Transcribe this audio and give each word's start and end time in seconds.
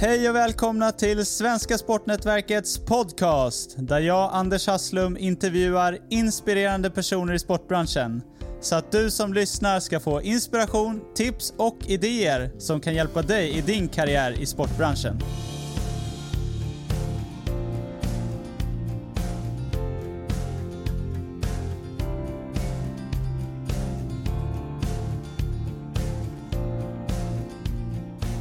Hej 0.00 0.28
och 0.28 0.36
välkomna 0.36 0.92
till 0.92 1.26
Svenska 1.26 1.78
Sportnätverkets 1.78 2.78
podcast 2.78 3.74
där 3.78 4.00
jag, 4.00 4.30
Anders 4.32 4.66
Hasslum, 4.66 5.16
intervjuar 5.16 5.98
inspirerande 6.10 6.90
personer 6.90 7.34
i 7.34 7.38
sportbranschen. 7.38 8.22
Så 8.60 8.76
att 8.76 8.92
du 8.92 9.10
som 9.10 9.34
lyssnar 9.34 9.80
ska 9.80 10.00
få 10.00 10.22
inspiration, 10.22 11.00
tips 11.14 11.54
och 11.56 11.76
idéer 11.86 12.50
som 12.58 12.80
kan 12.80 12.94
hjälpa 12.94 13.22
dig 13.22 13.58
i 13.58 13.60
din 13.60 13.88
karriär 13.88 14.40
i 14.40 14.46
sportbranschen. 14.46 15.18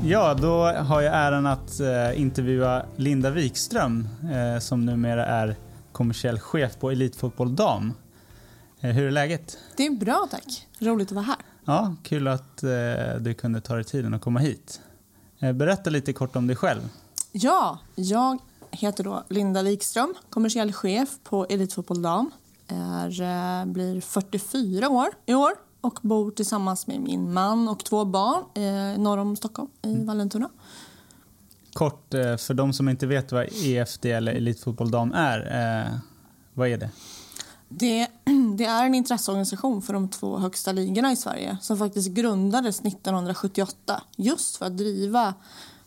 Ja, 0.09 0.33
då 0.33 0.63
har 0.63 1.01
jag 1.01 1.15
äran 1.15 1.45
att 1.45 1.79
eh, 1.79 2.21
intervjua 2.21 2.85
Linda 2.95 3.29
Wikström 3.29 4.07
eh, 4.31 4.59
som 4.59 4.85
numera 4.85 5.25
är 5.25 5.55
kommersiell 5.91 6.39
chef 6.39 6.77
på 6.79 6.91
Elitfotboll 6.91 7.55
Dam. 7.55 7.93
Eh, 8.79 8.91
hur 8.91 9.07
är 9.07 9.11
läget? 9.11 9.57
Det 9.77 9.85
är 9.85 9.91
bra 9.91 10.27
tack. 10.31 10.67
Roligt 10.79 11.07
att 11.07 11.15
vara 11.15 11.25
här. 11.25 11.35
Ja, 11.65 11.95
kul 12.03 12.27
att 12.27 12.63
eh, 12.63 12.69
du 13.19 13.33
kunde 13.33 13.61
ta 13.61 13.75
dig 13.75 13.83
tiden 13.83 14.13
att 14.13 14.21
komma 14.21 14.39
hit. 14.39 14.81
Eh, 15.39 15.51
berätta 15.51 15.89
lite 15.89 16.13
kort 16.13 16.35
om 16.35 16.47
dig 16.47 16.55
själv. 16.55 16.81
Ja, 17.31 17.79
jag 17.95 18.39
heter 18.71 19.03
då 19.03 19.23
Linda 19.29 19.63
Wikström, 19.63 20.13
kommersiell 20.29 20.73
chef 20.73 21.09
på 21.23 21.45
Elitfotboll 21.49 22.01
Dam. 22.01 22.31
Är, 22.67 23.21
eh, 23.21 23.65
blir 23.65 24.01
44 24.01 24.89
år 24.89 25.07
i 25.25 25.33
år 25.33 25.51
och 25.81 25.99
bor 26.01 26.31
tillsammans 26.31 26.87
med 26.87 27.01
min 27.01 27.33
man 27.33 27.67
och 27.67 27.85
två 27.85 28.05
barn 28.05 28.43
eh, 28.53 29.01
norr 29.01 29.17
om 29.17 29.35
Stockholm, 29.35 29.69
i 29.81 30.03
Vallentuna. 30.03 30.49
Kort, 31.73 32.13
eh, 32.13 32.37
för 32.37 32.53
de 32.53 32.73
som 32.73 32.89
inte 32.89 33.07
vet 33.07 33.31
vad 33.31 33.47
EFD 33.63 34.05
eller 34.05 34.31
Elitfotboll 34.31 34.91
Dam 34.91 35.11
är, 35.11 35.39
eh, 35.39 35.99
vad 36.53 36.67
är 36.67 36.77
det? 36.77 36.89
Det, 37.69 38.07
det 38.57 38.65
är 38.65 38.85
en 38.85 38.95
intresseorganisation 38.95 39.81
för 39.81 39.93
de 39.93 40.09
två 40.09 40.37
högsta 40.37 40.71
ligorna 40.71 41.11
i 41.11 41.15
Sverige 41.15 41.57
som 41.61 41.77
faktiskt 41.77 42.09
grundades 42.09 42.79
1978 42.79 44.01
just 44.17 44.55
för 44.55 44.65
att 44.65 44.77
driva 44.77 45.33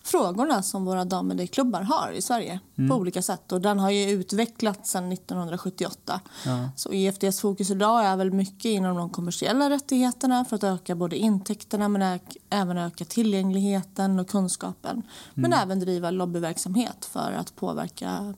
frågorna 0.05 0.63
som 0.63 0.85
våra 0.85 1.05
damer 1.05 1.83
har 1.83 2.13
i 2.13 2.23
Sverige 2.23 2.61
mm. 2.79 2.91
på 2.91 2.97
olika 2.97 3.23
sätt. 3.23 3.53
Och 3.53 3.61
den 3.61 3.79
har 3.79 3.91
ju 3.91 4.11
utvecklats 4.11 4.91
sedan 4.91 5.13
1978. 5.13 6.21
Ja. 6.47 6.71
Så 6.77 6.93
EFDs 6.93 7.41
fokus 7.41 7.71
idag 7.71 8.05
är 8.05 8.17
väl 8.17 8.33
mycket 8.33 8.65
inom 8.65 8.97
de 8.97 9.11
kommersiella 9.11 9.71
rättigheterna 9.71 10.45
för 10.45 10.57
att 10.57 10.65
öka 10.65 10.95
både 10.95 11.17
intäkterna 11.17 11.89
men 11.89 12.21
även 12.51 12.79
öka 12.79 13.05
tillgängligheten 13.05 14.19
och 14.19 14.29
kunskapen. 14.29 14.91
Mm. 14.93 15.03
Men 15.35 15.53
även 15.53 15.81
driva 15.81 16.11
lobbyverksamhet 16.11 17.05
för 17.05 17.33
att 17.33 17.57
påverka 17.57 18.35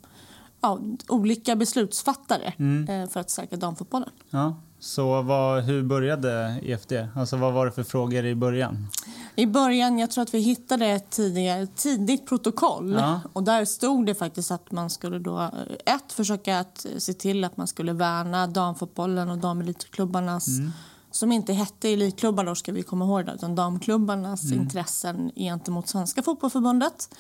ja, 0.60 0.78
olika 1.08 1.56
beslutsfattare 1.56 2.52
mm. 2.58 3.02
Eh, 3.02 3.08
för 3.08 3.20
att 3.20 3.30
stärka 3.30 3.56
damfotbollen. 3.56 4.10
Ja. 4.30 4.54
Så 4.84 5.22
vad, 5.22 5.62
hur 5.62 5.82
började 5.82 6.60
EFD? 6.62 6.92
Alltså 7.14 7.36
vad 7.36 7.52
var 7.52 7.66
det 7.66 7.72
för 7.72 7.82
frågor 7.82 8.24
i 8.24 8.34
början? 8.34 8.88
I 9.36 9.46
början, 9.46 9.98
jag 9.98 10.10
tror 10.10 10.22
att 10.22 10.34
vi 10.34 10.38
hittade 10.38 10.86
ett 10.86 11.10
tidigare, 11.10 11.66
tidigt 11.66 12.26
protokoll. 12.26 12.92
Ja. 12.92 13.20
Och 13.32 13.42
där 13.42 13.64
stod 13.64 14.06
det 14.06 14.14
faktiskt 14.14 14.50
att 14.50 14.72
man 14.72 14.90
skulle 14.90 15.18
då, 15.18 15.50
ett, 15.86 16.12
försöka 16.12 16.58
att 16.58 16.86
se 16.98 17.12
till 17.12 17.44
att 17.44 17.56
man 17.56 17.66
skulle 17.66 17.92
värna 17.92 18.46
damfotbollen 18.46 19.30
och 19.30 19.38
damelitklubbarnas 19.38 20.48
mm 20.48 20.72
som 21.16 21.32
inte 21.32 21.52
hette 21.52 21.88
elitklubbar 21.88 22.44
då 22.44 22.54
ska 22.54 22.72
vi 22.72 22.82
komma 22.82 23.04
ihåg 23.04 23.26
det, 23.26 23.32
utan 23.32 23.54
damklubbarnas 23.54 24.44
mm. 24.44 24.60
intressen 24.60 25.32
gentemot 25.36 25.88
Svenska 25.88 26.22
fotbollförbundet. 26.22 27.14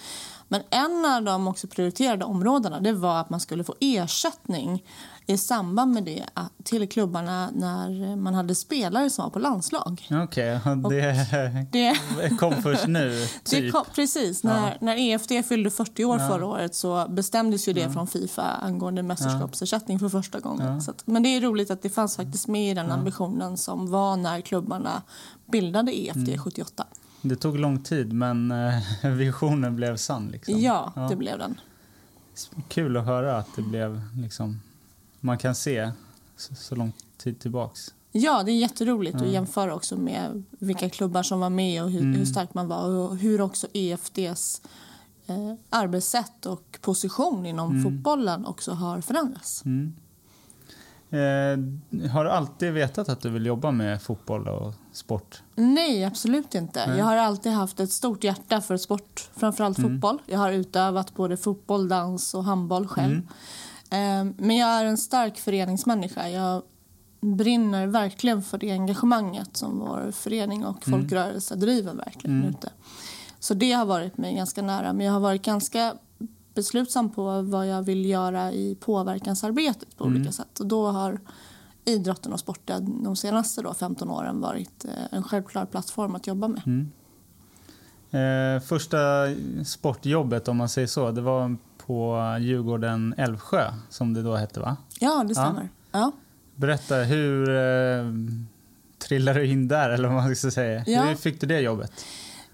Men 0.48 0.62
en 0.70 1.04
av 1.04 1.22
de 1.22 1.48
också 1.48 1.66
prioriterade 1.66 2.24
områdena 2.24 2.80
det 2.80 2.92
var 2.92 3.20
att 3.20 3.30
man 3.30 3.40
skulle 3.40 3.64
få 3.64 3.74
ersättning 3.80 4.84
i 5.26 5.38
samband 5.38 5.92
med 5.92 6.04
det 6.04 6.24
till 6.64 6.88
klubbarna 6.88 7.50
när 7.54 8.16
man 8.16 8.34
hade 8.34 8.54
spelare 8.54 9.10
som 9.10 9.22
var 9.22 9.30
på 9.30 9.38
landslag. 9.38 10.06
Okej, 10.10 10.56
okay, 10.56 10.84
det, 10.90 11.96
det 12.16 12.36
kom 12.40 12.62
först 12.62 12.86
nu? 12.86 13.26
Typ. 13.44 13.72
Kom, 13.72 13.84
precis. 13.94 14.44
Ja. 14.44 14.50
När, 14.50 14.78
när 14.80 14.96
EFD 14.96 15.32
fyllde 15.48 15.70
40 15.70 16.04
år 16.04 16.18
ja. 16.18 16.28
förra 16.28 16.46
året 16.46 16.74
så 16.74 17.06
bestämdes 17.08 17.68
ju 17.68 17.72
det 17.72 17.80
ja. 17.80 17.92
från 17.92 18.06
Fifa 18.06 18.42
angående 18.42 19.02
mästerskapsersättning 19.02 19.98
för 19.98 20.08
första 20.08 20.40
gången. 20.40 20.78
Att, 20.88 21.02
men 21.06 21.22
det 21.22 21.28
är 21.28 21.40
roligt 21.40 21.70
att 21.70 21.82
det 21.82 21.90
fanns 21.90 22.16
faktiskt 22.16 22.48
med 22.48 22.70
i 22.70 22.74
den 22.74 22.90
ambitionen 22.90 23.56
som 23.56 23.90
var 23.90 24.16
när 24.16 24.40
klubbarna 24.40 25.02
bildade 25.46 25.98
EFD 25.98 26.28
mm. 26.28 26.38
78. 26.38 26.86
Det 27.22 27.36
tog 27.36 27.58
lång 27.58 27.82
tid, 27.82 28.12
men 28.12 28.50
eh, 28.50 29.10
visionen 29.10 29.76
blev 29.76 29.96
sann. 29.96 30.28
Liksom. 30.28 30.60
Ja, 30.60 31.08
det 31.10 31.16
blev 31.16 31.38
den. 31.38 31.60
Kul 32.68 32.96
att 32.96 33.04
höra 33.04 33.38
att 33.38 33.48
det 33.56 33.62
blev 33.62 34.00
liksom 34.16 34.60
man 35.24 35.38
kan 35.38 35.54
se 35.54 35.90
så, 36.36 36.54
så 36.54 36.74
lång 36.74 36.92
tid 37.16 37.38
tillbaks. 37.38 37.94
Ja, 38.12 38.42
det 38.42 38.52
är 38.52 38.56
jätteroligt 38.56 39.14
mm. 39.14 39.26
att 39.26 39.32
jämföra 39.32 39.74
också 39.74 39.96
med 39.96 40.42
vilka 40.50 40.90
klubbar 40.90 41.22
som 41.22 41.40
var 41.40 41.50
med 41.50 41.82
och 41.82 41.90
hur, 41.90 42.00
mm. 42.00 42.18
hur 42.18 42.24
stark 42.24 42.54
man 42.54 42.68
var 42.68 42.88
och 42.88 43.16
hur 43.16 43.40
också 43.40 43.66
EFDs 43.72 44.62
eh, 45.26 45.54
arbetssätt 45.70 46.46
och 46.46 46.78
position 46.80 47.46
inom 47.46 47.70
mm. 47.70 47.82
fotbollen 47.82 48.46
också 48.46 48.72
har 48.72 49.00
förändrats. 49.00 49.64
Mm. 49.64 49.94
Eh, 51.10 52.08
har 52.10 52.24
du 52.24 52.30
alltid 52.30 52.72
vetat 52.72 53.08
att 53.08 53.20
du 53.20 53.30
vill 53.30 53.46
jobba 53.46 53.70
med 53.70 54.02
fotboll 54.02 54.48
och 54.48 54.74
sport? 54.92 55.42
Nej, 55.54 56.04
absolut 56.04 56.54
inte. 56.54 56.86
Nej. 56.86 56.98
Jag 56.98 57.04
har 57.04 57.16
alltid 57.16 57.52
haft 57.52 57.80
ett 57.80 57.92
stort 57.92 58.24
hjärta 58.24 58.60
för 58.60 58.76
sport, 58.76 59.30
framförallt 59.36 59.78
mm. 59.78 59.90
fotboll. 59.90 60.22
Jag 60.26 60.38
har 60.38 60.52
utövat 60.52 61.14
både 61.14 61.36
fotboll, 61.36 61.88
dans 61.88 62.34
och 62.34 62.44
handboll 62.44 62.88
själv. 62.88 63.20
Ehm, 63.90 64.34
men 64.38 64.56
jag 64.56 64.68
är 64.68 64.84
en 64.84 64.98
stark 64.98 65.38
föreningsmänniska. 65.38 66.28
Jag 66.28 66.62
brinner 67.20 67.86
verkligen 67.86 68.42
för 68.42 68.58
det 68.58 68.70
engagemanget 68.70 69.56
som 69.56 69.78
vår 69.78 70.10
förening 70.10 70.64
och 70.64 70.88
mm. 70.88 71.00
folkrörelse 71.00 71.54
mm. 71.54 71.66
driver 71.66 71.94
verkligen 71.94 72.38
mm. 72.38 72.50
ute. 72.50 72.70
Så 73.38 73.54
det 73.54 73.72
har 73.72 73.86
varit 73.86 74.18
mig 74.18 74.34
ganska 74.34 74.62
nära. 74.62 74.92
Men 74.92 75.06
jag 75.06 75.12
har 75.12 75.20
varit 75.20 75.42
ganska 75.42 75.94
beslutsam 76.54 77.10
på 77.10 77.42
vad 77.42 77.66
jag 77.68 77.82
vill 77.82 78.04
göra 78.04 78.52
i 78.52 78.74
påverkansarbetet 78.80 79.96
på 79.96 80.04
mm. 80.04 80.16
olika 80.16 80.32
sätt. 80.32 80.60
Och 80.60 80.66
då 80.66 80.86
har 80.86 81.20
idrotten 81.84 82.32
och 82.32 82.40
sporten 82.40 83.02
de 83.02 83.16
senaste 83.16 83.62
då, 83.62 83.74
15 83.74 84.10
åren 84.10 84.40
varit 84.40 84.84
eh, 84.84 84.90
en 85.10 85.22
självklar 85.22 85.66
plattform 85.66 86.14
att 86.14 86.26
jobba 86.26 86.48
med. 86.48 86.62
Mm. 86.66 86.90
Eh, 88.10 88.62
första 88.62 88.98
sportjobbet, 89.64 90.48
om 90.48 90.56
man 90.56 90.68
säger 90.68 90.88
så, 90.88 91.10
det 91.10 91.20
var 91.20 91.56
på 91.86 92.18
Djurgården 92.40 93.14
Älvsjö, 93.16 93.72
som 93.88 94.14
det 94.14 94.22
då 94.22 94.36
hette 94.36 94.60
va? 94.60 94.76
Ja, 95.00 95.24
det 95.28 95.34
stämmer. 95.34 95.68
Ja. 95.92 95.98
ja. 95.98 96.12
Berätta, 96.54 96.96
hur 96.96 97.48
eh, 97.48 98.04
trillade 98.98 99.40
du 99.40 99.46
in 99.46 99.68
där, 99.68 99.90
eller 99.90 100.08
vad 100.08 100.24
man 100.24 100.36
ska 100.36 100.50
säga? 100.50 100.84
Ja. 100.86 101.02
Hur 101.02 101.14
fick 101.14 101.40
du 101.40 101.46
det 101.46 101.60
jobbet? 101.60 101.92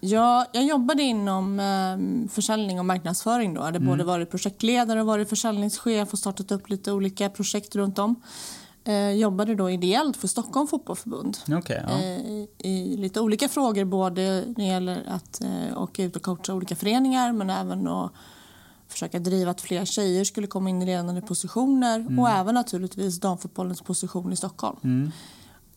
Ja, 0.01 0.47
jag 0.53 0.65
jobbade 0.65 1.03
inom 1.03 1.61
eh, 1.61 2.29
försäljning 2.31 2.79
och 2.79 2.85
marknadsföring. 2.85 3.55
Då. 3.55 3.61
Jag 3.61 3.65
hade 3.65 3.77
mm. 3.77 3.89
både 3.89 4.05
varit 4.05 4.31
projektledare 4.31 5.01
och 5.01 5.07
varit 5.07 5.29
försäljningschef 5.29 6.13
och 6.13 6.19
startat 6.19 6.53
upp 6.53 6.69
lite 6.69 6.93
olika 6.93 7.31
projekt 7.31 7.77
runt 7.77 7.99
om. 7.99 8.23
Eh, 8.85 9.11
jobbade 9.11 9.55
då 9.55 9.71
ideellt 9.71 10.17
för 10.17 10.29
Stockholm 10.29 10.67
fotbollförbund 10.67 11.39
okay, 11.59 11.81
ja. 11.89 11.99
eh, 11.99 12.71
i 12.71 12.97
lite 12.99 13.21
olika 13.21 13.49
frågor. 13.49 13.85
Både 13.85 14.45
när 14.47 14.55
det 14.55 14.65
gäller 14.65 15.05
att 15.09 15.41
eh, 15.41 15.83
åka 15.83 16.05
ut 16.05 16.17
och 16.17 16.23
coacha 16.23 16.55
olika 16.55 16.77
föreningar 16.77 17.33
men 17.33 17.51
även 17.51 17.89
att 17.89 18.13
försöka 18.93 19.19
driva 19.19 19.51
att 19.51 19.61
fler 19.61 19.85
tjejer 19.85 20.25
skulle 20.25 20.47
komma 20.47 20.71
in 20.71 20.83
i 20.83 20.87
ledande 20.87 21.21
positioner 21.21 22.01
mm. 22.01 22.19
och 22.19 22.31
även 22.31 22.55
naturligtvis 22.55 23.21
damfotbollens 23.21 23.81
position 23.81 24.33
i 24.33 24.37
Stockholm. 24.37 24.77
Mm. 24.85 25.11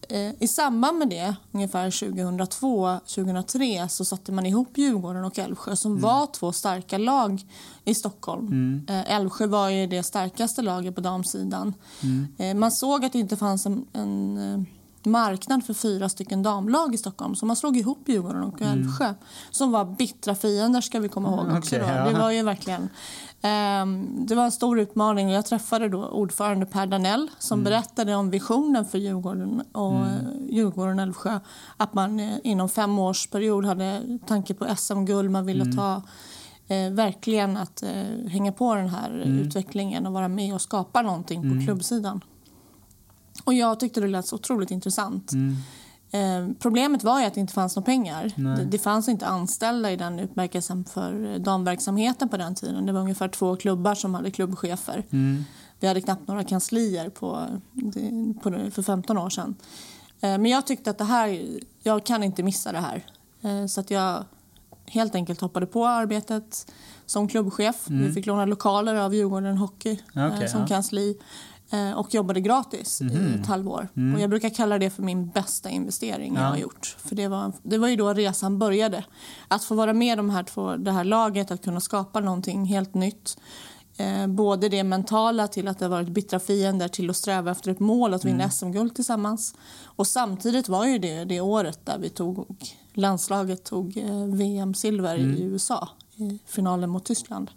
Eh, 0.10 0.32
I 0.40 0.48
samband 0.48 0.98
med 0.98 1.10
det, 1.10 1.36
ungefär 1.52 1.90
2002-2003, 1.90 3.88
så 3.88 4.06
satte 4.06 4.32
man 4.32 4.46
ihop 4.46 4.78
Djurgården 4.78 5.26
och 5.26 5.40
Älvsjö 5.40 5.76
som 5.76 5.92
mm. 5.92 6.02
var 6.02 6.26
två 6.26 6.52
starka 6.52 6.98
lag 6.98 7.46
i 7.86 7.96
Stockholm. 7.96 8.48
Mm. 8.48 8.86
Eh, 8.90 9.16
Älvsjö 9.16 9.48
var 9.48 9.70
ju 9.70 9.88
det 9.88 10.04
starkaste 10.04 10.62
laget 10.62 10.96
på 10.96 11.02
damsidan. 11.02 11.74
Mm. 12.04 12.28
Eh, 12.38 12.56
man 12.56 12.72
såg 12.72 13.06
att 13.06 13.14
det 13.14 13.20
inte 13.20 13.38
fanns 13.38 13.66
en, 13.66 13.86
en 13.94 14.66
marknad 15.06 15.66
för 15.66 15.74
fyra 15.74 16.10
stycken 16.10 16.44
damlag 16.44 16.96
i 16.96 16.98
Stockholm. 16.98 17.36
Så 17.36 17.46
man 17.46 17.56
slog 17.56 17.78
ihop 17.78 18.10
Djurgården 18.10 18.44
och 18.44 18.62
mm. 18.62 18.74
Älvsjö 18.74 19.06
mm. 19.06 19.16
som 19.52 19.72
var 19.72 19.86
bittra 19.86 20.36
fiender 20.36 20.82
ska 20.82 21.00
vi 21.00 21.10
komma 21.10 21.30
ihåg 21.30 21.58
också. 21.58 21.76
Okay, 21.76 21.96
ja. 21.96 22.10
Det 22.10 22.20
var 22.20 22.32
ju 22.32 22.44
verkligen 22.44 22.82
um, 22.82 24.26
det 24.26 24.36
var 24.36 24.44
en 24.44 24.52
stor 24.52 24.80
utmaning. 24.80 25.30
Jag 25.30 25.46
träffade 25.46 25.90
då 25.90 26.06
ordförande 26.06 26.66
Per 26.66 26.88
Danell 26.88 27.30
som 27.40 27.60
mm. 27.60 27.64
berättade 27.64 28.16
om 28.16 28.30
visionen 28.30 28.86
för 28.86 28.98
Djurgården 28.98 29.64
och 29.72 29.96
mm. 29.96 30.50
Djurgården 30.50 31.00
Älvsjö. 31.00 31.40
Att 31.78 31.94
man 31.94 32.20
eh, 32.20 32.38
inom 32.44 32.70
fem 32.70 33.00
års 33.00 33.28
period 33.28 33.66
hade 33.66 34.20
tanke 34.28 34.54
på 34.54 34.76
SM-guld. 34.76 35.32
Man 35.32 35.46
ville 35.46 35.64
mm. 35.64 35.78
ta 35.78 36.02
eh, 36.68 36.92
verkligen 36.92 37.58
att 37.58 37.84
eh, 37.84 38.30
hänga 38.30 38.52
på 38.52 38.76
den 38.76 38.90
här 38.90 39.10
mm. 39.10 39.40
utvecklingen 39.40 40.06
och 40.06 40.14
vara 40.14 40.28
med 40.28 40.54
och 40.54 40.62
skapa 40.62 41.02
någonting 41.02 41.42
på 41.42 41.66
klubbsidan. 41.66 42.22
Och 43.44 43.54
jag 43.54 43.80
tyckte 43.80 44.02
det 44.02 44.08
lät 44.08 44.28
så 44.28 44.36
otroligt 44.36 44.72
intressant. 44.72 45.32
Mm. 45.32 45.56
Eh, 46.12 46.56
problemet 46.60 47.04
var 47.04 47.20
ju 47.20 47.26
att 47.26 47.34
det 47.34 47.40
inte 47.40 47.54
fanns 47.54 47.76
några 47.76 47.86
pengar. 47.86 48.32
Det, 48.36 48.66
det 48.66 48.80
fanns 48.80 49.10
inte 49.10 49.28
anställda 49.28 49.92
i 49.92 49.96
den 49.96 50.20
utmärkelsen 50.20 50.86
för 50.86 51.40
damverksamheten 51.40 52.30
på 52.30 52.38
den 52.38 52.56
tiden. 52.56 52.86
Det 52.86 52.92
var 52.92 53.00
ungefär 53.02 53.28
två 53.28 53.56
klubbar 53.56 53.96
som 53.96 54.14
hade 54.14 54.32
klubbchefer. 54.32 55.04
Mm. 55.10 55.44
Vi 55.80 55.88
hade 55.88 56.02
knappt 56.02 56.28
några 56.28 56.44
kanslier 56.44 57.10
på, 57.10 57.48
på, 58.44 58.72
för 58.72 58.82
15 58.84 59.18
år 59.18 59.30
sedan. 59.30 59.56
Eh, 60.22 60.30
Men 60.30 60.46
jag 60.46 60.68
tyckte 60.68 60.90
att 60.90 60.98
det 60.98 61.04
här, 61.04 61.42
jag 61.84 62.04
kan 62.06 62.24
inte 62.24 62.44
missa 62.44 62.72
det 62.72 62.80
här. 62.80 63.06
Eh, 63.42 63.66
Så 63.66 63.82
att 63.82 63.92
jag 63.92 64.24
helt 64.86 65.16
enkelt 65.16 65.42
hoppade 65.42 65.66
på 65.66 65.88
arbetet 65.88 66.72
som 67.06 67.28
klubbchef. 67.28 67.76
Vi 67.88 68.12
fick 68.14 68.26
låna 68.26 68.46
lokaler 68.46 68.96
av 68.96 69.14
Djurgården 69.14 69.58
Hockey 69.58 69.92
eh, 69.92 69.98
Mm. 70.24 70.32
Okej, 70.36 70.50
som 70.50 70.62
ja. 70.62 70.68
kansli 70.68 71.10
eh, 71.10 71.16
och 71.96 72.14
jobbade 72.14 72.42
gratis 72.42 73.02
i 73.02 73.40
ett 73.42 73.48
halvår. 73.48 73.88
Och 74.16 74.22
jag 74.22 74.30
brukar 74.30 74.50
kalla 74.50 74.80
det 74.80 74.90
för 74.90 75.04
min 75.04 75.28
bästa 75.30 75.70
investering 75.70 76.34
jag 76.34 76.42
Mm. 76.42 76.44
Ja. 76.44 76.50
har 76.50 76.58
gjort. 76.58 76.96
För 77.00 77.16
det 77.16 77.28
var, 77.28 77.54
det 77.64 77.78
var 77.78 77.88
ju 77.88 77.96
då 77.96 78.14
resan 78.14 78.60
började. 78.60 79.04
Att 79.48 79.64
få 79.64 79.76
vara 79.76 79.94
med 79.94 80.18
de 80.18 80.30
här 80.30 80.44
två, 80.44 80.76
det 80.76 80.92
här 80.92 81.04
laget, 81.04 81.52
att 81.52 81.64
kunna 81.64 81.80
skapa 81.80 82.20
någonting 82.20 82.66
helt 82.66 82.94
nytt. 82.94 83.38
Eh, 83.98 84.28
både 84.28 84.70
det 84.70 84.84
mentala 84.84 85.48
till 85.48 85.68
att 85.68 85.80
det 85.80 85.86
har 85.86 85.90
varit 85.90 86.10
bittra 86.10 86.40
fiender 86.40 86.88
till 86.88 87.10
att 87.10 87.16
sträva 87.16 87.52
efter 87.52 87.72
ett 87.72 87.80
mål 87.80 88.14
att 88.14 88.26
vinna 88.26 88.50
SM-guld 88.50 88.96
tillsammans. 88.96 89.56
Och 89.84 90.08
samtidigt 90.08 90.70
var 90.70 90.86
ju 90.86 90.98
det 91.00 91.24
det 91.26 91.42
året 91.42 91.80
där 91.86 91.98
vi 91.98 92.10
tog, 92.10 92.48
landslaget 92.94 93.64
tog 93.64 93.98
eh, 93.98 94.26
VM-silver 94.26 95.16
i 95.18 95.44
USA 95.44 95.90
i 96.16 96.40
finalen 96.46 96.90
mot 96.90 97.06
Tyskland. 97.06 97.52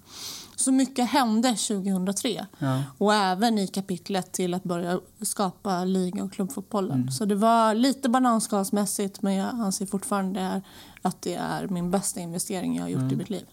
Så 0.56 0.72
mycket 0.72 1.08
hände 1.10 1.48
2003 1.48 2.46
Ja. 2.58 2.82
och 2.98 3.14
även 3.14 3.58
i 3.58 3.66
kapitlet 3.66 4.32
till 4.32 4.54
att 4.54 4.64
börja 4.64 5.00
skapa 5.22 5.84
liga 5.84 6.24
och 6.24 6.32
klubbfotbollen. 6.32 7.12
Så 7.12 7.24
det 7.24 7.34
var 7.34 7.74
lite 7.74 8.08
bananskalsmässigt 8.08 9.22
men 9.22 9.34
jag 9.34 9.48
anser 9.48 9.86
fortfarande 9.86 10.62
att 11.02 11.22
det 11.22 11.34
är 11.34 11.68
min 11.68 11.90
bästa 11.90 12.20
investering 12.20 12.76
jag 12.76 12.82
har 12.82 12.88
gjort 12.88 13.12
i 13.12 13.16
mitt 13.16 13.30
liv. 13.30 13.44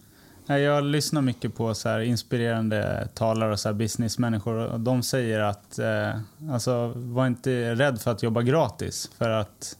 Jag 0.45 0.83
lyssnar 0.83 1.21
mycket 1.21 1.55
på 1.55 1.73
så 1.73 2.01
inspirerande 2.01 3.07
talare 3.13 3.51
och 3.51 3.59
så 3.59 3.73
businessmänniskor 3.73 4.53
och 4.55 4.79
de 4.79 5.03
säger 5.03 5.39
att 5.39 5.79
eh, 5.79 6.19
alltså, 6.53 6.93
var 6.95 7.27
inte 7.27 7.75
rädd 7.75 8.01
för 8.01 8.11
att 8.11 8.23
jobba 8.23 8.41
gratis 8.41 9.09
för 9.17 9.29
att 9.29 9.77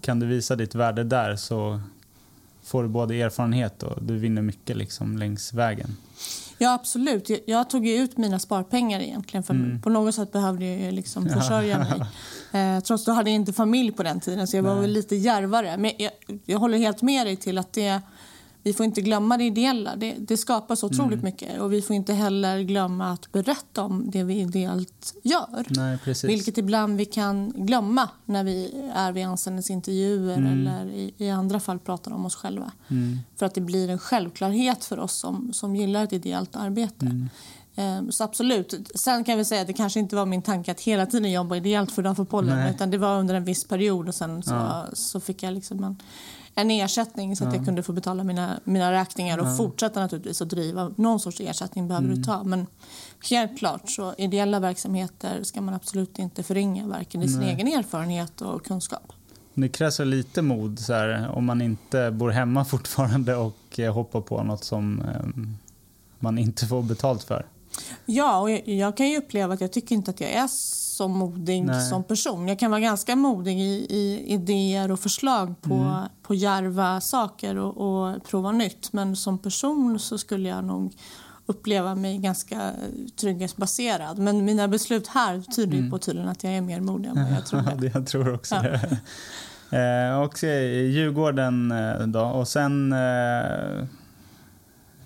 kan 0.00 0.20
du 0.20 0.26
visa 0.26 0.56
ditt 0.56 0.74
värde 0.74 1.04
där 1.04 1.36
så 1.36 1.80
får 2.68 2.82
du 2.82 2.88
både 2.88 3.14
erfarenhet 3.14 3.82
och 3.82 4.02
du 4.02 4.18
vinner 4.18 4.42
mycket 4.42 4.76
liksom 4.76 5.18
längs 5.18 5.52
vägen. 5.52 5.96
Ja, 6.58 6.74
absolut. 6.74 7.30
Jag, 7.30 7.40
jag 7.46 7.70
tog 7.70 7.86
ju 7.86 7.94
ut 7.94 8.16
mina 8.16 8.38
sparpengar 8.38 9.00
egentligen. 9.00 9.44
För 9.44 9.82
På 9.82 9.90
något 9.90 10.14
sätt 10.14 10.32
behövde 10.32 10.66
jag 10.66 10.94
liksom 10.94 11.28
försörja 11.28 11.78
mig. 11.78 12.02
Eh, 12.52 12.80
trots 12.80 13.06
hade 13.06 13.30
jag 13.30 13.34
inte 13.34 13.52
familj 13.52 13.92
på 13.92 14.02
den 14.02 14.20
tiden, 14.20 14.46
så 14.46 14.56
jag 14.56 14.62
var 14.62 14.80
väl 14.80 14.90
lite 14.90 15.16
djärvare. 15.16 15.76
Men 15.76 15.92
jag, 15.98 16.12
jag 16.44 16.58
håller 16.58 16.78
helt 16.78 17.02
med 17.02 17.26
dig 17.26 17.36
till 17.36 17.58
att 17.58 17.72
det, 17.72 18.00
vi 18.62 18.72
får 18.72 18.86
inte 18.86 19.00
glömma 19.00 19.36
det 19.36 19.44
ideella. 19.44 19.96
Det, 19.96 20.14
det 20.18 20.36
skapar 20.36 20.74
så 20.74 20.86
otroligt 20.86 21.22
mycket. 21.22 21.60
Och 21.60 21.72
vi 21.72 21.82
får 21.82 21.96
inte 21.96 22.12
heller 22.14 22.60
glömma 22.60 23.12
att 23.12 23.32
berätta 23.32 23.82
om 23.82 24.10
det 24.10 24.24
vi 24.24 24.34
ideellt 24.40 25.14
gör. 25.22 25.66
Nej. 25.68 25.98
Vilket 26.24 26.58
ibland 26.58 26.96
vi 26.96 27.04
kan 27.04 27.52
glömma 27.56 28.08
när 28.24 28.44
vi 28.44 28.84
är 28.94 29.12
vid 29.12 29.26
anställningsintervjuer 29.26 30.38
eller 30.38 30.86
i, 30.90 31.14
i 31.16 31.30
andra 31.30 31.60
fall 31.60 31.78
pratar 31.78 32.12
om 32.12 32.26
oss 32.26 32.34
själva. 32.36 32.72
Mm. 32.88 33.18
För 33.36 33.46
att 33.46 33.54
det 33.54 33.60
blir 33.60 33.90
en 33.90 33.98
självklarhet 33.98 34.84
för 34.84 34.98
oss 34.98 35.12
som, 35.14 35.52
som 35.52 35.76
gillar 35.76 36.04
ett 36.04 36.12
ideellt 36.12 36.56
arbete. 36.56 37.28
Eh, 37.76 38.00
Så 38.10 38.24
absolut. 38.24 38.90
Sen 38.94 39.24
kan 39.24 39.38
vi 39.38 39.44
säga 39.44 39.60
att 39.60 39.66
det 39.66 39.72
kanske 39.72 40.00
inte 40.00 40.16
var 40.16 40.26
min 40.26 40.42
tanke 40.42 40.70
att 40.70 40.80
hela 40.80 41.06
tiden 41.06 41.32
jobba 41.32 41.56
ideellt 41.56 41.92
för 41.92 42.02
damfotbollen. 42.02 42.56
Nej. 42.58 42.70
Utan 42.74 42.90
det 42.90 42.98
var 42.98 43.18
under 43.18 43.34
en 43.34 43.44
viss 43.44 43.64
period 43.64 44.08
och 44.08 44.14
sen 44.14 44.42
så, 44.42 44.54
Ja. 44.54 44.86
så 44.92 45.20
fick 45.20 45.42
jag 45.42 45.54
liksom 45.54 45.84
en, 45.84 45.96
en 46.60 46.70
ersättning 46.70 47.36
så 47.36 47.44
att 47.44 47.54
jag 47.54 47.64
kunde 47.64 47.82
få 47.82 47.92
betala 47.92 48.24
mina, 48.24 48.60
mina 48.64 48.92
räkningar 48.92 49.38
och 49.38 49.56
fortsätta 49.56 50.00
naturligtvis 50.00 50.42
att 50.42 50.48
driva. 50.48 50.92
Någon 50.96 51.20
sorts 51.20 51.40
ersättning 51.40 51.88
behöver 51.88 52.08
du 52.08 52.22
ta. 52.22 52.44
Men 52.44 52.66
helt 53.30 53.58
klart 53.58 53.90
så 53.90 54.14
ideella 54.18 54.60
verksamheter 54.60 55.42
ska 55.42 55.60
man 55.60 55.74
absolut 55.74 56.18
inte 56.18 56.42
förringa 56.42 56.86
varken 56.86 57.22
i 57.22 57.28
sin 57.28 57.40
Nej. 57.40 57.54
egen 57.54 57.68
erfarenhet 57.68 58.40
och 58.40 58.64
kunskap. 58.64 59.12
Det 59.54 59.68
krävs 59.68 59.98
lite 59.98 60.42
mod 60.42 60.78
så 60.78 60.92
här, 60.92 61.28
om 61.28 61.44
man 61.44 61.62
inte 61.62 62.10
bor 62.10 62.30
hemma 62.30 62.64
fortfarande 62.64 63.36
och 63.36 63.78
eh, 63.78 63.94
hoppar 63.94 64.20
på 64.20 64.42
något 64.42 64.64
som 64.64 65.00
eh, 65.00 65.46
man 66.18 66.38
inte 66.38 66.66
får 66.66 66.82
betalt 66.82 67.22
för. 67.22 67.46
Ja, 68.06 68.40
och 68.40 68.50
jag, 68.50 68.68
jag 68.68 68.96
kan 68.96 69.08
ju 69.08 69.18
uppleva 69.18 69.54
att 69.54 69.60
jag 69.60 69.72
tycker 69.72 69.94
inte 69.94 70.10
att 70.10 70.20
jag 70.20 70.30
är 70.30 70.48
så 70.98 71.08
modig 71.08 71.64
Nej. 71.64 71.88
som 71.88 72.04
person. 72.04 72.48
Jag 72.48 72.58
kan 72.58 72.70
vara 72.70 72.80
ganska 72.80 73.16
modig 73.16 73.60
i, 73.60 73.86
i 73.90 74.24
idéer 74.34 74.90
och 74.90 75.00
förslag 75.00 75.54
på, 75.62 75.74
Mm. 75.74 76.08
på 76.22 76.34
djärva 76.34 77.00
saker 77.00 77.56
och, 77.56 77.76
och 77.76 78.24
prova 78.24 78.52
nytt. 78.52 78.92
Men 78.92 79.16
som 79.16 79.38
person 79.38 79.98
så 79.98 80.18
skulle 80.18 80.48
jag 80.48 80.64
nog 80.64 80.92
uppleva 81.46 81.94
mig 81.94 82.18
ganska 82.18 82.72
trygghetsbaserad. 83.20 84.18
Men 84.18 84.44
mina 84.44 84.68
beslut 84.68 85.06
här 85.06 85.40
tyder 85.56 85.78
ju 85.78 85.90
på 85.90 85.98
tydligen 85.98 86.28
att 86.28 86.44
jag 86.44 86.52
är 86.52 86.60
mer 86.60 86.80
modig 86.80 87.08
än 87.08 87.22
vad 87.24 87.32
jag 87.32 87.46
trodde. 87.46 87.70
Mm. 87.72 87.90
jag 87.94 88.06
tror 88.06 88.34
också 88.34 88.54
Ja. 88.54 88.62
det. 88.62 88.96
Eh, 89.70 90.20
och 90.20 90.44
eh, 90.44 90.62
Djurgården 90.86 91.70
eh, 91.72 91.98
då 92.06 92.20
och 92.20 92.48
sen 92.48 92.92
eh, 92.92 93.84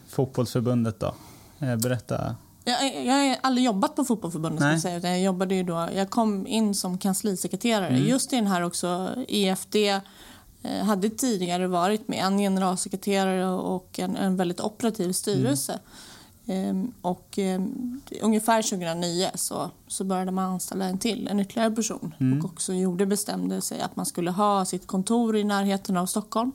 fotbollsförbundet 0.09 1.01
då. 1.01 1.15
Eh, 1.59 1.77
berätta. 1.77 2.37
Jag, 2.65 3.07
jag 3.07 3.15
har 3.15 3.37
aldrig 3.41 3.65
jobbat 3.67 3.97
på 3.97 4.05
fotbollförbundet 4.05 4.61
ska 4.61 4.67
Nej. 4.67 4.93
jag 4.93 5.03
säga, 5.03 5.17
jag 5.17 5.25
jobbade 5.25 5.55
ju 5.55 5.63
då, 5.63 5.89
jag 5.95 6.11
kom 6.11 6.47
in 6.47 6.75
som 6.75 6.99
kanslisekreterare. 6.99 7.89
Mm. 7.89 8.09
Just 8.09 8.33
i 8.33 8.37
den 8.37 8.47
här 8.47 8.63
också, 8.63 9.15
EFD 9.29 9.77
eh, 9.77 10.85
hade 10.85 11.11
tidigare 11.11 11.67
varit 11.67 12.09
med 12.09 12.19
en 12.25 12.39
generalsekreterare 12.39 13.47
och 13.49 13.99
en, 13.99 14.17
en 14.17 14.37
väldigt 14.37 14.61
operativ 14.61 15.13
styrelse. 15.13 15.79
Ehm, 16.47 16.93
och 17.01 17.39
ehm, 17.39 18.01
ungefär 18.21 18.63
2009 18.63 19.31
så, 19.35 19.71
så 19.89 20.05
började 20.05 20.31
man 20.31 20.45
anställa 20.53 20.85
en 20.85 20.99
till, 20.99 21.29
en 21.29 21.41
ytterligare 21.41 21.71
person. 21.71 22.15
Och 22.39 22.45
också 22.45 22.73
gjorde, 22.73 23.07
bestämde 23.07 23.61
sig 23.61 23.81
att 23.81 23.97
man 23.97 24.07
skulle 24.07 24.31
ha 24.31 24.65
sitt 24.65 24.87
kontor 24.87 25.37
i 25.37 25.45
närheten 25.45 25.97
av 25.97 26.07
Stockholm. 26.07 26.53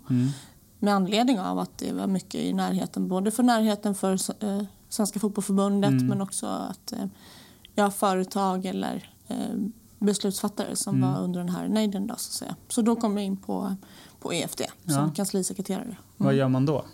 Med 0.79 0.93
anledning 0.93 1.39
av 1.39 1.59
att 1.59 1.77
det 1.77 1.93
var 1.93 2.07
mycket 2.07 2.41
i 2.41 2.53
närheten, 2.53 3.07
både 3.07 3.31
för 3.31 3.43
närheten 3.43 3.95
för 3.95 4.13
eh, 4.43 4.61
Svenska 4.89 5.19
fotbollförbundet 5.19 5.91
men 5.91 6.21
också 6.21 6.45
att 6.47 6.91
eh, 6.91 7.05
ja, 7.75 7.91
företag 7.91 8.65
eller 8.65 9.11
eh, 9.27 9.37
beslutsfattare 9.99 10.75
som 10.75 11.01
var 11.01 11.21
under 11.21 11.39
den 11.39 11.49
här 11.49 11.67
nejden. 11.67 12.07
Då, 12.07 12.15
så, 12.17 12.29
att 12.29 12.33
säga. 12.33 12.55
så 12.67 12.81
då 12.81 12.95
kom 12.95 13.17
jag 13.17 13.25
in 13.25 13.37
på, 13.37 13.75
på 14.19 14.33
EFD 14.33 14.61
som 14.85 14.93
Ja. 14.93 15.11
kanslisekreterare. 15.15 15.97
Vad 16.17 16.33
gör 16.33 16.47
man 16.49 16.65
då? 16.65 16.85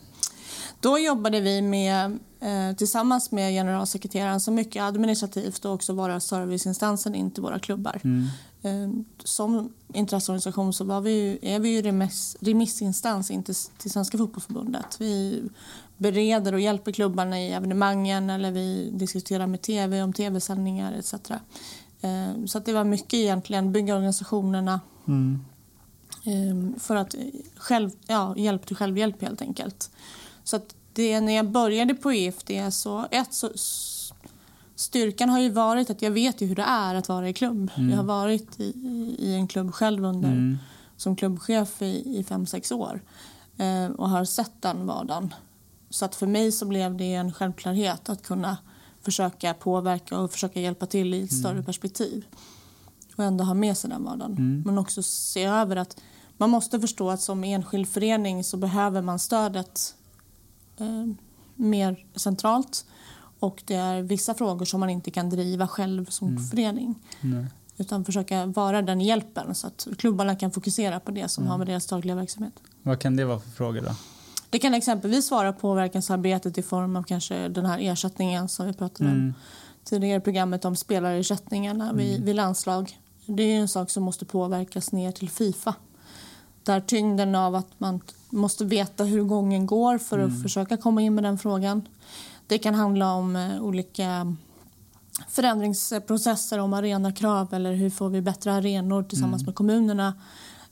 Då 0.80 1.00
jobbade 1.00 1.42
vi 1.42 1.62
med, 1.62 2.20
eh, 2.40 2.76
tillsammans 2.78 3.32
med 3.32 3.52
generalsekreteraren 3.52 4.40
så 4.40 4.52
mycket 4.52 4.84
administrativt 4.84 5.66
och 5.66 5.74
också 5.74 5.94
vara 5.94 6.20
serviceinstansen 6.20 7.16
in 7.16 7.32
till 7.32 7.44
våra 7.44 7.60
klubbar. 7.60 8.02
Eh, 8.62 8.90
som 9.24 9.74
intresseorganisation 9.94 10.74
så 10.74 10.84
var 10.84 11.02
vi 11.02 11.40
är 11.42 11.60
vi 11.60 11.70
ju 11.70 11.82
remiss, 11.82 12.38
remissinstans 12.40 13.32
in 13.32 13.44
till, 13.44 13.56
till 13.56 13.92
Svenska 13.92 14.18
fotbollförbundet. 14.18 14.96
Vi 15.00 15.44
bereder 15.98 16.54
och 16.54 16.60
hjälper 16.60 16.92
klubbarna 16.92 17.42
i 17.42 17.52
evenemangen 17.52 18.30
eller 18.30 18.52
vi 18.52 18.90
diskuterar 18.94 19.48
med 19.48 19.62
tv 19.62 20.04
om 20.04 20.14
tv-sändningar 20.14 20.94
etc. 20.94 21.14
Eh, 22.02 22.46
så 22.46 22.58
att 22.58 22.66
det 22.66 22.74
var 22.74 22.84
mycket 22.84 23.14
egentligen 23.14 23.72
bygga 23.72 23.96
organisationerna 23.96 24.80
eh, 26.26 26.80
för 26.80 26.96
att 26.96 27.16
själv, 27.56 27.92
ja, 28.08 28.38
hjälp 28.38 28.66
till 28.66 28.76
självhjälp 28.76 29.22
helt 29.22 29.42
enkelt. 29.42 29.92
Så 30.44 30.56
att 30.56 30.76
det, 30.94 31.22
när 31.22 31.34
jag 31.34 31.52
började 31.52 31.94
på 31.96 32.12
EFD 32.12 32.52
så, 32.72 33.08
ett, 33.12 33.34
så 33.34 33.52
styrkan 34.76 35.30
har 35.30 35.40
ju 35.40 35.50
varit 35.50 35.90
att 35.90 36.02
jag 36.02 36.12
vet 36.12 36.42
ju 36.42 36.48
hur 36.48 36.56
det 36.56 36.64
är 36.64 36.96
att 36.96 37.10
vara 37.10 37.30
i 37.30 37.34
klubb. 37.34 37.72
Jag 37.76 37.98
har 37.98 38.04
varit 38.04 38.60
i, 38.60 38.64
i 39.20 39.36
en 39.36 39.48
klubb 39.48 39.74
själv 39.74 40.06
under, 40.06 40.58
som 40.98 41.16
klubbchef 41.16 41.82
i, 41.82 42.20
i 42.20 42.24
fem, 42.24 42.46
sex 42.46 42.72
år 42.72 43.02
eh, 43.58 43.86
och 43.86 44.10
har 44.10 44.26
sett 44.26 44.62
den 44.62 44.86
vardagen. 44.86 45.34
Så 45.94 46.06
att 46.06 46.16
för 46.16 46.28
mig 46.28 46.52
så 46.52 46.66
blev 46.66 46.98
det 46.98 47.14
en 47.14 47.34
självklarhet 47.34 48.10
att 48.10 48.24
kunna 48.24 48.58
försöka 49.02 49.54
påverka 49.54 50.20
och 50.20 50.32
försöka 50.32 50.60
hjälpa 50.62 50.86
till 50.86 51.14
i 51.14 51.24
ett 51.24 51.34
större 51.34 51.64
perspektiv. 51.64 52.26
Och 53.16 53.24
ändå 53.24 53.44
ha 53.44 53.54
med 53.54 53.78
sig 53.78 53.90
den 53.90 54.04
vardagen. 54.04 54.64
Men 54.66 54.78
också 54.78 55.04
se 55.04 55.44
över 55.44 55.76
att 55.76 56.02
man 56.38 56.50
måste 56.50 56.80
förstå 56.80 57.10
att 57.10 57.22
som 57.22 57.44
enskild 57.44 57.88
förening 57.90 58.44
så 58.44 58.58
behöver 58.58 59.02
man 59.02 59.20
stödet 59.20 59.96
eh, 60.78 61.14
mer 61.56 62.06
centralt. 62.16 62.86
Och 63.40 63.64
det 63.66 63.76
är 63.76 64.02
vissa 64.02 64.34
frågor 64.34 64.66
som 64.66 64.80
man 64.80 64.90
inte 64.90 65.12
kan 65.12 65.30
driva 65.30 65.68
själv 65.68 66.06
som 66.06 66.38
förening. 66.52 66.96
Nej. 67.22 67.46
Utan 67.78 68.06
försöka 68.06 68.46
vara 68.46 68.82
den 68.82 69.02
hjälpen 69.02 69.56
så 69.56 69.68
att 69.68 69.88
klubbarna 69.98 70.36
kan 70.36 70.52
fokusera 70.52 71.00
på 71.00 71.12
det 71.12 71.30
som 71.30 71.48
har 71.48 71.58
med 71.58 71.68
deras 71.68 71.88
dagliga 71.88 72.16
verksamhet. 72.16 72.54
Vad 72.82 73.00
kan 73.00 73.16
det 73.16 73.26
vara 73.26 73.40
för 73.40 73.50
frågor 73.50 73.82
då? 73.82 73.96
Det 74.54 74.60
kan 74.60 74.74
exempelvis 74.74 75.32
vara 75.32 75.54
påverkansarbetet 75.54 76.58
i 76.58 76.64
form 76.64 76.96
av 76.96 77.04
kanske 77.04 77.48
den 77.48 77.66
här 77.66 77.80
ersättningen 77.80 78.50
som 78.50 78.66
vi 78.66 78.74
pratade 78.74 79.10
om 79.10 79.34
tidigare 79.84 80.18
i 80.18 80.22
programmet 80.22 80.66
om 80.66 80.76
spelarersättningarna 80.76 81.94
vid, 81.94 82.24
vid 82.24 82.36
landslag. 82.36 83.00
det 83.26 83.44
är 83.44 83.60
en 83.60 83.68
sak 83.68 83.90
som 83.90 84.04
måste 84.04 84.26
påverkas 84.26 84.92
ner 84.92 85.12
till 85.12 85.30
Fifa. 85.30 85.76
Där 86.64 86.82
tyngden 86.82 87.36
av 87.36 87.56
att 87.56 87.68
man 87.78 88.02
måste 88.30 88.66
veta 88.66 89.04
hur 89.04 89.24
gången 89.24 89.66
går 89.66 89.98
för 89.98 90.20
att 90.20 90.30
mm. 90.30 90.44
försöka 90.44 90.78
komma 90.78 91.02
in 91.02 91.16
med 91.16 91.24
den 91.24 91.38
frågan. 91.38 91.88
Det 92.48 92.58
kan 92.58 92.76
handla 92.76 93.14
om 93.14 93.36
eh, 93.36 93.62
olika 93.62 94.36
förändringsprocesser 95.28 96.60
om 96.60 96.74
arenakrav 96.74 97.54
eller 97.54 97.74
hur 97.74 97.90
får 97.90 98.10
vi 98.10 98.22
bättre 98.22 98.54
arenor 98.54 99.04
tillsammans 99.04 99.42
mm. 99.42 99.46
med 99.46 99.56
kommunerna 99.56 100.08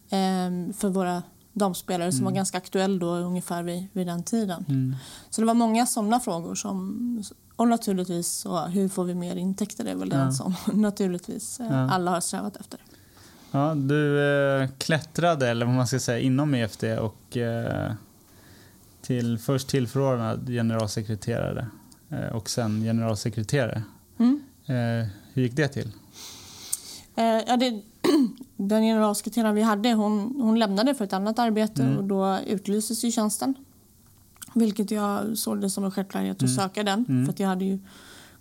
eh, 0.09 0.73
för 0.73 0.89
våra 0.89 1.23
damspelare 1.53 2.03
mm. 2.03 2.11
som 2.11 2.23
var 2.23 2.31
mm. 2.31 2.35
ganska 2.35 2.57
aktuell 2.57 2.99
då 2.99 3.15
ungefär 3.15 3.63
vid, 3.63 3.87
vid 3.93 4.07
den 4.07 4.23
tiden. 4.23 4.65
Mm. 4.69 4.95
Så 5.29 5.41
det 5.41 5.47
var 5.47 5.53
många 5.53 5.85
sådana 5.85 6.19
frågor 6.19 6.55
som 6.55 7.23
och 7.55 7.67
naturligtvis 7.67 8.27
så, 8.27 8.65
hur 8.65 8.89
får 8.89 9.03
vi 9.03 9.15
mer 9.15 9.35
intäkter 9.35 9.83
det 9.83 9.91
är 9.91 9.95
väl 9.95 10.09
ja. 10.11 10.17
den 10.17 10.33
som 10.33 10.55
naturligtvis 10.73 11.59
eh, 11.59 11.65
ja. 11.69 11.89
alla 11.89 12.11
har 12.11 12.21
strävat 12.21 12.55
efter. 12.55 12.79
Ja, 13.51 13.75
du 13.75 14.25
eh, 14.61 14.69
klättrade, 14.77 15.49
eller 15.49 15.65
vad 15.65 15.75
man 15.75 15.87
ska 15.87 15.99
säga, 15.99 16.19
inom 16.19 16.53
EFD 16.53 16.83
och 16.83 17.37
eh, 17.37 17.93
till, 19.01 19.37
först 19.39 19.67
tillförordnad 19.67 20.47
generalsekreterare 20.47 21.67
eh, 22.09 22.35
och 22.35 22.49
sen 22.49 22.81
generalsekreterare. 22.81 23.83
Mm. 24.19 24.43
Eh, 24.65 25.07
hur 25.33 25.41
gick 25.43 25.55
det 25.55 25.67
till? 25.67 25.91
Eh, 27.15 27.25
ja, 27.25 27.57
det, 27.57 27.81
den 28.57 28.83
generalsekreteraren 28.83 29.55
vi 29.55 29.61
hade 29.61 29.93
hon, 29.93 30.35
hon 30.41 30.59
lämnade 30.59 30.95
för 30.95 31.05
ett 31.05 31.13
annat 31.13 31.39
arbete 31.39 31.83
mm. 31.83 31.97
och 31.97 32.03
då 32.03 32.37
utlystes 32.47 33.03
ju 33.03 33.11
tjänsten. 33.11 33.55
Vilket 34.53 34.91
jag 34.91 35.37
såg 35.37 35.61
det 35.61 35.69
som 35.69 35.83
en 35.83 35.91
självklarhet 35.91 36.35
att 36.35 36.41
mm. 36.41 36.55
söka 36.55 36.83
den. 36.83 37.05
Mm. 37.09 37.25
För 37.25 37.41
jag 37.41 37.47
hade 37.47 37.65
ju 37.65 37.79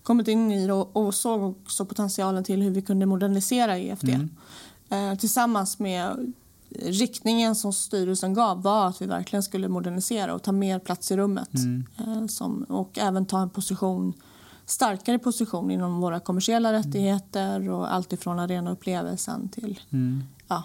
kommit 0.03 0.29
in 0.29 0.53
i 0.53 0.67
det 0.67 0.73
och, 0.73 0.97
och 0.97 1.15
såg 1.15 1.43
också 1.43 1.85
potentialen 1.85 2.45
till 2.45 2.63
hur 2.63 2.71
vi 2.71 2.83
kunde 2.83 3.07
modernisera 3.07 3.79
EFD. 3.79 4.09
Mm. 4.09 4.31
Eh, 4.89 5.19
tillsammans 5.19 5.79
med 5.79 6.33
riktningen 6.71 7.55
som 7.55 7.73
styrelsen 7.73 8.35
gav 8.35 8.63
var 8.63 8.87
att 8.87 9.03
vi 9.03 9.07
verkligen 9.07 9.43
skulle 9.43 9.69
modernisera 9.69 10.35
och 10.35 10.43
ta 10.43 10.53
mer 10.53 10.79
plats 10.79 11.11
i 11.11 11.17
rummet. 11.17 11.55
Mm. 11.55 11.87
Eh, 11.99 12.27
som, 12.27 12.63
och 12.63 12.99
även 12.99 13.27
ta 13.27 13.43
en 13.43 13.51
position, 13.51 14.13
starkare 14.71 15.19
position 15.19 15.71
inom 15.71 16.01
våra 16.01 16.21
kommersiella 16.21 16.69
mm. 16.69 16.83
rättigheter 16.83 17.69
och 17.69 17.95
allt 17.95 18.13
ifrån 18.13 18.39
arenaupplevelsen 18.39 19.49
till 19.49 19.81
mm. 19.91 20.23
ja, 20.49 20.65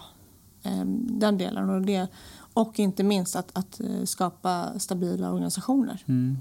eh, 0.62 0.84
den 0.96 1.38
delen. 1.38 1.70
Och, 1.70 1.82
det, 1.82 2.08
och 2.54 2.78
inte 2.78 3.02
minst 3.02 3.36
att, 3.36 3.58
att 3.58 3.80
eh, 3.80 4.04
skapa 4.04 4.78
stabila 4.78 5.32
organisationer. 5.32 6.02
Mm. 6.06 6.38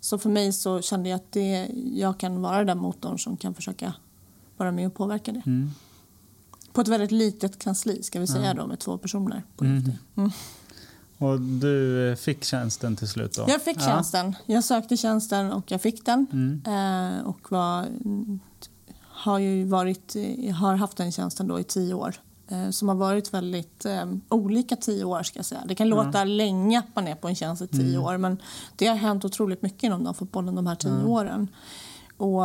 Så 0.00 0.18
för 0.18 0.30
mig 0.30 0.52
så 0.52 0.82
kände 0.82 1.08
jag 1.08 1.16
att 1.16 1.32
det, 1.32 1.70
jag 1.94 2.18
kan 2.18 2.42
vara 2.42 2.64
den 2.64 2.78
motorn 2.78 3.18
som 3.18 3.36
kan 3.36 3.54
försöka 3.54 3.94
vara 4.56 4.72
med 4.72 4.86
och 4.86 4.94
påverka 4.94 5.32
det. 5.32 5.42
Mm. 5.46 5.70
På 6.72 6.80
ett 6.80 6.88
väldigt 6.88 7.12
litet 7.12 7.58
kansli 7.58 8.02
ska 8.02 8.20
vi 8.20 8.26
säga 8.26 8.54
då 8.54 8.66
med 8.66 8.78
två 8.78 8.98
personer. 8.98 9.42
På 9.56 9.64
mm. 9.64 10.30
Mm. 11.18 11.32
Och 11.32 11.40
du 11.40 12.16
fick 12.18 12.44
tjänsten 12.44 12.96
till 12.96 13.08
slut 13.08 13.36
då? 13.36 13.44
Jag 13.48 13.62
fick 13.62 13.76
ja. 13.76 13.80
tjänsten. 13.80 14.36
Jag 14.46 14.64
sökte 14.64 14.96
tjänsten 14.96 15.52
och 15.52 15.70
jag 15.70 15.82
fick 15.82 16.06
den. 16.06 16.26
Mm. 16.32 16.62
Eh, 16.66 17.26
och 17.26 17.52
var, 17.52 17.86
har 19.00 19.38
ju 19.38 19.64
varit, 19.64 20.16
har 20.54 20.74
haft 20.74 20.96
den 20.96 21.12
tjänsten 21.12 21.48
då 21.48 21.60
i 21.60 21.64
tio 21.64 21.94
år. 21.94 22.14
Eh, 22.48 22.70
som 22.70 22.88
har 22.88 22.94
varit 22.94 23.34
väldigt 23.34 23.84
eh, 23.84 24.06
olika 24.28 24.76
tio 24.76 25.04
år 25.04 25.22
ska 25.22 25.42
säga. 25.42 25.62
Det 25.68 25.74
kan 25.74 25.88
låta 25.88 26.20
mm. 26.20 26.28
länge 26.28 26.78
att 26.78 26.96
man 26.96 27.08
är 27.08 27.14
på 27.14 27.28
en 27.28 27.34
tjänst 27.34 27.62
i 27.62 27.66
tio 27.66 27.96
mm. 27.96 28.02
år 28.02 28.16
men 28.16 28.38
det 28.76 28.86
har 28.86 28.96
hänt 28.96 29.24
otroligt 29.24 29.62
mycket 29.62 29.82
inom 29.82 30.04
damfotbollen 30.04 30.54
de 30.54 30.66
här 30.66 30.74
tio 30.74 31.04
åren. 31.04 31.48
Och 32.16 32.42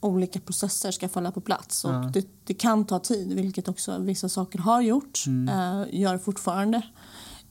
olika 0.00 0.40
processer 0.40 0.90
ska 0.90 1.08
falla 1.08 1.30
på 1.32 1.40
plats. 1.40 1.84
Och 1.84 1.90
ja. 1.90 2.10
det, 2.12 2.26
det, 2.44 2.54
kan 2.54 2.84
ta 2.84 2.98
tid, 2.98 3.32
vilket 3.32 3.68
också 3.68 3.98
vissa 3.98 4.28
saker 4.28 4.58
har 4.58 4.80
gjort, 4.80 5.24
mm. 5.26 5.48
eh, 5.48 6.00
gör 6.00 6.18
fortfarande. 6.18 6.82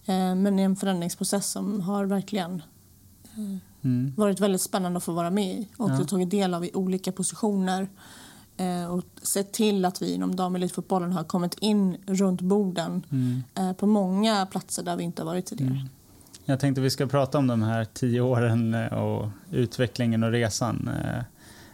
Eh, 0.07 0.35
men 0.35 0.55
det 0.55 0.61
är 0.61 0.65
en 0.65 0.75
förändringsprocess 0.75 1.51
som 1.51 1.81
har 1.81 2.05
verkligen 2.05 2.61
eh, 3.35 3.57
mm. 3.81 4.13
varit 4.17 4.39
väldigt 4.39 4.61
spännande 4.61 4.97
att 4.97 5.03
få 5.03 5.11
vara 5.11 5.29
med 5.29 5.53
i 5.53 5.67
och 5.77 5.89
ja. 5.89 6.03
tagit 6.03 6.29
del 6.29 6.53
av 6.53 6.65
i 6.65 6.71
olika 6.73 7.11
positioner 7.11 7.87
eh, 8.57 8.85
och 8.85 9.03
sett 9.21 9.53
till 9.53 9.85
att 9.85 10.01
vi 10.01 10.13
inom 10.13 10.35
damelitfotbollen 10.35 11.11
har 11.11 11.23
kommit 11.23 11.55
in 11.59 11.97
runt 12.05 12.41
borden 12.41 13.03
mm. 13.11 13.43
På 13.75 13.87
många 13.87 14.45
platser 14.45 14.83
där 14.83 14.95
vi 14.95 15.03
inte 15.03 15.21
har 15.21 15.25
varit 15.25 15.45
tidigare. 15.45 15.73
Mm. 15.73 15.87
Jag 16.45 16.59
tänkte 16.59 16.81
vi 16.81 16.89
ska 16.89 17.07
prata 17.07 17.37
om 17.37 17.47
de 17.47 17.61
här 17.61 17.85
tio 17.85 18.21
åren 18.21 18.73
och 18.73 19.29
utvecklingen 19.51 20.23
och 20.23 20.31
resan. 20.31 20.89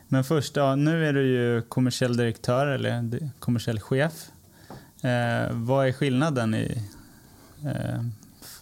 Men 0.08 0.24
först, 0.24 0.56
ja, 0.56 0.75
nu 0.75 1.06
är 1.08 1.13
du 1.13 1.28
ju 1.28 1.62
kommersiell 1.62 2.18
direktör 2.18 2.68
eller 2.68 3.30
kommersiell 3.40 3.80
chef. 3.80 4.32
Eh, 5.04 5.52
vad 5.52 5.88
är 5.88 5.92
skillnaden 5.92 6.54
i, 6.54 6.82
eh, 7.66 8.02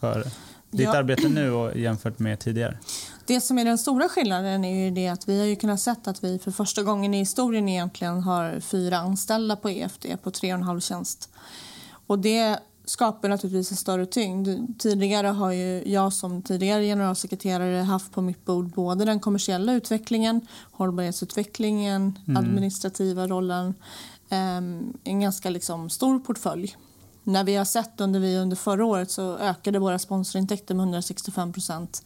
för 0.02 0.24
ditt 0.72 0.82
ja. 0.82 0.98
arbete 0.98 1.30
nu 1.30 1.52
och 1.52 1.78
jämfört 1.78 2.20
med 2.20 2.40
tidigare? 2.40 2.78
Det 3.26 3.42
som 3.42 3.60
är 3.60 3.66
den 3.66 3.78
stora 3.78 4.10
skillnaden 4.10 4.66
är 4.66 4.86
ju 4.86 4.92
det 4.92 5.08
att 5.08 5.30
vi 5.30 5.40
har 5.40 5.46
ju 5.46 5.56
kunnat 5.56 5.80
se 5.80 5.96
att 6.04 6.24
vi 6.24 6.40
för 6.40 6.52
första 6.52 6.84
gången 6.84 7.14
i 7.14 7.18
historien 7.18 7.70
egentligen 7.70 8.22
har 8.22 8.60
fyra 8.60 8.98
anställda 8.98 9.56
på 9.56 9.70
EFD 9.70 10.06
på 10.24 10.32
tre 10.32 10.54
och 10.54 10.60
en 10.60 10.64
halv 10.64 10.80
tjänst. 10.80 11.30
Och 12.08 12.20
det 12.20 12.60
skapar 12.86 13.30
naturligtvis 13.30 13.72
en 13.72 13.78
större 13.78 14.06
tyngd. 14.06 14.50
Tidigare 14.80 15.28
har 15.28 15.52
ju 15.52 15.84
jag 15.86 16.14
som 16.14 16.42
tidigare 16.42 16.84
generalsekreterare 16.84 17.82
haft 17.82 18.12
på 18.12 18.22
mitt 18.22 18.46
bord 18.46 18.70
både 18.70 19.06
den 19.06 19.20
kommersiella 19.20 19.74
utvecklingen, 19.74 20.42
hållbarhetsutvecklingen, 20.72 22.20
mm. 22.28 22.38
administrativa 22.38 23.28
rollen, 23.28 23.74
um, 24.30 24.94
en 25.04 25.20
ganska 25.20 25.50
liksom 25.50 25.90
stor 25.90 26.20
portfölj. 26.20 26.76
När 27.24 27.44
vi 27.44 27.56
har 27.56 27.66
sett 27.66 28.02
under, 28.02 28.20
vi 28.20 28.38
under 28.38 28.56
förra 28.56 28.86
året 28.86 29.12
så 29.12 29.38
ökade 29.38 29.80
våra 29.80 30.00
sponsorintäkter 30.00 30.76
med 30.76 30.84
165 30.84 31.54
procent. 31.54 32.04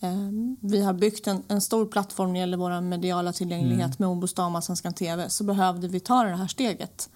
Um, 0.00 0.56
vi 0.60 0.82
har 0.82 0.92
byggt 0.92 1.26
en, 1.26 1.42
en, 1.48 1.60
stor 1.60 1.86
plattform 1.86 2.28
när 2.28 2.34
det 2.34 2.40
gäller 2.40 2.56
vår 2.56 2.80
mediala 2.80 3.32
tillgänglighet 3.32 3.86
mm. 3.86 3.94
med 3.98 4.08
Obos 4.08 4.34
Dam 4.34 4.54
och 4.56 4.64
Svenskan 4.64 4.92
TV 4.92 5.28
så 5.28 5.44
behövde 5.44 5.88
vi 5.88 6.00
ta 6.00 6.24
det 6.24 6.36
här 6.36 6.46
steget. 6.46 7.10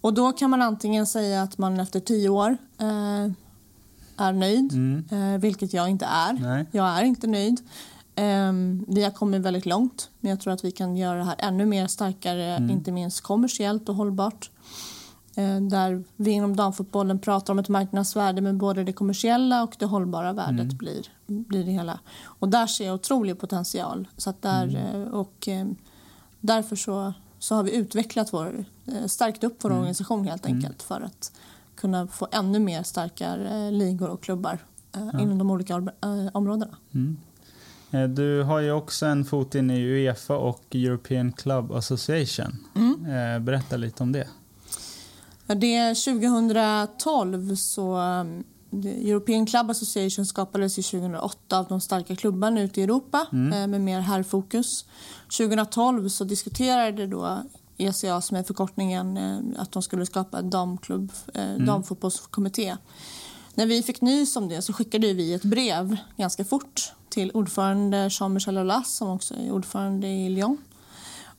Och 0.00 0.14
då 0.14 0.32
kan 0.32 0.50
man 0.50 0.62
antingen 0.62 1.06
säga 1.06 1.42
att 1.42 1.58
man 1.58 1.80
efter 1.80 2.00
tio 2.00 2.28
år 2.28 2.56
eh, 2.78 3.30
är 4.16 4.32
nöjd, 4.32 4.72
mm. 4.72 5.04
eh, 5.10 5.40
vilket 5.40 5.72
jag 5.72 5.88
inte 5.88 6.04
är. 6.04 6.32
Nej. 6.32 6.66
Jag 6.70 6.86
är 6.86 7.04
inte 7.04 7.26
nöjd. 7.26 7.60
Eh, 8.14 8.52
vi 8.88 9.04
har 9.04 9.10
kommit 9.10 9.42
väldigt 9.42 9.66
långt, 9.66 10.10
men 10.20 10.30
jag 10.30 10.40
tror 10.40 10.52
att 10.52 10.64
vi 10.64 10.70
kan 10.70 10.96
göra 10.96 11.18
det 11.18 11.24
här 11.24 11.36
ännu 11.38 11.66
mer 11.66 11.86
starkare, 11.86 12.56
mm. 12.56 12.70
inte 12.70 12.92
minst 12.92 13.20
kommersiellt 13.20 13.88
och 13.88 13.94
hållbart. 13.94 14.50
Eh, 15.38 15.60
där 15.60 16.04
vi 16.16 16.30
inom 16.30 16.56
damfotbollen 16.56 17.18
pratar 17.18 17.52
om 17.52 17.58
ett 17.58 17.68
marknadsvärde 17.68 18.40
men 18.40 18.58
både 18.58 18.84
det 18.84 18.92
kommersiella 18.92 19.62
och 19.62 19.76
det 19.78 19.86
hållbara 19.86 20.32
värdet 20.32 20.60
mm. 20.60 20.76
blir, 20.76 21.06
blir 21.26 21.64
det 21.64 21.70
hela. 21.70 22.00
Och 22.24 22.48
där 22.48 22.66
ser 22.66 22.86
jag 22.86 22.94
otrolig 22.94 23.38
potential. 23.38 24.08
Så 24.16 24.34
där, 24.40 24.64
mm. 24.64 25.02
eh, 25.02 25.08
och, 25.08 25.48
eh, 25.48 25.66
därför 26.40 26.76
så 26.76 27.12
så 27.38 27.54
har 27.54 27.62
vi 27.62 27.76
utvecklat 27.76 28.32
vår, 28.32 28.64
stärkt 29.06 29.44
upp 29.44 29.64
vår 29.64 29.70
mm. 29.70 29.78
organisation 29.78 30.24
helt 30.24 30.46
mm. 30.46 30.56
enkelt 30.56 30.82
för 30.82 31.00
att 31.00 31.32
kunna 31.74 32.06
få 32.06 32.28
ännu 32.32 32.58
mer 32.58 32.82
starkare 32.82 33.70
ligor 33.70 34.08
och 34.08 34.22
klubbar 34.22 34.58
ja. 34.92 35.20
inom 35.20 35.38
de 35.38 35.50
olika 35.50 35.92
områdena. 36.32 36.76
Mm. 36.94 37.16
Du 38.14 38.42
har 38.42 38.60
ju 38.60 38.72
också 38.72 39.06
en 39.06 39.24
fot 39.24 39.54
in 39.54 39.70
i 39.70 39.80
Uefa 39.80 40.36
och 40.36 40.64
European 40.70 41.32
Club 41.32 41.72
Association. 41.72 42.56
Mm. 42.74 43.44
Berätta 43.44 43.76
lite 43.76 44.02
om 44.02 44.12
det. 44.12 44.28
Det 45.46 45.94
2012 45.94 47.56
så 47.56 47.96
European 48.84 49.46
Club 49.46 49.70
Association 49.70 50.26
skapades 50.26 50.78
ju 50.78 50.82
2008 50.82 51.58
av 51.58 51.66
de 51.66 51.80
starka 51.80 52.16
klubbarna 52.16 52.60
ute 52.60 52.80
i 52.80 52.84
Europa 52.84 53.26
mm. 53.32 53.70
med 53.70 53.80
mer 53.80 54.00
herrfokus. 54.00 54.84
2012 55.38 56.08
så 56.08 56.24
diskuterade 56.24 57.06
då 57.06 57.42
ECA, 57.78 58.20
som 58.20 58.36
är 58.36 58.42
förkortningen, 58.42 59.16
eh, 59.16 59.62
att 59.62 59.72
de 59.72 59.82
skulle 59.82 60.06
skapa 60.06 60.38
en 60.38 60.50
damklubb, 60.50 61.12
eh, 61.34 61.50
mm. 61.50 61.66
damfotbollskommitté. 61.66 62.76
När 63.54 63.66
vi 63.66 63.82
fick 63.82 64.00
nys 64.00 64.36
om 64.36 64.48
det 64.48 64.62
så 64.62 64.72
skickade 64.72 65.12
vi 65.12 65.34
ett 65.34 65.42
brev 65.42 65.96
ganska 66.16 66.44
fort 66.44 66.92
till 67.08 67.30
ordförande 67.34 68.08
Jean-Michel 68.10 68.58
Aulas 68.58 68.96
som 68.96 69.08
också 69.08 69.34
är 69.34 69.52
ordförande 69.52 70.08
i 70.08 70.28
Lyon 70.28 70.58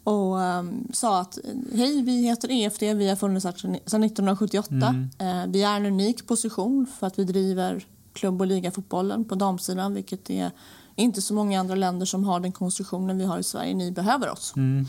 och 0.07 0.37
um, 0.37 0.87
sa 0.93 1.21
att 1.21 1.39
hej, 1.73 2.01
vi 2.01 2.21
heter 2.21 2.51
EFD, 2.51 2.83
vi 2.83 3.09
har 3.09 3.15
funnits 3.15 3.43
sedan 3.43 3.75
1978. 3.75 4.75
Mm. 4.75 5.09
Uh, 5.21 5.51
vi 5.51 5.63
är 5.63 5.75
en 5.75 5.85
unik 5.85 6.27
position 6.27 6.87
för 6.99 7.07
att 7.07 7.19
vi 7.19 7.23
driver 7.23 7.85
klubb 8.13 8.41
och 8.41 8.47
ligafotbollen 8.47 9.25
på 9.25 9.35
damsidan 9.35 9.93
vilket 9.93 10.29
är 10.29 10.51
inte 10.95 11.21
så 11.21 11.33
många 11.33 11.59
andra 11.59 11.75
länder 11.75 12.05
som 12.05 12.23
har 12.23 12.39
den 12.39 12.51
konstruktionen 12.51 13.17
vi 13.17 13.25
har 13.25 13.39
i 13.39 13.43
Sverige. 13.43 13.73
Ni 13.73 13.91
behöver 13.91 14.29
oss. 14.29 14.53
Mm. 14.55 14.85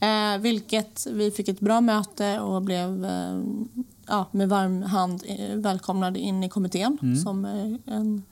Eh, 0.00 0.40
vilket 0.40 1.06
vi 1.12 1.30
fick 1.30 1.48
ett 1.48 1.60
bra 1.60 1.80
möte 1.80 2.40
och 2.40 2.62
blev 2.62 3.04
eh, 3.04 3.42
ja, 4.06 4.26
med 4.30 4.48
varm 4.48 4.82
hand 4.82 5.22
eh, 5.26 5.56
välkomnade 5.56 6.18
in 6.18 6.44
i 6.44 6.48
kommittén 6.48 6.98
mm. 7.02 7.16
som 7.16 7.44
en, 7.86 8.22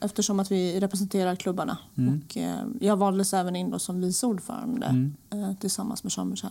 eftersom 0.00 0.40
att 0.40 0.50
vi 0.52 0.80
representerar 0.80 1.36
klubbarna. 1.36 1.78
Mm. 1.98 2.20
Och, 2.26 2.36
eh, 2.36 2.64
jag 2.80 2.96
valdes 2.96 3.34
även 3.34 3.56
in 3.56 3.70
då 3.70 3.78
som 3.78 4.00
vice 4.00 4.26
ordförande 4.26 4.86
mm. 4.86 5.14
eh, 5.30 5.56
tillsammans 5.60 6.04
med 6.04 6.12
Jean 6.16 6.30
Michel. 6.30 6.50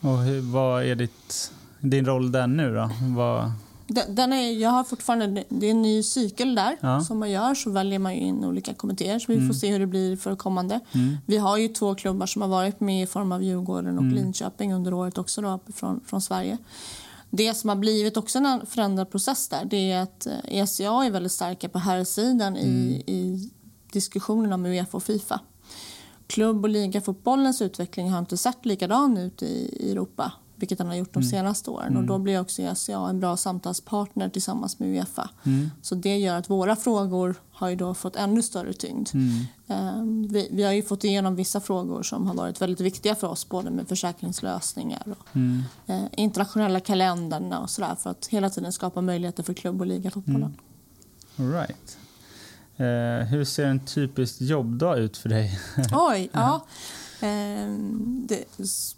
Och 0.00 0.18
hur, 0.18 0.40
vad 0.40 0.84
är 0.84 0.94
ditt, 0.94 1.52
din 1.80 2.06
roll 2.06 2.32
där 2.32 2.46
nu 2.46 2.74
då? 2.74 2.90
Vad, 3.16 3.52
Den, 3.86 4.14
den 4.14 4.32
är, 4.32 4.52
jag 4.52 4.70
har 4.70 4.84
fortfarande, 4.84 5.44
det 5.48 5.66
är 5.66 5.70
en 5.70 5.82
ny 5.82 6.02
cykel 6.02 6.54
där 6.54 6.76
Ja. 6.80 7.00
som 7.00 7.18
man 7.18 7.30
gör. 7.30 7.54
Så 7.54 7.70
väljer 7.70 7.98
man 7.98 8.12
in 8.12 8.44
olika 8.44 8.74
kommittéer. 8.74 9.18
Så 9.18 9.32
vi 9.32 9.46
får 9.46 9.54
se 9.54 9.72
hur 9.72 9.78
det 9.80 9.86
blir 9.86 10.16
för 10.16 10.36
kommande. 10.36 10.80
Mm. 10.92 11.16
Vi 11.26 11.36
har 11.36 11.56
ju 11.56 11.68
två 11.68 11.94
klubbar 11.94 12.26
som 12.26 12.42
har 12.42 12.48
varit 12.48 12.80
med 12.80 13.02
i 13.02 13.06
form 13.06 13.32
av 13.32 13.42
Djurgården 13.42 13.98
och 13.98 14.04
Linköping 14.04 14.74
under 14.74 14.94
året 14.94 15.18
också 15.18 15.40
då, 15.42 15.60
från, 15.74 16.00
från 16.06 16.20
Sverige. 16.20 16.58
Det 17.30 17.54
som 17.54 17.68
har 17.68 17.76
blivit 17.76 18.16
också 18.16 18.38
en 18.38 18.66
förändrad 18.66 19.10
process 19.10 19.48
där 19.48 19.64
det 19.64 19.90
är 19.90 20.02
att 20.02 20.26
eh, 20.26 20.38
ECA 20.44 21.04
är 21.04 21.10
väldigt 21.10 21.32
starka 21.32 21.68
på 21.68 21.78
herrsidan 21.78 22.56
i, 22.56 23.02
i 23.06 23.50
diskussionen 23.92 24.52
om 24.52 24.66
Uefa 24.66 24.96
och 24.96 25.02
Fifa. 25.02 25.40
Klubb 26.26 26.64
och 26.64 26.68
ligafotbollens 26.68 27.62
utveckling 27.62 28.10
har 28.10 28.18
inte 28.18 28.36
sett 28.36 28.66
likadan 28.66 29.16
ut 29.16 29.42
i, 29.42 29.76
i 29.80 29.92
Europa 29.92 30.32
vilket 30.56 30.78
den 30.78 30.86
har 30.86 30.94
gjort 30.94 31.12
de 31.12 31.22
senaste 31.22 31.70
åren. 31.70 31.96
Och 31.96 32.04
Då 32.04 32.18
blir 32.18 32.40
också 32.40 32.62
ECA 32.62 32.98
en 33.08 33.20
bra 33.20 33.36
samtalspartner 33.36 34.28
tillsammans 34.28 34.78
med 34.78 34.88
Uefa. 34.88 35.30
Så 35.82 35.94
det 35.94 36.16
gör 36.16 36.36
att 36.38 36.50
våra 36.50 36.76
frågor 36.76 37.34
har 37.52 37.68
ju 37.68 37.76
då 37.76 37.94
fått 37.94 38.16
ännu 38.16 38.42
större 38.42 38.72
tyngd. 38.72 39.08
Eh, 39.66 40.02
Vi, 40.28 40.48
vi 40.52 40.62
har 40.62 40.72
ju 40.72 40.82
fått 40.82 41.04
igenom 41.04 41.36
vissa 41.36 41.60
frågor 41.60 42.02
som 42.02 42.26
har 42.26 42.34
varit 42.34 42.60
väldigt 42.62 42.80
viktiga 42.80 43.14
för 43.14 43.26
oss 43.26 43.48
både 43.48 43.70
med 43.70 43.88
försäkringslösningar 43.88 45.02
och 45.06 45.36
eh, 45.86 46.02
internationella 46.12 46.80
kalendrarna 46.80 47.60
och 47.60 47.70
sådär 47.70 47.94
för 47.94 48.10
att 48.10 48.26
hela 48.26 48.50
tiden 48.50 48.72
skapa 48.72 49.00
möjligheter 49.00 49.42
för 49.42 49.54
klubb 49.54 49.80
och 49.80 49.86
ligafotbollen. 49.86 50.56
all 51.38 51.50
right. 51.52 51.98
Eh, 52.78 53.26
hur 53.28 53.44
ser 53.44 53.66
en 53.66 53.80
typisk 53.86 54.40
jobbdag 54.40 54.98
ut 54.98 55.16
för 55.16 55.28
dig? 55.28 55.60
Oj, 55.92 56.28
ja. 56.32 56.66
Ehm, 57.20 58.26
det, 58.28 58.44
s- 58.58 58.95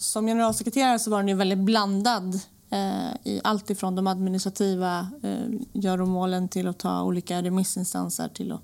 som 0.00 0.26
generalsekreterare 0.26 0.98
så 0.98 1.10
var 1.10 1.18
den 1.18 1.28
ju 1.28 1.34
väldigt 1.34 1.58
blandad 1.58 2.40
eh, 2.70 3.10
i 3.24 3.40
allt 3.44 3.70
ifrån 3.70 3.94
de 3.94 4.06
administrativa 4.06 5.08
eh, 5.22 5.38
göromålen 5.72 6.48
till 6.48 6.68
att 6.68 6.78
ta 6.78 7.02
olika 7.02 7.42
remissinstanser 7.42 8.28
till 8.28 8.52
att, 8.52 8.60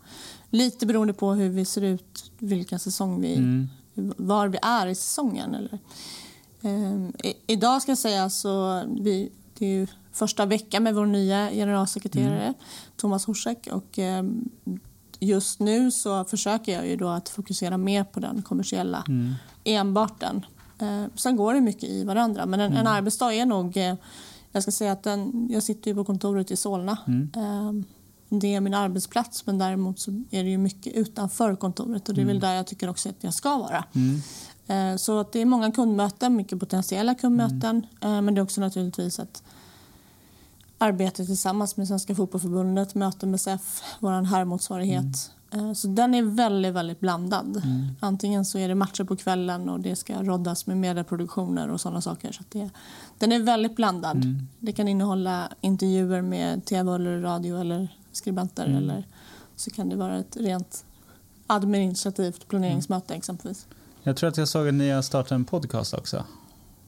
lite 0.51 0.87
beroende 0.87 1.13
på 1.13 1.33
hur 1.33 1.49
vi 1.49 1.65
ser 1.65 1.83
ut, 1.83 2.31
vilken 2.39 2.79
säsong 2.79 3.21
vi, 3.21 3.35
Mm. 3.35 3.69
var 4.17 4.49
vi 4.49 4.59
är 4.63 4.87
i 4.87 4.95
säsongen. 4.95 5.55
Eller. 5.55 5.79
I, 7.23 7.35
idag 7.47 7.83
ska 7.83 7.91
jag 7.91 7.99
säga 7.99 8.31
så 8.31 8.83
vi, 9.01 9.33
det 9.59 9.67
är 9.67 9.89
första 10.13 10.47
veckan 10.47 10.83
med 10.83 10.95
vår 10.95 11.07
nya 11.07 11.51
generalsekreterare 11.51 12.55
Thomas 12.97 13.27
Horsek 13.27 13.69
och 13.73 13.99
ehm, 13.99 14.49
just 15.21 15.61
nu 15.61 15.91
så 15.91 16.25
försöker 16.25 16.73
jag 16.73 16.87
ju 16.89 16.97
då 16.97 17.09
att 17.09 17.29
fokusera 17.29 17.77
mer 17.77 18.05
på 18.05 18.21
den 18.21 18.43
kommersiella, 18.43 19.05
enbart 19.65 20.21
den. 20.21 20.47
Eh, 20.79 21.05
sen 21.15 21.37
går 21.37 21.55
det 21.55 21.61
mycket 21.61 21.85
i 21.85 22.05
varandra, 22.05 22.47
men 22.47 22.61
en, 22.61 22.73
en 22.73 22.87
arbetsdag 22.87 23.33
är 23.33 23.47
nog... 23.47 23.77
Eh, 23.77 23.95
jag 24.53 24.63
ska 24.63 24.73
säga 24.73 24.93
att 24.93 25.03
den, 25.03 25.49
jag 25.51 25.63
sitter 25.63 25.91
ju 25.91 25.95
på 25.95 26.05
kontoret 26.05 26.51
i 26.51 26.57
Solna. 26.57 26.99
Eh, 27.37 27.73
det 28.29 28.55
är 28.55 28.61
min 28.61 28.75
arbetsplats, 28.75 29.47
men 29.47 29.59
däremot 29.59 29.99
så 29.99 30.11
är 30.31 30.45
det 30.45 30.51
ju 30.51 30.59
mycket 30.59 30.93
utanför 30.93 31.57
kontoret 31.57 32.09
och 32.09 32.15
det 32.15 32.21
är 32.21 32.25
väl 32.27 32.41
där 32.41 32.55
jag 32.55 32.67
tycker 32.67 32.89
också 32.91 33.09
att 33.09 33.25
jag 33.25 33.35
ska 33.35 33.59
vara. 33.59 33.85
Eh, 34.67 34.97
så 34.97 35.21
att 35.21 35.33
det 35.33 35.41
är 35.41 35.45
många 35.45 35.73
kundmöten, 35.73 36.37
mycket 36.37 36.61
potentiella 36.61 37.15
kundmöten, 37.15 37.87
eh, 38.01 38.21
men 38.23 38.35
det 38.35 38.41
är 38.41 38.43
också 38.43 38.61
naturligtvis 38.61 39.19
att 39.19 39.43
arbete 40.79 41.27
tillsammans 41.27 41.77
med 41.77 41.89
Svenska 41.89 42.15
Fotbollförbundet, 42.15 42.95
möten 42.95 43.31
med 43.31 43.41
SEF, 43.41 43.83
vår 44.01 44.25
herrmotsvarighet. 44.25 45.31
Eh, 45.51 45.73
Så 45.73 45.89
den 45.89 46.15
är 46.15 46.23
väldigt, 46.23 46.75
väldigt 46.75 47.01
blandad. 47.01 47.63
Antingen 48.01 48.45
så 48.45 48.59
är 48.59 48.69
det 48.69 48.75
matcher 48.75 49.05
på 49.05 49.17
kvällen 49.17 49.69
och 49.69 49.81
det 49.81 49.97
ska 49.97 50.23
roddas 50.23 50.67
med 50.67 50.77
medieproduktioner 50.77 51.69
och 51.69 51.81
sådana 51.81 52.01
saker. 52.01 52.33
Så 52.33 52.43
det, 52.49 52.71
den 53.19 53.33
är 53.33 53.41
väldigt 53.41 53.77
blandad. 53.77 54.25
Det 54.61 54.73
kan 54.73 54.89
innehålla 54.89 55.49
intervjuer 55.61 56.23
med 56.23 56.65
tv 56.65 56.95
eller 56.95 57.21
radio 57.21 57.61
eller 57.61 57.89
skribenter 58.13 58.67
eller 58.67 59.07
så 59.57 59.71
kan 59.71 59.89
det 59.89 59.97
vara 59.97 60.17
ett 60.19 60.37
rent 60.37 60.85
administrativt 61.47 62.49
planeringsmöte 62.49 63.15
exempelvis. 63.15 63.67
Jag 64.03 64.17
tror 64.17 64.29
att 64.29 64.37
jag 64.37 64.49
såg 64.49 64.69
att 64.69 64.75
ni 64.75 64.91
har 64.91 65.03
startat 65.03 65.33
en 65.33 65.45
podcast 65.45 65.95
också 65.95 66.25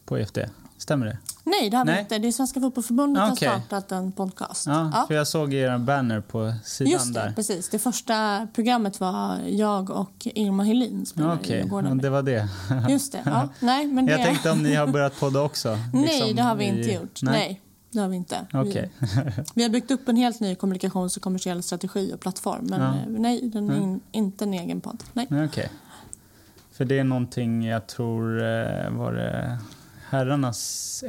på 0.04 0.18
EFD. 0.18 0.38
Stämmer 0.78 1.06
det? 1.06 1.18
Nej, 1.48 1.70
det 1.70 1.76
har 1.76 1.84
vi 1.84 1.90
Nej. 1.90 2.00
inte. 2.00 2.18
Det 2.18 2.28
är 2.28 2.32
Svenska 2.32 2.60
Fotbollförbundet 2.60 3.32
Okej. 3.32 3.48
har 3.48 3.60
startat 3.60 3.92
en 3.92 4.12
podcast. 4.12 4.66
Ja, 4.66 4.90
Ja. 4.94 5.04
för 5.06 5.14
jag 5.14 5.28
såg 5.28 5.54
er 5.54 5.78
banner 5.78 6.20
på 6.20 6.52
sidan 6.64 6.92
Just 6.92 7.14
det, 7.14 7.20
där. 7.20 7.32
precis. 7.32 7.68
Det 7.68 7.78
första 7.78 8.48
programmet 8.54 9.00
var 9.00 9.38
jag 9.48 9.90
och 9.90 10.12
Irma 10.24 10.62
Helin 10.64 11.06
spelade 11.06 11.34
i 11.34 11.38
Okej, 11.38 11.56
Djurgården. 11.58 11.96
ja, 11.96 12.02
det 12.02 12.10
var 12.10 12.22
det. 12.22 12.48
Just 12.88 13.12
det. 13.12 13.22
Ja. 13.24 13.48
Nej, 13.60 13.86
men 13.86 14.06
det... 14.06 14.12
Jag 14.12 14.24
tänkte 14.24 14.50
om 14.50 14.62
ni 14.62 14.74
har 14.74 14.86
börjat 14.86 15.20
podda 15.20 15.42
också. 15.42 15.68
Nej, 15.92 16.02
liksom 16.04 16.36
det 16.36 16.42
har 16.42 16.54
vi 16.54 16.64
inte 16.64 16.90
i- 16.90 16.94
gjort. 16.94 17.22
Nej. 17.22 17.60
det 17.92 17.98
har 18.00 18.08
vi 18.08 18.16
inte. 18.16 18.46
Okej. 18.54 18.90
Vi, 18.98 19.06
vi 19.54 19.62
har 19.62 19.70
byggt 19.70 19.90
upp 19.90 20.08
en 20.08 20.16
helt 20.16 20.40
ny 20.40 20.54
kommunikations 20.54 21.16
och 21.16 21.22
kommersiell 21.22 21.62
strategi 21.62 22.12
och 22.14 22.20
plattform. 22.20 22.64
Men 22.70 22.80
Ja. 22.80 22.86
eh, 22.88 22.94
nej, 23.08 23.48
den 23.48 23.70
är 23.70 23.74
Nej. 23.74 23.82
in, 23.82 24.00
inte 24.12 24.44
en 24.44 24.54
egen 24.54 24.80
podd. 24.80 25.04
Nej. 25.12 25.26
Nej, 25.30 25.44
Okej. 25.46 25.70
För 26.72 26.84
det 26.84 26.98
är 26.98 27.04
någonting 27.04 27.64
jag 27.66 27.86
tror 27.86 28.38
eh, 28.42 28.90
var 28.90 29.12
det 29.12 29.58
herrarnas 30.10 31.04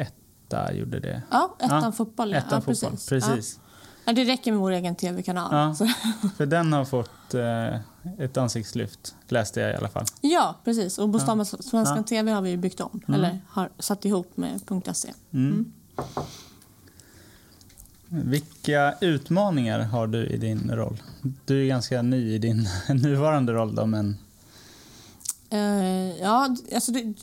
etta 0.50 0.74
gjorde 0.74 1.00
det. 1.00 1.22
Ja, 1.32 1.56
ettan 1.60 1.84
Ja, 1.84 1.92
fotboll. 1.92 2.34
Ettan 2.34 2.50
ja, 2.52 2.62
fotboll, 2.62 2.92
precis. 2.92 3.10
precis. 3.10 3.60
Ja. 4.06 4.14
Det 4.14 4.24
räcker 4.24 4.52
med 4.52 4.62
vår 4.62 4.72
egen 4.72 4.96
tv-kanal. 4.96 5.76
För 6.38 6.46
den 6.46 6.74
har 6.74 6.86
fått 6.86 7.34
eh, 7.34 7.76
ett 8.18 8.38
ansiktslyft, 8.38 9.16
läste 9.28 9.60
jag 9.60 9.72
i 9.72 9.76
alla 9.76 9.90
fall. 9.90 10.06
ja, 10.22 10.56
precis. 10.64 10.98
Och 10.98 11.10
Bostad 11.10 11.48
Svenskan 11.48 11.98
Ja. 11.98 12.04
TV 12.04 12.32
har 12.32 12.42
vi 12.42 12.58
byggt 12.58 12.82
om. 12.82 13.02
Mm. 13.08 13.20
Eller 13.20 13.40
har 13.48 13.70
satt 13.80 14.06
ihop 14.06 14.38
med 14.38 14.60
.se. 14.94 15.14
Mm. 15.34 15.72
Vilka 18.08 18.94
utmaningar 19.02 19.80
har 19.80 20.08
du 20.08 20.26
i 20.26 20.38
din 20.38 20.72
roll? 20.72 21.04
Du 21.46 21.64
är 21.64 21.68
ganska 21.68 22.02
ny 22.02 22.34
i 22.34 22.38
din 22.38 22.68
nuvarande 22.90 23.54
roll 23.54 23.76
då, 23.76 23.86
men 23.86 24.18
Eh, 25.52 26.18
ja, 26.22 26.56
alltså 26.74 26.92
det, 26.92 27.14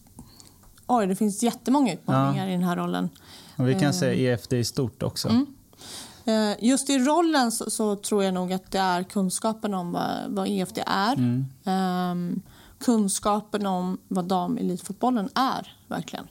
oj, 0.86 1.06
det 1.06 1.16
finns 1.16 1.42
jättemånga 1.42 1.92
utmaningar 1.94 2.48
i 2.48 2.50
den 2.52 2.62
här 2.62 2.76
rollen. 2.76 3.08
och 3.56 3.68
vi 3.68 3.72
kan 3.74 3.82
Eh. 3.84 3.92
säga 3.92 4.32
EFD 4.32 4.52
i 4.52 4.64
stort 4.64 5.02
också. 5.02 5.28
Mm. 5.28 5.46
Eh, 6.24 6.56
just 6.64 6.90
i 6.90 6.98
rollen 6.98 7.52
så, 7.52 7.70
så 7.70 7.96
tror 7.96 8.24
jag 8.24 8.34
nog 8.34 8.52
att 8.52 8.70
det 8.70 8.78
är 8.78 9.02
kunskapen 9.02 9.74
om 9.74 9.92
vad, 9.92 10.08
vad 10.28 10.48
EFD 10.48 10.78
är. 10.86 11.12
Mm. 11.14 11.44
Ehm, 11.64 12.42
kunskapen 12.78 13.66
om 13.66 13.98
vad 14.08 14.24
damelitfotbollen 14.24 15.28
är, 15.34 15.76
verkligen. 15.88 16.26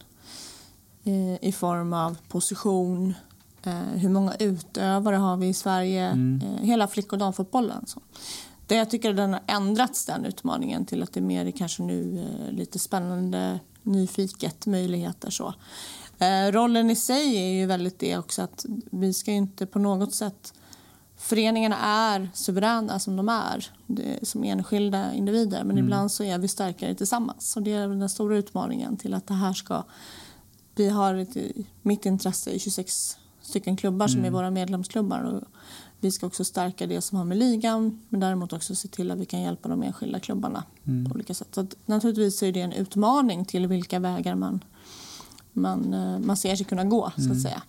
Eh, 1.04 1.44
I 1.50 1.52
form 1.52 1.94
av 1.94 2.18
position, 2.28 3.13
eh, 3.63 3.74
hur 3.80 4.10
många 4.10 4.34
utövare 4.39 5.15
har 5.15 5.38
vi 5.38 5.48
i 5.48 5.54
Sverige, 5.54 6.06
Mm. 6.08 6.41
eh, 6.48 6.63
hela 6.65 6.88
flick 6.88 7.13
och 7.13 7.20
damfotbollen. 7.20 7.86
Så. 7.88 8.02
Det 8.68 8.76
jag 8.76 8.89
tycker 8.89 9.13
den 9.13 9.34
har 9.34 9.41
ändrats, 9.48 10.06
den 10.06 10.26
utmaningen, 10.26 10.86
till 10.86 11.04
att 11.04 11.13
det 11.13 11.20
är 11.20 11.22
mer 11.22 11.52
kanske 11.52 11.84
nu 11.84 12.26
eh, 12.48 12.52
lite 12.54 12.80
spännande, 12.80 13.60
nyfiket, 13.86 14.65
möjligheter. 14.65 15.30
så. 15.30 15.54
Eh, 16.19 16.52
rollen 16.52 16.89
i 16.89 16.95
sig 16.95 17.38
är 17.38 17.60
ju 17.60 17.65
väldigt 17.65 18.00
det 18.00 18.17
också 18.17 18.41
att 18.41 18.65
vi 18.91 19.13
ska 19.13 19.32
inte 19.32 19.65
på 19.65 19.80
något 19.80 20.13
sätt... 20.13 20.54
Föreningarna 21.17 21.78
är 21.80 22.30
suveräna 22.34 23.00
som 23.00 23.15
de 23.15 23.30
är, 23.30 23.67
det, 23.88 24.28
som 24.28 24.43
enskilda 24.43 25.13
individer 25.13 25.63
men 25.63 25.78
ibland 25.78 26.12
så 26.12 26.24
är 26.24 26.38
vi 26.38 26.48
starkare 26.48 26.95
tillsammans. 26.95 27.56
Och 27.56 27.62
det 27.62 27.71
är 27.74 27.88
den 27.88 28.10
stora 28.10 28.38
utmaningen 28.38 28.98
till 28.98 29.13
att 29.13 29.28
det 29.28 29.34
här 29.34 29.54
ska... 29.54 29.84
Vi 30.76 30.89
har 30.89 31.15
ett, 31.15 31.38
mitt 31.82 32.06
intresse 32.06 32.52
i 32.52 32.60
26 32.60 33.17
stycken 33.41 33.78
klubbar 33.78 34.08
som 34.08 34.26
är 34.26 34.30
våra 34.30 34.52
medlemsklubbar. 34.52 35.19
Och 35.19 35.43
vi 36.06 36.12
ska 36.12 36.28
också 36.28 36.44
stärka 36.44 36.88
det 36.88 37.02
som 37.02 37.18
har 37.18 37.26
med 37.26 37.38
ligan 37.38 38.02
men 38.10 38.20
däremot 38.20 38.54
också 38.54 38.76
se 38.76 38.88
till 38.88 39.12
att 39.12 39.18
vi 39.18 39.26
kan 39.26 39.41
hjälpa 39.41 39.70
de 39.70 39.84
enskilda 39.84 40.20
klubbarna 40.20 40.63
på 40.84 41.15
olika 41.15 41.34
sätt. 41.34 41.48
Så 41.52 41.62
att, 41.62 41.76
naturligtvis 41.86 42.44
är 42.44 42.52
det 42.52 42.62
en 42.62 42.74
utmaning 42.74 43.46
till 43.46 43.68
vilka 43.68 44.00
vägar 44.00 44.36
man 44.36 44.63
man, 45.56 45.94
eh, 45.94 46.20
man 46.20 46.38
ser 46.38 46.56
sig 46.56 46.65
kunna 46.65 46.84
gå. 46.84 47.12
så 47.18 47.32
att 47.32 47.41
säga. 47.41 47.62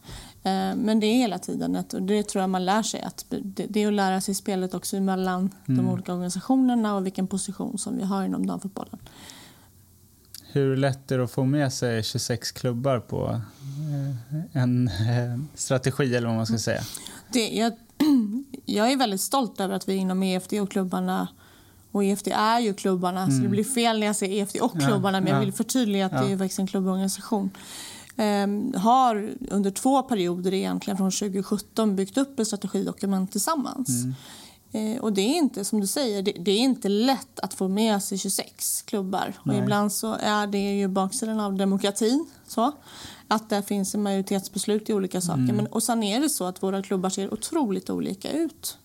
Eh, 0.42 0.76
Men 0.76 1.00
det 1.00 1.06
är 1.06 1.14
hela 1.14 1.38
tiden 1.38 1.76
ett, 1.76 1.94
och 1.94 2.02
det 2.02 2.22
tror 2.22 2.40
jag 2.40 2.50
man 2.50 2.64
lär 2.64 2.82
sig. 2.82 3.00
att 3.00 3.24
Det, 3.28 3.66
det 3.68 3.82
är 3.82 3.88
att 3.88 3.94
lära 3.94 4.20
sig 4.20 4.34
spelet 4.34 4.74
också 4.74 5.00
mellan 5.00 5.50
de 5.66 5.88
olika 5.88 6.12
organisationerna 6.12 6.96
och 6.96 7.06
vilken 7.06 7.26
position 7.26 7.78
som 7.78 7.96
vi 7.96 8.04
har 8.04 8.24
inom 8.24 8.46
damfotbollen. 8.46 8.98
Hur 10.52 10.76
lätt 10.76 11.10
är 11.10 11.18
det 11.18 11.24
att 11.24 11.30
få 11.30 11.44
med 11.44 11.72
sig 11.72 12.02
26 12.02 12.52
klubbar 12.52 13.00
på 13.00 13.40
eh, 13.92 14.62
en 14.62 14.90
strategi 15.54 16.14
eller 16.16 16.26
vad 16.26 16.36
man 16.36 16.46
ska 16.46 16.58
säga? 16.58 16.82
Det, 17.32 17.48
jag, 17.48 17.72
jag 18.64 18.92
är 18.92 18.96
väldigt 18.96 19.20
stolt 19.20 19.60
över 19.60 19.74
att 19.74 19.88
vi 19.88 19.94
inom 19.94 20.22
EFD 20.22 20.52
och 20.60 20.70
klubbarna 20.70 21.28
och 21.92 22.04
EFD 22.04 22.28
är 22.28 22.60
ju 22.60 22.74
klubbarna, 22.74 23.26
så 23.26 23.42
det 23.42 23.48
blir 23.48 23.64
fel 23.64 24.00
när 24.00 24.06
jag 24.06 24.16
säger 24.16 24.42
EFD 24.42 24.56
och 24.60 24.74
Mm. 24.74 24.84
Ja, 24.84 24.90
klubbarna 24.92 25.20
men 25.20 25.28
jag 25.28 25.36
ja. 25.36 25.40
vill 25.40 25.52
förtydliga 25.52 26.06
att 26.06 26.12
det 26.12 26.18
Ja. 26.18 26.24
är 26.24 26.28
ju 26.28 26.38
faktiskt 26.38 26.58
en 26.58 26.66
klubborganisation. 26.66 27.50
Ehm, 28.16 28.74
har 28.76 29.30
under 29.50 29.70
två 29.70 30.02
perioder 30.02 30.54
egentligen 30.54 30.96
från 30.96 31.10
2017 31.10 31.96
byggt 31.96 32.18
upp 32.18 32.38
ett 32.40 32.46
strategidokument 32.46 33.32
tillsammans. 33.32 33.88
Mm. 33.88 34.14
Eh, 34.72 35.00
och 35.00 35.12
det 35.12 35.20
är 35.20 35.36
inte, 35.36 35.64
som 35.64 35.80
du 35.80 35.86
säger, 35.86 36.22
det, 36.22 36.32
det 36.32 36.50
är 36.50 36.58
inte 36.58 36.88
lätt 36.88 37.40
att 37.40 37.54
få 37.54 37.68
med 37.68 38.02
sig 38.02 38.18
26 38.18 38.82
klubbar. 38.82 39.32
Och 39.40 39.46
Nej. 39.46 39.58
ibland 39.58 39.92
så 39.92 40.16
är 40.20 40.46
det 40.46 40.58
ju 40.78 40.88
baksidan 40.88 41.40
av 41.40 41.54
demokratin, 41.54 42.26
Så. 42.46 42.72
Att 43.28 43.50
det 43.50 43.62
finns 43.62 43.94
en 43.94 44.02
majoritetsbeslut 44.02 44.90
i 44.90 44.92
olika 44.92 45.20
saker. 45.20 45.42
Mm. 45.42 45.56
Men, 45.56 45.66
och 45.66 45.82
sen 45.82 46.02
är 46.02 46.20
det 46.20 46.28
så 46.28 46.44
att 46.44 46.62
våra 46.62 46.82
klubbar 46.82 47.10
ser 47.10 47.34
otroligt 47.34 47.90
olika 47.90 48.32
ut. 48.32 48.78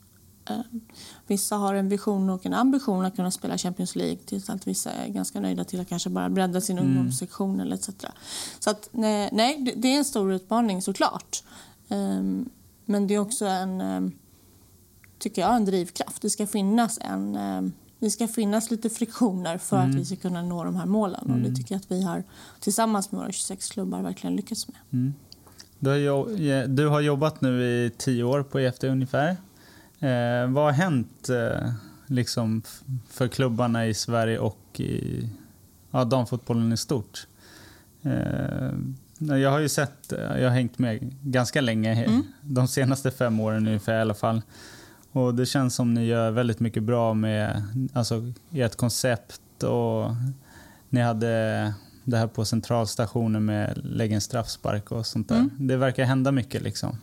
Eh, 0.50 0.60
vissa 1.28 1.56
har 1.56 1.74
en 1.74 1.90
vision 1.90 2.30
och 2.30 2.46
en 2.46 2.54
ambition 2.54 3.06
att 3.06 3.16
kunna 3.16 3.32
spela 3.32 3.58
Champions 3.58 3.96
League 3.96 4.18
tills 4.26 4.50
att 4.50 4.68
vissa 4.68 4.92
är 4.92 5.08
ganska 5.08 5.40
nöjda 5.40 5.64
till 5.64 5.82
att 5.82 5.90
kanske 5.90 6.10
bara 6.10 6.30
bredda 6.30 6.62
sin 6.62 6.78
mm. 6.78 6.90
ungdomssektion 6.90 7.60
eller 7.60 7.76
etc. 7.76 7.90
Så 8.60 8.70
att, 8.70 8.90
nej, 8.92 9.74
det 9.76 9.88
är 9.88 9.98
en 9.98 10.06
stor 10.06 10.34
utmaning 10.34 10.82
såklart. 10.82 11.44
Um, 11.88 12.50
men 12.86 13.08
det 13.08 13.14
är 13.14 13.20
också 13.20 13.46
en, 13.46 13.82
um, 13.82 14.12
tycker 15.20 15.42
jag, 15.42 15.56
en 15.56 15.66
drivkraft. 15.66 16.22
Det 16.22 16.30
ska 16.30 16.48
finnas 16.48 17.00
en 17.02 17.36
um, 17.36 17.74
det 18.02 18.10
ska 18.10 18.28
finnas 18.28 18.72
lite 18.72 18.90
friktioner 18.90 19.58
för 19.58 19.78
mm. 19.78 19.90
att 19.90 19.96
vi 19.96 20.06
ska 20.06 20.16
kunna 20.16 20.42
nå 20.42 20.64
de 20.64 20.76
här 20.76 20.86
målen. 20.86 21.22
Mm. 21.26 21.32
Och 21.32 21.38
det 21.38 21.48
mm. 21.48 21.56
tycker 21.56 21.76
jag 21.76 21.80
att 21.80 21.92
vi 21.92 22.04
har 22.04 22.24
tillsammans 22.60 23.12
med 23.12 23.22
våra 23.22 23.32
26 23.32 23.72
klubbar 23.72 24.02
verkligen 24.02 24.36
lyckats 24.36 24.68
med. 24.68 24.78
Mm. 24.92 25.14
Du, 25.80 25.90
har, 25.90 26.68
du 26.68 26.88
har 26.88 27.02
jobbat 27.02 27.42
nu 27.42 27.64
i 27.64 27.92
tio 27.98 28.24
år 28.24 28.44
på 28.44 28.60
EFD 28.60 28.84
ungefär. 28.84 29.30
Eh, 30.00 30.48
vad 30.50 30.64
har 30.64 30.72
hänt 30.72 31.30
eh, 31.30 31.72
liksom 32.08 32.62
för 33.10 33.28
klubbarna 33.28 33.88
i 33.88 33.94
Sverige 33.94 34.40
och 34.40 34.80
i 34.80 35.30
ja, 35.92 36.04
damfotbollen 36.04 36.74
i 36.74 36.78
stort? 36.78 37.28
Eh, 38.02 38.72
jag 39.38 39.52
har 39.52 39.60
ju 39.60 39.70
sett, 39.70 40.14
jag 40.18 40.44
har 40.44 40.56
hängt 40.56 40.80
med 40.80 41.16
ganska 41.22 41.62
länge, 41.62 42.06
mm. 42.06 42.24
de 42.42 42.68
senaste 42.68 43.12
fem 43.12 43.40
åren 43.40 43.68
ungefär 43.68 43.98
i 43.98 44.02
alla 44.02 44.14
fall. 44.14 44.42
Och 45.12 45.36
det 45.36 45.46
känns 45.46 45.76
som 45.76 45.94
ni 45.94 46.06
gör 46.06 46.32
väldigt 46.32 46.60
mycket 46.60 46.84
bra 46.84 47.14
med 47.14 47.64
alltså, 47.94 48.34
ert 48.52 48.76
koncept 48.76 49.64
och 49.64 50.16
ni 50.90 51.02
hade 51.02 51.74
det 52.04 52.18
här 52.18 52.28
på 52.28 52.46
centralstationen 52.46 53.46
med 53.46 53.82
lägga 53.84 54.16
en 54.16 54.22
straffspark 54.22 54.92
och 54.92 55.06
sånt 55.06 55.30
där. 55.30 55.36
Mm. 55.36 55.52
Det 55.58 55.78
verkar 55.78 56.06
hända 56.06 56.32
mycket 56.32 56.62
liksom. 56.62 56.98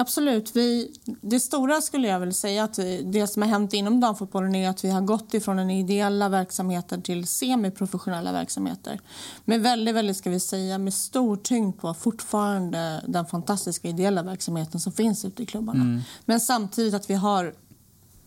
Absolut. 0.00 0.56
Vi, 0.56 0.92
det 1.20 1.40
stora 1.40 1.80
skulle 1.80 2.08
jag 2.08 2.20
väl 2.20 2.34
säga 2.34 2.64
att 2.64 2.78
det 3.04 3.26
som 3.26 3.42
har 3.42 3.48
hänt 3.48 3.72
inom 3.72 4.00
damfotbollen 4.00 4.54
är 4.54 4.68
att 4.68 4.84
vi 4.84 4.90
har 4.90 5.00
gått 5.00 5.34
ifrån 5.34 5.56
den 5.56 5.70
ideella 5.70 6.28
verksamheten 6.28 7.02
till 7.02 7.26
semiprofessionella 7.26 8.32
verksamheter. 8.32 9.00
Med 9.44 9.62
väldigt, 9.62 9.94
väldigt, 9.94 10.16
ska 10.16 10.30
vi 10.30 10.40
säga, 10.40 10.78
med 10.78 10.94
stor 10.94 11.36
tyngd 11.36 11.80
på 11.80 11.94
fortfarande 11.94 13.04
den 13.06 13.26
fantastiska 13.26 13.88
ideella 13.88 14.22
verksamheten 14.22 14.80
som 14.80 14.92
finns 14.92 15.24
ute 15.24 15.42
i 15.42 15.46
klubbarna. 15.46 15.80
Mm. 15.80 16.00
Men 16.24 16.40
samtidigt 16.40 16.94
att 16.94 17.10
vi 17.10 17.14
har 17.14 17.54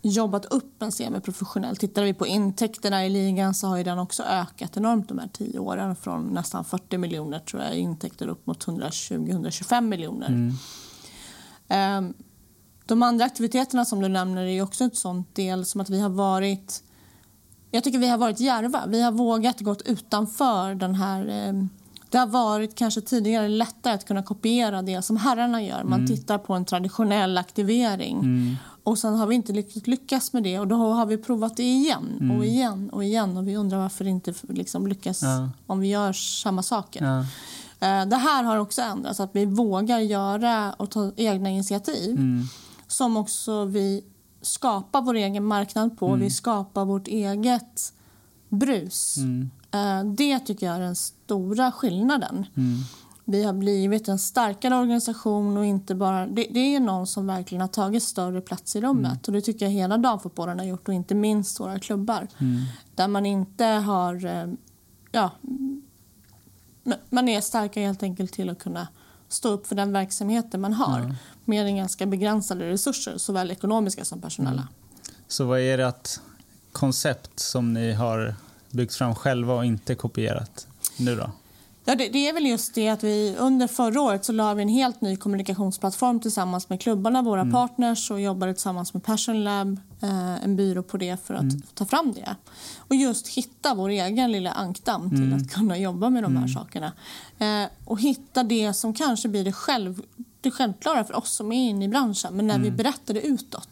jobbat 0.01 0.45
upp 0.45 0.81
en 0.81 0.91
semiprofessionell. 0.91 1.75
Tittar 1.77 2.03
vi 2.03 2.13
på 2.13 2.27
intäkterna 2.27 3.05
i 3.05 3.09
ligan 3.09 3.53
så 3.53 3.67
har 3.67 3.77
ju 3.77 3.83
den 3.83 3.99
också 3.99 4.23
ökat 4.23 4.77
enormt 4.77 5.07
de 5.07 5.19
här 5.19 5.29
tio 5.33 5.59
åren. 5.59 5.95
Från 5.95 6.27
nästan 6.27 6.65
40 6.65 6.97
miljoner 6.97 7.39
tror 7.39 7.63
jag 7.63 7.75
intäkter 7.75 8.27
upp 8.27 8.47
mot 8.47 8.65
120-125 8.65 9.81
miljoner. 9.81 10.27
Mm. 10.27 10.53
Ehm, 11.71 12.13
de 12.85 13.03
andra 13.03 13.25
aktiviteterna 13.25 13.85
som 13.85 14.01
du 14.01 14.07
nämner 14.07 14.45
är 14.45 14.61
också 14.61 14.83
ett 14.83 14.97
sånt 14.97 15.35
del 15.35 15.65
som 15.65 15.81
att 15.81 15.89
vi 15.89 16.01
har 16.01 16.09
varit 16.09 16.83
jag 17.71 17.83
tycker 17.83 17.99
vi 17.99 18.07
har 18.07 18.17
varit 18.17 18.39
järva. 18.39 18.83
Vi 18.87 19.01
har 19.01 19.11
vågat 19.11 19.59
gå 19.59 19.75
utanför 19.85 20.75
den 20.75 20.95
här... 20.95 21.27
Ehm, 21.27 21.69
det 22.09 22.17
har 22.17 22.27
varit 22.27 22.75
kanske 22.75 23.01
tidigare 23.01 23.47
lättare 23.47 23.93
att 23.93 24.05
kunna 24.05 24.23
kopiera 24.23 24.81
det 24.81 25.01
som 25.01 25.17
herrarna 25.17 25.63
gör. 25.63 25.83
Man 25.83 25.99
mm. 25.99 26.07
tittar 26.07 26.37
på 26.37 26.53
en 26.53 26.65
traditionell 26.65 27.37
aktivering 27.37 28.19
mm. 28.19 28.55
och 28.83 28.97
sen 28.97 29.13
har 29.13 29.27
vi 29.27 29.35
inte 29.35 29.53
lyckats 29.85 30.33
med 30.33 30.43
det 30.43 30.59
och 30.59 30.67
då 30.67 30.75
har 30.75 31.05
vi 31.05 31.17
provat 31.17 31.57
det 31.57 31.63
igen 31.63 32.17
mm. 32.21 32.37
och 32.37 32.45
igen 32.45 32.89
och 32.89 33.03
igen 33.03 33.37
och 33.37 33.47
vi 33.47 33.57
undrar 33.57 33.77
varför 33.77 34.03
det 34.03 34.09
inte 34.09 34.33
liksom 34.49 34.87
lyckas 34.87 35.21
ja. 35.21 35.49
om 35.67 35.79
vi 35.79 35.87
gör 35.87 36.13
samma 36.13 36.63
saker. 36.63 37.05
Ja. 37.05 37.25
Eh, 37.81 38.05
det 38.05 38.15
här 38.15 38.43
har 38.43 38.57
också 38.57 38.81
ändrats, 38.81 39.19
att 39.19 39.29
vi 39.33 39.45
vågar 39.45 39.99
göra 39.99 40.73
och 40.73 40.91
ta 40.91 41.11
egna 41.15 41.49
initiativ 41.49 42.11
mm. 42.11 42.43
som 42.87 43.17
också 43.17 43.65
vi 43.65 44.03
skapar 44.41 45.01
vår 45.01 45.13
egen 45.13 45.45
marknad 45.45 45.97
på. 45.97 46.07
Mm. 46.07 46.19
Vi 46.19 46.29
skapar 46.29 46.85
vårt 46.85 47.07
eget 47.07 47.93
brus. 48.49 49.17
Mm. 49.17 49.49
Eh, 49.71 50.13
det 50.13 50.39
tycker 50.39 50.65
jag 50.65 50.75
är 50.75 50.79
den 50.79 50.95
stora 50.95 51.71
skillnaden. 51.71 52.45
Mm. 52.57 52.79
Vi 53.25 53.43
har 53.43 53.53
blivit 53.53 54.07
en 54.07 54.19
starkare 54.19 54.75
organisation 54.75 55.57
och 55.57 55.65
inte 55.65 55.95
bara... 55.95 56.27
Det, 56.27 56.47
det, 56.51 56.75
är 56.75 56.79
någon 56.79 57.07
som 57.07 57.27
verkligen 57.27 57.61
har 57.61 57.67
tagit 57.67 58.03
större 58.03 58.41
plats 58.41 58.75
i 58.75 58.81
rummet. 58.81 59.05
Mm. 59.05 59.19
Och 59.27 59.31
det 59.31 59.41
tycker 59.41 59.65
jag 59.65 59.71
hela 59.71 59.97
damfotbollen 59.97 60.59
har 60.59 60.65
gjort 60.65 60.87
och 60.87 60.93
inte 60.93 61.15
minst 61.15 61.59
våra 61.59 61.79
klubbar. 61.79 62.27
Mm. 62.37 62.61
Där 62.95 63.07
man 63.07 63.25
inte 63.25 63.65
har 63.65 64.25
eh, 64.25 64.47
ja, 65.11 65.31
man 67.09 67.29
är 67.29 67.41
starkare 67.41 67.85
helt 67.85 68.03
enkelt 68.03 68.33
till 68.33 68.49
att 68.49 68.59
kunna 68.59 68.87
stå 69.29 69.49
upp 69.49 69.67
för 69.67 69.75
den 69.75 69.93
verksamheten 69.93 70.61
man 70.61 70.73
har 70.73 70.99
mm. 70.99 71.15
med 71.45 71.75
ganska 71.75 72.05
begränsade 72.05 72.69
resurser, 72.69 73.17
såväl 73.17 73.51
ekonomiska 73.51 74.05
som 74.05 74.21
personella. 74.21 74.51
Mm. 74.51 74.73
Så 75.27 75.45
vad 75.45 75.59
är 75.59 75.77
det 75.77 76.19
koncept 76.71 77.39
som 77.39 77.73
ni 77.73 77.93
har 77.93 78.35
byggt 78.69 78.95
fram 78.95 79.15
själva 79.15 79.53
och 79.53 79.65
inte 79.65 79.95
kopierat 79.95 80.67
nu 80.97 81.15
då? 81.15 81.31
Ja, 81.85 81.95
det, 81.95 82.09
det, 82.09 82.27
är 82.27 82.33
väl 82.33 82.45
just 82.45 82.73
det 82.73 82.89
att 82.89 83.03
vi 83.03 83.35
under 83.39 83.67
förra 83.67 84.01
året 84.01 84.25
så 84.25 84.31
la 84.31 84.53
vi 84.53 84.61
en 84.61 84.69
helt 84.69 85.01
ny 85.01 85.15
kommunikationsplattform 85.15 86.19
tillsammans 86.19 86.69
med 86.69 86.81
klubbarna, 86.81 87.21
våra 87.21 87.41
mm. 87.41 87.53
partners 87.53 88.11
och 88.11 88.21
jobbade 88.21 88.53
tillsammans 88.53 88.93
med 88.93 89.03
Passion 89.03 89.43
Lab, 89.43 89.79
eh, 90.01 90.43
en 90.43 90.55
byrå 90.55 90.83
på 90.83 90.97
det 90.97 91.25
för 91.25 91.33
att 91.33 91.41
mm. 91.41 91.61
ta 91.73 91.85
fram 91.85 92.13
det. 92.13 92.35
Och 92.77 92.95
just 92.95 93.27
hitta 93.27 93.75
vår 93.75 93.89
egen 93.89 94.31
lilla 94.31 94.51
ankdamm 94.51 95.09
till 95.09 95.23
mm. 95.23 95.37
att 95.37 95.51
kunna 95.51 95.77
jobba 95.77 96.09
med 96.09 96.23
de 96.23 96.35
här 96.35 96.43
mm. 96.43 96.53
sakerna. 96.53 96.93
Eh, 97.39 97.69
och 97.85 98.01
hitta 98.01 98.43
det 98.43 98.73
som 98.73 98.93
kanske 98.93 99.27
blir 99.27 99.43
det, 99.43 99.53
själv, 99.53 100.01
det 100.41 100.51
självklara 100.51 101.03
för 101.03 101.15
oss 101.15 101.35
som 101.35 101.51
är 101.51 101.69
inne 101.69 101.85
i 101.85 101.87
branschen, 101.87 102.35
men 102.35 102.47
när 102.47 102.59
vi 102.59 102.67
mm. 102.67 102.77
berättar 102.77 103.13
det 103.13 103.21
utåt. 103.21 103.69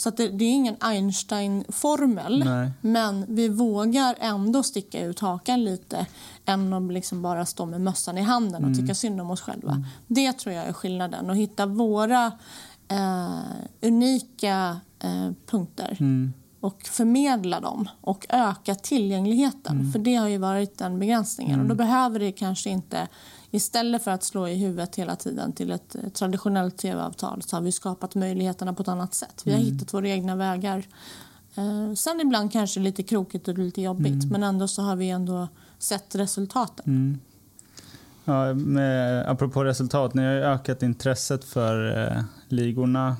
Mm. 0.00 0.16
Så 0.16 0.22
det, 0.22 0.28
det, 0.28 0.44
är 0.44 0.52
ingen 0.52 0.76
Einstein-formel, 0.80 2.44
men 2.80 3.24
vi 3.28 3.48
vågar 3.48 4.16
ändå 4.20 4.62
sticka 4.62 5.04
ut 5.04 5.20
hakan 5.20 5.64
lite 5.64 6.06
än 6.44 6.72
att 6.72 6.92
liksom 6.92 7.22
bara 7.22 7.46
stå 7.46 7.66
med 7.66 7.80
mössan 7.80 8.18
i 8.18 8.22
handen 8.22 8.64
och 8.64 8.70
mm. 8.70 8.78
tycka 8.78 8.94
synd 8.94 9.20
om 9.20 9.30
oss 9.30 9.40
själva. 9.40 9.72
Mm. 9.72 9.84
Det 10.06 10.32
tror 10.32 10.54
jag 10.54 10.66
är 10.66 10.72
skillnaden. 10.72 11.30
Att 11.30 11.36
hitta 11.36 11.66
våra 11.66 12.32
eh, 12.88 13.40
unika 13.82 14.80
eh, 14.98 15.30
punkter 15.46 15.96
mm. 16.00 16.32
och 16.60 16.82
förmedla 16.82 17.60
dem 17.60 17.88
och 18.00 18.26
öka 18.28 18.74
tillgängligheten. 18.74 19.80
Mm. 19.80 19.92
För 19.92 19.98
det 19.98 20.14
har 20.14 20.28
ju 20.28 20.38
varit 20.38 20.78
den 20.78 20.98
begränsningen. 20.98 21.60
Och 21.60 21.66
då 21.66 21.74
mm. 21.74 21.76
behöver 21.76 22.18
det 22.18 22.32
kanske 22.32 22.70
inte 22.70 23.08
Istället 23.50 24.04
för 24.04 24.10
att 24.10 24.24
slå 24.24 24.48
i 24.48 24.54
huvudet 24.54 24.96
hela 24.96 25.16
tiden 25.16 25.52
till 25.52 25.70
ett 25.70 25.96
traditionellt 26.14 26.76
tv-avtal 26.76 27.42
så 27.42 27.56
har 27.56 27.62
vi 27.62 27.72
skapat 27.72 28.14
möjligheterna 28.14 28.74
på 28.74 28.82
ett 28.82 28.88
annat 28.88 29.14
sätt. 29.14 29.42
Vi 29.44 29.52
har 29.52 29.60
mm. 29.60 29.72
hittat 29.72 29.94
våra 29.94 30.08
egna 30.08 30.36
vägar. 30.36 30.86
Eh, 31.54 31.94
sen 31.94 32.20
ibland 32.20 32.52
kanske 32.52 32.80
lite 32.80 33.02
krokigt 33.02 33.48
och 33.48 33.58
lite 33.58 33.82
jobbigt 33.82 34.24
mm. 34.24 34.28
men 34.28 34.42
ändå 34.42 34.68
så 34.68 34.82
har 34.82 34.96
vi 34.96 35.10
ändå 35.10 35.48
sett 35.78 36.14
resultaten. 36.14 36.84
Mm. 36.86 37.18
Ja, 38.24 38.54
med, 38.54 39.30
apropå 39.30 39.64
resultat, 39.64 40.14
ni 40.14 40.22
har 40.22 40.32
ökat 40.32 40.82
intresset 40.82 41.44
för 41.44 42.06
eh, 42.06 42.22
ligorna. 42.48 43.16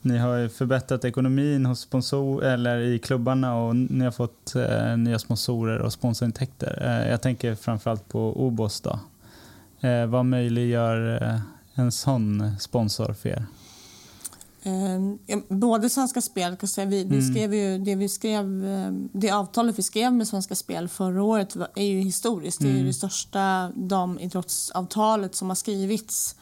Ni 0.00 0.18
har 0.18 0.48
förbättrat 0.48 1.04
ekonomin 1.04 1.66
hos 1.66 1.80
sponsor, 1.80 2.44
eller 2.44 2.78
i 2.78 2.98
klubbarna 2.98 3.56
och 3.56 3.76
ni 3.76 4.04
har 4.04 4.10
fått 4.10 4.54
eh, 4.54 4.96
nya 4.96 5.18
sponsorer 5.18 5.78
och 5.78 5.92
sponsorintäkter. 5.92 6.82
Eh, 6.82 7.10
jag 7.10 7.22
tänker 7.22 7.54
framförallt 7.54 8.08
på 8.08 8.46
Obos. 8.46 8.80
Då. 8.80 9.00
Eh, 9.82 10.06
vad 10.06 10.26
möjliggör 10.26 11.22
eh, 11.22 11.40
en 11.74 11.92
sån 11.92 12.56
sponsor 12.60 13.12
för 13.12 13.28
er? 13.28 13.46
Eh, 14.62 15.38
både 15.48 15.90
Svenska 15.90 16.20
Spel, 16.20 16.56
kan 16.56 16.68
säga, 16.68 16.86
vi, 16.86 17.02
mm. 17.02 17.16
vi 17.16 17.22
skrev 17.22 17.54
ju, 17.54 17.78
det, 17.78 17.94
vi 17.94 18.08
skrev, 18.08 18.66
eh, 18.66 18.92
det 19.12 19.30
avtalet 19.30 19.78
vi 19.78 19.82
skrev 19.82 20.12
med 20.12 20.28
Svenska 20.28 20.54
Spel 20.54 20.88
förra 20.88 21.22
året 21.22 21.56
är 21.74 21.84
ju 21.84 22.00
historiskt. 22.00 22.60
Mm. 22.60 22.72
Det 22.72 22.78
är 22.78 22.80
mm. 22.80 22.86
det 22.86 22.94
största 22.94 23.72
damidrottsavtalet 23.74 25.34
som 25.34 25.48
har 25.48 25.54
skrivits 25.54 26.36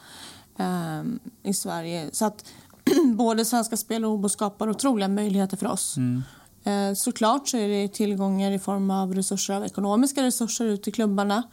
eh, 0.57 1.03
i 1.43 1.53
Sverige. 1.53 2.09
Så 2.11 2.25
att 2.25 2.45
både 3.15 3.45
Svenska 3.45 3.77
Spel 3.77 4.05
och 4.05 4.11
OBO 4.11 4.29
skapar 4.29 4.69
otroliga 4.69 5.07
möjligheter 5.07 5.57
för 5.57 5.67
oss. 5.67 5.97
Mm. 5.97 6.23
Eh, 6.63 6.93
såklart 6.93 7.47
så 7.47 7.57
är 7.57 7.67
det 7.67 7.87
tillgångar 7.87 8.51
i 8.51 8.59
form 8.59 8.91
av 8.91 9.15
resurser, 9.15 9.53
av 9.53 9.65
ekonomiska 9.65 10.23
resurser 10.23 10.65
ut 10.65 10.83
till 10.83 10.93
klubbarna. 10.93 11.43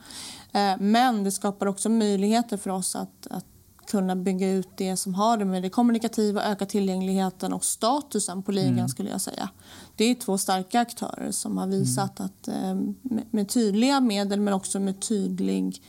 Eh, 0.53 0.75
men 0.81 1.25
det 1.25 1.31
skapar 1.31 1.67
också 1.67 1.89
möjligheter 1.89 2.57
för 2.57 2.71
oss 2.71 2.97
att, 2.97 3.27
att 3.31 3.45
kunna 3.91 4.17
bygga 4.17 4.51
ut 4.51 4.69
det 4.77 4.97
som 4.97 5.15
har 5.15 5.37
det 5.37 5.45
med 5.45 5.63
det 5.63 5.71
kommunikativa, 5.71 6.45
öka 6.45 6.67
tillgängligheten 6.67 7.53
och 7.53 7.65
statusen 7.65 8.43
på 8.43 8.53
ligan 8.53 8.79
mm. 8.79 8.89
skulle 8.89 9.11
jag 9.11 9.21
säga. 9.21 9.49
Det 9.97 10.05
är 10.05 10.15
två 10.15 10.39
starka 10.39 10.81
aktörer 10.81 11.31
som 11.31 11.59
har 11.59 11.67
visat 11.67 12.21
mm. 12.21 12.31
att 12.31 12.49
eh, 12.49 13.23
med 13.31 13.49
tydliga 13.49 14.01
medel 14.01 14.41
men 14.41 14.55
också 14.55 14.81
med 14.81 15.01
tydlig 15.01 15.83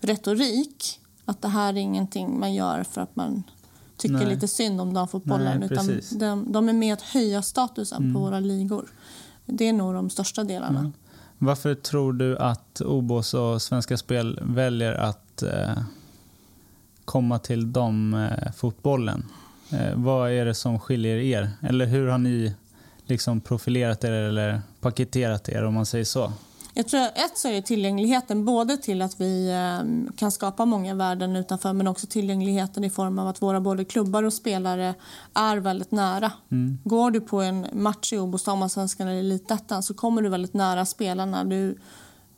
retorik 0.00 1.00
att 1.24 1.42
det 1.42 1.48
här 1.48 1.72
är 1.72 1.76
ingenting 1.76 2.40
man 2.40 2.54
gör 2.54 2.82
för 2.82 3.00
att 3.00 3.16
man 3.16 3.42
tycker 3.96 4.14
Nej. 4.14 4.26
lite 4.26 4.48
synd 4.48 4.80
om 4.80 4.94
damfotbollen 4.94 5.62
utan 5.62 6.00
de, 6.10 6.52
de, 6.52 6.68
är 6.68 6.72
med 6.72 6.92
att 6.92 7.02
höja 7.02 7.42
statusen 7.42 8.02
mm. 8.02 8.14
på 8.14 8.20
våra 8.20 8.40
ligor. 8.40 8.92
Det 9.46 9.68
är 9.68 9.72
nog 9.72 9.94
de 9.94 10.10
största 10.10 10.44
delarna. 10.44 10.92
Varför 11.42 11.74
tror 11.74 12.12
du 12.12 12.38
att 12.38 12.80
Obos 12.80 13.34
och 13.34 13.62
Svenska 13.62 13.96
Spel 13.96 14.38
väljer 14.42 14.94
att 14.94 15.42
eh, 15.42 15.78
komma 17.04 17.38
till 17.38 17.72
dem 17.72 18.14
eh, 18.14 18.52
fotbollen? 18.52 19.26
Eh, 19.72 19.94
vad 19.94 20.30
är 20.30 20.44
det 20.44 20.54
som 20.54 20.78
skiljer 20.78 21.16
er? 21.16 21.50
Eller 21.62 21.86
hur 21.86 22.08
har 22.08 22.18
ni 22.18 22.54
liksom 23.06 23.40
profilerat 23.40 24.04
er 24.04 24.12
eller 24.12 24.60
paketerat 24.80 25.48
er 25.48 25.64
om 25.64 25.74
man 25.74 25.86
säger 25.86 26.04
så? 26.04 26.32
Jag 26.74 26.88
tror 26.88 27.00
ett 27.00 27.38
så 27.38 27.48
är 27.48 27.60
tillgängligheten 27.60 28.44
både 28.44 28.76
till 28.76 29.02
att 29.02 29.20
vi 29.20 29.50
eh, 29.50 30.12
kan 30.16 30.32
skapa 30.32 30.64
många 30.64 30.94
värden 30.94 31.36
utanför 31.36 31.72
men 31.72 31.86
också 31.86 32.06
tillgängligheten 32.06 32.84
i 32.84 32.90
form 32.90 33.18
av 33.18 33.28
att 33.28 33.42
våra 33.42 33.60
både 33.60 33.84
klubbar 33.84 34.22
och 34.22 34.32
spelare 34.32 34.94
är 35.34 35.56
väldigt 35.56 35.90
nära. 35.90 36.32
Mm. 36.50 36.78
Går 36.84 37.10
du 37.10 37.20
på 37.20 37.40
en 37.40 37.66
match 37.72 38.12
i 38.12 38.18
Obos, 38.18 38.44
Damallsvenskan 38.44 39.08
eller 39.08 39.18
Elitettan 39.18 39.82
så 39.82 39.94
kommer 39.94 40.22
du 40.22 40.28
väldigt 40.28 40.54
nära 40.54 40.86
spelarna. 40.86 41.44
Du, 41.44 41.78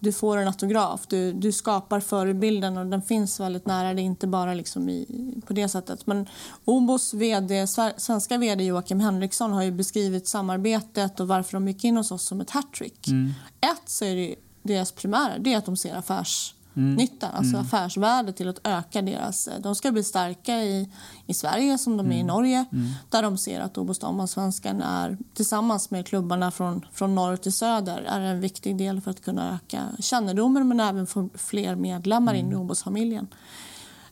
du 0.02 0.12
får 0.12 0.36
en 0.36 0.46
autograf, 0.46 1.06
du, 1.06 1.32
du 1.32 1.52
skapar 1.52 2.00
förebilden 2.00 2.78
och 2.78 2.86
den 2.86 3.02
finns 3.02 3.40
väldigt 3.40 3.66
nära. 3.66 3.94
Det 3.94 4.02
är 4.02 4.04
inte 4.04 4.26
bara 4.26 4.54
liksom 4.54 4.88
i, 4.88 5.06
på 5.46 5.52
det 5.52 5.68
sättet. 5.68 6.06
Men 6.06 6.26
Obos 6.64 7.14
VD, 7.14 7.66
svenska 7.96 8.38
VD 8.38 8.64
Joakim 8.64 9.00
Henriksson 9.00 9.52
har 9.52 9.62
ju 9.62 9.70
beskrivit 9.70 10.28
samarbetet 10.28 11.20
och 11.20 11.28
varför 11.28 11.52
de 11.52 11.68
gick 11.68 11.84
in 11.84 11.96
hos 11.96 12.12
oss 12.12 12.22
som 12.22 12.40
ett 12.40 12.50
hattrick. 12.50 13.08
Mm. 13.08 13.32
Ett 13.60 13.88
så 13.88 14.04
är 14.04 14.16
det 14.16 14.34
deras 14.62 14.92
primära, 14.92 15.38
det 15.38 15.52
är 15.52 15.58
att 15.58 15.66
de 15.66 15.76
ser 15.76 15.94
affärs 15.94 16.54
mm. 16.76 16.94
nyttan, 16.94 17.30
alltså 17.34 17.54
mm. 17.54 17.66
affärsvärde 17.66 18.32
till 18.32 18.48
att 18.48 18.60
öka 18.64 19.02
deras... 19.02 19.48
Eh, 19.48 19.60
de 19.60 19.74
ska 19.74 19.92
bli 19.92 20.02
starka 20.02 20.56
i, 20.56 20.90
i 21.26 21.34
Sverige 21.34 21.78
som 21.78 21.96
de 21.96 22.06
är 22.06 22.16
i 22.16 22.20
mm. 22.20 22.26
Norge 22.26 22.64
mm. 22.72 22.90
där 23.10 23.22
de 23.22 23.38
ser 23.38 23.60
att 23.60 23.78
Obos-Svenskan 23.78 24.82
är 24.82 25.18
tillsammans 25.34 25.90
med 25.90 26.06
klubbarna 26.06 26.50
från, 26.50 26.86
från 26.92 27.14
norr 27.14 27.36
till 27.36 27.52
söder 27.52 28.02
är 28.02 28.20
en 28.20 28.40
viktig 28.40 28.76
del 28.76 29.00
för 29.00 29.10
att 29.10 29.24
kunna 29.24 29.54
öka 29.54 29.82
kännedomen 29.98 30.68
men 30.68 30.80
även 30.80 31.06
få 31.06 31.28
fler 31.34 31.74
medlemmar 31.74 32.34
in 32.34 32.46
i 32.46 32.48
mm. 32.48 32.60
Obos-familjen. 32.60 33.26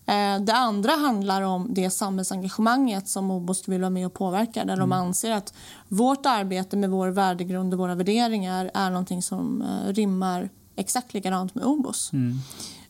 Eh, 0.07 0.41
det 0.41 0.55
andra 0.55 0.93
handlar 0.93 1.43
om 1.43 1.75
det 1.75 1.91
samhällsengagemanget 1.91 3.09
som 3.09 3.31
Obos 3.31 3.69
vill 3.69 3.81
vara 3.81 3.91
med 3.91 4.07
och 4.07 4.15
påverka 4.15 4.65
där 4.65 4.75
mm. 4.75 4.89
de 4.89 4.93
anser 4.93 5.31
att 5.31 5.55
vårt 5.89 6.27
arbete 6.27 6.77
med 6.77 6.91
vår 6.91 7.09
värdegrund 7.09 7.75
och 7.75 7.79
våra 7.79 7.95
värderingar 7.95 8.71
är 8.75 8.91
någonting 8.91 9.23
som 9.23 9.63
eh, 9.63 9.93
rimmar 9.93 10.51
exakt 10.81 11.15
likadant 11.15 11.55
med 11.55 11.65
Obos. 11.65 12.13
Mm. 12.13 12.39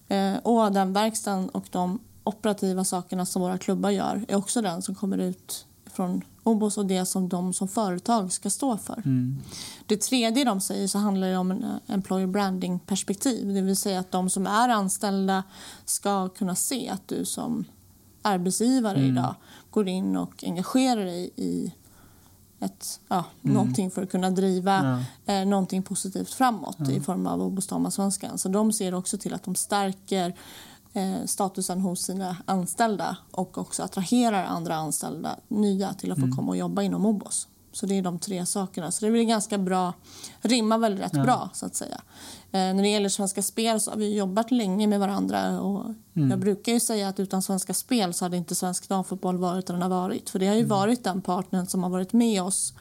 Eh, 0.08 0.40
och 0.42 0.72
den 0.72 0.92
verkstaden 0.92 1.48
och 1.48 1.66
de 1.70 1.98
operativa 2.24 2.84
sakerna 2.84 3.26
som 3.26 3.42
våra 3.42 3.58
klubbar 3.58 3.90
gör 3.90 4.24
är 4.28 4.36
också 4.36 4.62
den 4.62 4.82
som 4.82 4.94
kommer 4.94 5.18
ut 5.18 5.66
från 5.86 6.22
Obos 6.42 6.78
och 6.78 6.86
det 6.86 7.06
som 7.06 7.28
de 7.28 7.52
som 7.52 7.68
företag 7.68 8.32
ska 8.32 8.50
stå 8.50 8.76
för. 8.76 9.02
Mm. 9.04 9.38
Det 9.86 9.96
tredje 9.96 10.44
de 10.44 10.60
säger 10.60 10.86
så 10.86 10.98
handlar 10.98 11.28
det 11.28 11.36
om 11.36 11.50
en 11.50 11.64
eh, 11.64 11.94
employer 11.94 12.26
branding 12.26 12.78
perspektiv. 12.78 13.54
Det 13.54 13.60
vill 13.60 13.76
säga 13.76 14.00
att 14.00 14.12
de 14.12 14.30
som 14.30 14.46
är 14.46 14.68
anställda 14.68 15.42
ska 15.84 16.28
kunna 16.28 16.54
se 16.54 16.88
att 16.88 17.08
du 17.08 17.24
som 17.24 17.64
arbetsgivare 18.22 18.98
mm. 18.98 19.10
idag 19.10 19.34
går 19.70 19.88
in 19.88 20.16
och 20.16 20.44
engagerar 20.44 21.04
dig 21.04 21.30
i 21.36 21.72
ett, 22.60 23.00
ja, 23.08 23.24
mm. 23.42 23.54
någonting 23.54 23.90
för 23.90 24.02
att 24.02 24.10
kunna 24.10 24.30
driva 24.30 25.04
ja. 25.26 25.34
eh, 25.34 25.46
någonting 25.46 25.82
positivt 25.82 26.34
framåt 26.34 26.76
ja. 26.78 26.90
i 26.90 27.00
form 27.00 27.26
av 27.26 27.42
Obostama-svenskan. 27.42 28.38
Så 28.38 28.48
de 28.48 28.72
ser 28.72 28.94
också 28.94 29.18
till 29.18 29.34
att 29.34 29.42
de 29.42 29.54
stärker 29.54 30.34
eh, 30.92 31.24
statusen 31.24 31.80
hos 31.80 32.02
sina 32.02 32.36
anställda 32.44 33.16
och 33.30 33.58
också 33.58 33.82
attraherar 33.82 34.44
andra 34.44 34.74
anställda, 34.74 35.36
nya, 35.48 35.94
till 35.94 36.12
att 36.12 36.18
få 36.18 36.24
mm. 36.24 36.36
komma 36.36 36.50
och 36.50 36.56
jobba 36.56 36.82
inom 36.82 37.06
Obos. 37.06 37.48
Så 37.72 37.86
det 37.86 37.98
är 37.98 38.02
de 38.02 38.18
tre 38.18 38.46
sakerna. 38.46 38.90
Så 38.90 39.04
det 39.04 39.10
blir 39.10 39.24
ganska 39.24 39.58
bra, 39.58 39.92
rimmar 40.40 40.78
väl 40.78 40.98
rätt 40.98 41.14
ja. 41.14 41.22
bra 41.22 41.50
så 41.52 41.66
att 41.66 41.74
säga. 41.74 42.00
Eh, 42.52 42.74
när 42.74 42.82
det 42.82 42.88
gäller 42.88 43.08
Svenska 43.08 43.42
Spel 43.42 43.80
så 43.80 43.90
har 43.90 43.98
vi 43.98 44.16
jobbat 44.16 44.50
länge 44.50 44.86
med 44.86 45.00
varandra 45.00 45.60
och 45.60 45.84
mm. 46.14 46.30
jag 46.30 46.38
brukar 46.38 46.72
ju 46.72 46.80
säga 46.80 47.08
att 47.08 47.20
utan 47.20 47.42
Svenska 47.42 47.74
Spel 47.74 48.14
så 48.14 48.24
hade 48.24 48.36
inte 48.36 48.54
svensk 48.54 48.88
damfotboll 48.88 49.36
varit 49.36 49.66
där 49.66 49.74
den 49.74 49.82
har 49.82 49.88
varit. 49.88 50.30
För 50.30 50.38
det 50.38 50.46
har 50.46 50.54
ju 50.54 50.60
mm. 50.60 50.68
varit 50.68 51.04
den 51.04 51.20
partnern 51.20 51.66
som 51.66 51.82
har 51.82 51.90
varit 51.90 52.12
med 52.12 52.42
oss 52.42 52.74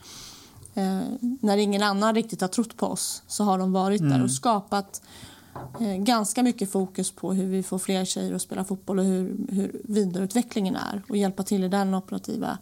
eh, 0.74 1.02
när 1.20 1.58
ingen 1.58 1.84
annan 1.84 2.16
riktigt 2.16 2.42
har 2.42 2.48
trott 2.48 2.78
på 2.78 2.88
oss 2.88 3.24
så 3.28 3.44
har 3.44 3.58
de 3.58 3.72
varit 3.72 4.02
mm. 4.02 4.14
där 4.14 4.24
och 4.24 4.32
skapat 4.32 5.02
eh, 5.80 5.96
ganska 5.96 6.44
mycket 6.44 6.72
fokus 6.72 7.12
på 7.12 7.34
hur 7.34 7.46
vi 7.46 7.64
får 7.64 7.80
fler 7.80 8.06
tjejer 8.06 8.34
att 8.34 8.42
spela 8.42 8.64
fotboll 8.64 9.00
och 9.00 9.06
hur, 9.06 9.38
hur 9.50 9.82
vidareutvecklingen 9.84 10.76
är 10.76 11.02
och 11.10 11.18
hjälpa 11.18 11.44
till 11.44 11.64
i 11.64 11.68
den 11.68 11.94
operativa 11.94 12.58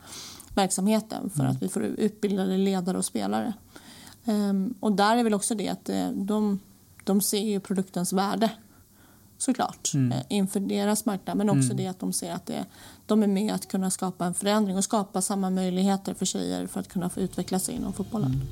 verksamheten 0.56 1.30
för 1.30 1.40
mm. 1.40 1.52
att 1.52 1.64
vi 1.64 1.68
får 1.68 1.84
utbildade 1.84 2.58
ledare 2.58 2.98
och 2.98 3.06
spelare. 3.06 3.54
Um, 4.26 4.74
och 4.80 4.92
där 4.92 5.18
är 5.18 5.24
väl 5.24 5.34
också 5.34 5.56
det 5.56 5.70
att 5.70 5.90
eh, 5.90 6.10
de, 6.10 6.60
de 7.08 7.22
ser 7.22 7.40
ju 7.40 7.60
produktens 7.60 8.14
värde 8.14 8.52
såklart 9.38 9.92
mm. 9.94 10.12
Eh, 10.12 10.24
inför 10.30 10.60
deras 10.60 11.06
marknad 11.06 11.38
men 11.38 11.50
också 11.50 11.72
mm. 11.72 11.78
det 11.78 11.88
att 11.88 12.00
de 12.00 12.14
ser 12.14 12.32
att 12.32 12.46
det, 12.46 12.66
de 13.06 13.24
är 13.24 13.28
med 13.28 13.54
att 13.54 13.68
kunna 13.68 13.90
skapa 13.90 14.26
en 14.26 14.34
förändring 14.34 14.78
och 14.78 14.84
skapa 14.84 15.22
samma 15.22 15.50
möjligheter 15.50 16.14
för 16.14 16.26
tjejer 16.26 16.68
för 16.68 16.80
att 16.80 16.88
kunna 16.88 17.10
få 17.10 17.20
utveckla 17.20 17.60
sig 17.60 17.76
inom 17.76 17.94
fotbollen. 17.94 18.32
Mm. 18.32 18.48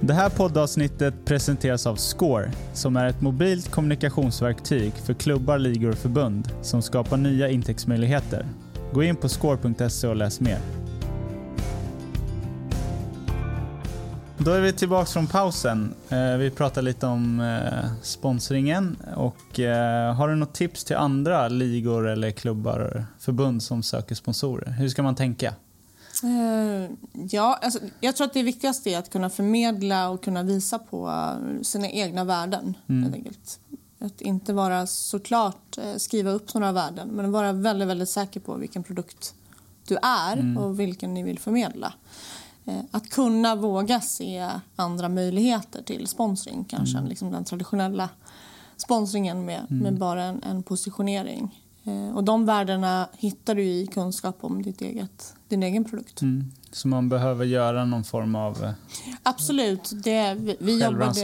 Det 0.00 0.14
här 0.14 0.30
poddavsnittet 0.30 1.24
presenteras 1.24 1.86
av 1.86 1.96
Score 1.96 2.52
som 2.72 2.96
är 2.96 3.06
ett 3.06 3.20
mobilt 3.20 3.70
kommunikationsverktyg 3.70 4.92
för 4.92 5.14
klubbar, 5.14 5.58
ligor 5.58 5.90
och 5.90 5.98
förbund 5.98 6.48
som 6.62 6.82
skapar 6.82 7.16
nya 7.16 7.48
intäktsmöjligheter. 7.48 8.46
Gå 8.92 9.02
in 9.02 9.16
på 9.16 9.28
score.se 9.28 10.08
och 10.08 10.16
läs 10.16 10.40
mer. 10.40 10.83
Då 14.44 14.50
är 14.50 14.60
vi 14.60 14.72
tillbaka 14.72 15.06
från 15.06 15.26
pausen. 15.26 15.94
Eh, 16.08 16.36
vi 16.36 16.50
pratade 16.50 16.84
lite 16.84 17.06
om 17.06 17.40
eh, 17.40 17.90
sponsringen. 18.02 18.96
Och 19.16 19.60
eh, 19.60 20.14
har 20.14 20.28
du 20.28 20.34
något 20.34 20.54
tips 20.54 20.84
till 20.84 20.96
andra 20.96 21.48
ligor 21.48 22.08
eller 22.08 22.30
klubbar, 22.30 23.06
förbund 23.18 23.62
som 23.62 23.82
söker 23.82 24.14
sponsorer? 24.14 24.70
Hur 24.70 24.88
ska 24.88 25.02
man 25.02 25.14
tänka? 25.14 25.54
Ja, 27.30 27.58
alltså, 27.62 27.78
jag 28.00 28.16
tror 28.16 28.26
att 28.26 28.34
det 28.34 28.42
viktigaste 28.42 28.90
är 28.90 28.98
att 28.98 29.10
kunna 29.10 29.30
förmedla 29.30 30.08
och 30.08 30.24
kunna 30.24 30.42
visa 30.42 30.78
på 30.78 31.30
sina 31.62 31.90
egna 31.90 32.24
värden. 32.24 32.74
Mm. 32.88 33.24
Att 33.98 34.20
inte 34.20 34.52
vara 34.52 34.86
såklart 34.86 35.78
skriva 35.96 36.30
upp 36.30 36.54
några 36.54 36.72
värden 36.72 37.08
men 37.08 37.32
vara 37.32 37.52
väldigt, 37.52 37.88
väldigt 37.88 38.10
säker 38.10 38.40
på 38.40 38.54
vilken 38.54 38.82
produkt 38.82 39.34
du 39.88 39.96
är 40.02 40.32
mm. 40.32 40.58
och 40.58 40.80
vilken 40.80 41.14
ni 41.14 41.22
vill 41.22 41.38
förmedla. 41.38 41.92
Att 42.90 43.10
kunna 43.10 43.54
våga 43.54 44.00
se 44.00 44.50
andra 44.76 45.08
möjligheter 45.08 45.82
till 45.82 46.06
sponsring 46.06 46.64
kanske 46.64 46.96
mm. 46.96 47.04
än 47.04 47.08
liksom 47.08 47.30
den 47.30 47.44
traditionella 47.44 48.08
sponsringen 48.76 49.44
med, 49.44 49.66
mm. 49.70 49.82
med 49.82 49.98
bara 49.98 50.24
en, 50.24 50.42
en 50.42 50.62
positionering. 50.62 51.64
Eh, 51.84 52.16
och 52.16 52.24
de 52.24 52.46
värdena 52.46 53.08
hittar 53.18 53.54
du 53.54 53.62
i 53.62 53.86
kunskap 53.86 54.36
om 54.40 54.62
ditt 54.62 54.82
eget, 54.82 55.34
din 55.48 55.62
egen 55.62 55.84
produkt. 55.84 56.22
Mm. 56.22 56.52
Så 56.74 56.88
man 56.88 57.08
behöver 57.08 57.44
göra 57.44 57.84
någon 57.84 58.04
form 58.04 58.34
av 58.34 58.64
eh, 58.64 58.70
Absolut. 59.22 59.90
Det, 60.04 60.34
vi, 60.34 60.56
jobbade, 60.84 61.14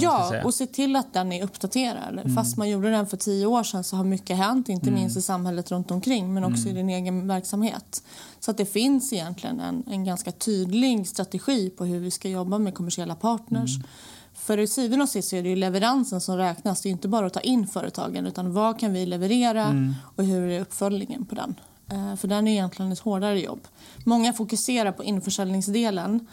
Ja, 0.00 0.42
och 0.44 0.54
se 0.54 0.66
till 0.66 0.96
att 0.96 1.12
den 1.12 1.32
är 1.32 1.44
uppdaterad. 1.44 2.18
Mm. 2.18 2.34
Fast 2.34 2.56
man 2.56 2.70
gjorde 2.70 2.90
den 2.90 3.06
för 3.06 3.16
tio 3.16 3.46
år 3.46 3.62
sedan 3.62 3.84
så 3.84 3.96
har 3.96 4.04
mycket 4.04 4.36
hänt, 4.36 4.68
inte 4.68 4.88
mm. 4.88 5.00
minst 5.00 5.16
i 5.16 5.22
samhället 5.22 5.70
runt 5.70 5.90
omkring 5.90 6.34
men 6.34 6.44
också 6.44 6.68
mm. 6.68 6.76
i 6.76 6.80
din 6.80 6.88
egen 6.88 7.28
verksamhet. 7.28 8.02
Så 8.40 8.50
att 8.50 8.56
det 8.56 8.66
finns 8.66 9.12
egentligen 9.12 9.60
en, 9.60 9.84
en 9.86 10.04
ganska 10.04 10.32
tydlig 10.32 11.08
strategi 11.08 11.70
på 11.70 11.84
hur 11.84 12.00
vi 12.00 12.10
ska 12.10 12.28
jobba 12.28 12.58
med 12.58 12.74
kommersiella 12.74 13.14
partners 13.14 13.76
mm. 13.76 13.88
För 14.34 14.58
i 14.58 14.66
syvende 14.66 15.02
och 15.02 15.08
sist 15.08 15.32
är 15.32 15.42
det 15.42 15.48
ju 15.48 15.56
leveransen 15.56 16.20
som 16.20 16.36
räknas. 16.36 16.82
Det 16.82 16.88
är 16.88 16.90
inte 16.90 17.08
bara 17.08 17.26
att 17.26 17.32
ta 17.32 17.40
in 17.40 17.66
företagen 17.66 18.26
utan 18.26 18.52
vad 18.52 18.80
kan 18.80 18.92
vi 18.92 19.06
leverera 19.06 19.64
mm. 19.64 19.94
och 20.16 20.24
hur 20.24 20.48
är 20.48 20.60
uppföljningen 20.60 21.24
på 21.24 21.34
den. 21.34 21.54
Eh, 21.90 22.16
för 22.16 22.28
den 22.28 22.48
är 22.48 22.52
egentligen 22.52 22.92
ett 22.92 22.98
hårdare 22.98 23.40
jobb. 23.40 23.60
Många 24.04 24.32
fokuserar 24.32 24.92
på 24.92 25.04
införsäljningsdelen 25.04 26.26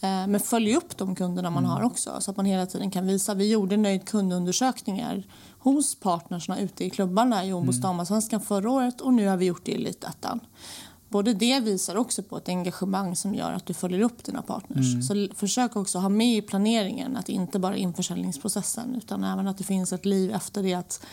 eh, 0.00 0.26
men 0.26 0.40
följ 0.40 0.76
upp 0.76 0.96
de 0.96 1.14
kunderna 1.14 1.50
man 1.50 1.64
mm. 1.64 1.70
har 1.70 1.82
också 1.82 2.20
så 2.20 2.30
att 2.30 2.36
man 2.36 2.46
hela 2.46 2.66
tiden 2.66 2.90
kan 2.90 3.06
visa. 3.06 3.34
Vi 3.34 3.50
gjorde 3.50 3.76
nöjd 3.76 4.08
kundundersökningar 4.08 5.22
hos 5.58 6.00
partnersna 6.00 6.60
ute 6.60 6.84
i 6.84 6.90
klubbarna 6.90 7.44
i 7.44 7.52
Åbo 7.52 7.72
mm. 7.72 8.40
förra 8.40 8.70
året 8.70 9.00
och 9.00 9.14
nu 9.14 9.26
har 9.26 9.36
vi 9.36 9.46
gjort 9.46 9.64
det 9.64 9.72
i 9.72 9.74
Elitettan 9.74 10.40
både 11.08 11.34
det 11.34 11.60
visar 11.60 11.96
också 11.96 12.22
på 12.22 12.36
ett 12.36 12.48
engagemang 12.48 13.16
som 13.16 13.34
gör 13.34 13.52
att 13.52 13.66
du 13.66 13.74
följer 13.74 14.00
upp 14.00 14.24
dina 14.24 14.42
partners. 14.42 14.94
Mm. 14.94 15.02
Så 15.02 15.34
försök 15.34 15.76
också 15.76 15.98
ha 15.98 16.08
med 16.08 16.36
i 16.36 16.42
planeringen 16.42 17.16
att 17.16 17.28
inte 17.28 17.58
bara 17.58 17.76
införsäljningsprocessen 17.76 18.94
utan 18.94 19.24
även 19.24 19.48
att 19.48 19.58
det 19.58 19.64
finns 19.64 19.92
ett 19.92 20.04
liv 20.04 20.30
efter 20.34 20.62
det 20.62 20.74
att 20.74 21.06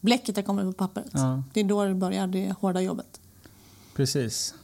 bläcket 0.00 0.36
har 0.36 0.42
kommit 0.42 0.64
på 0.64 0.72
pappret. 0.72 1.10
Ja. 1.12 1.42
Det 1.52 1.60
är 1.60 1.64
då 1.64 1.84
det 1.84 1.94
börjar 1.94 2.26
det 2.26 2.54
hårda 2.60 2.80
jobbet. 2.80 3.20
Precis. 3.96 4.54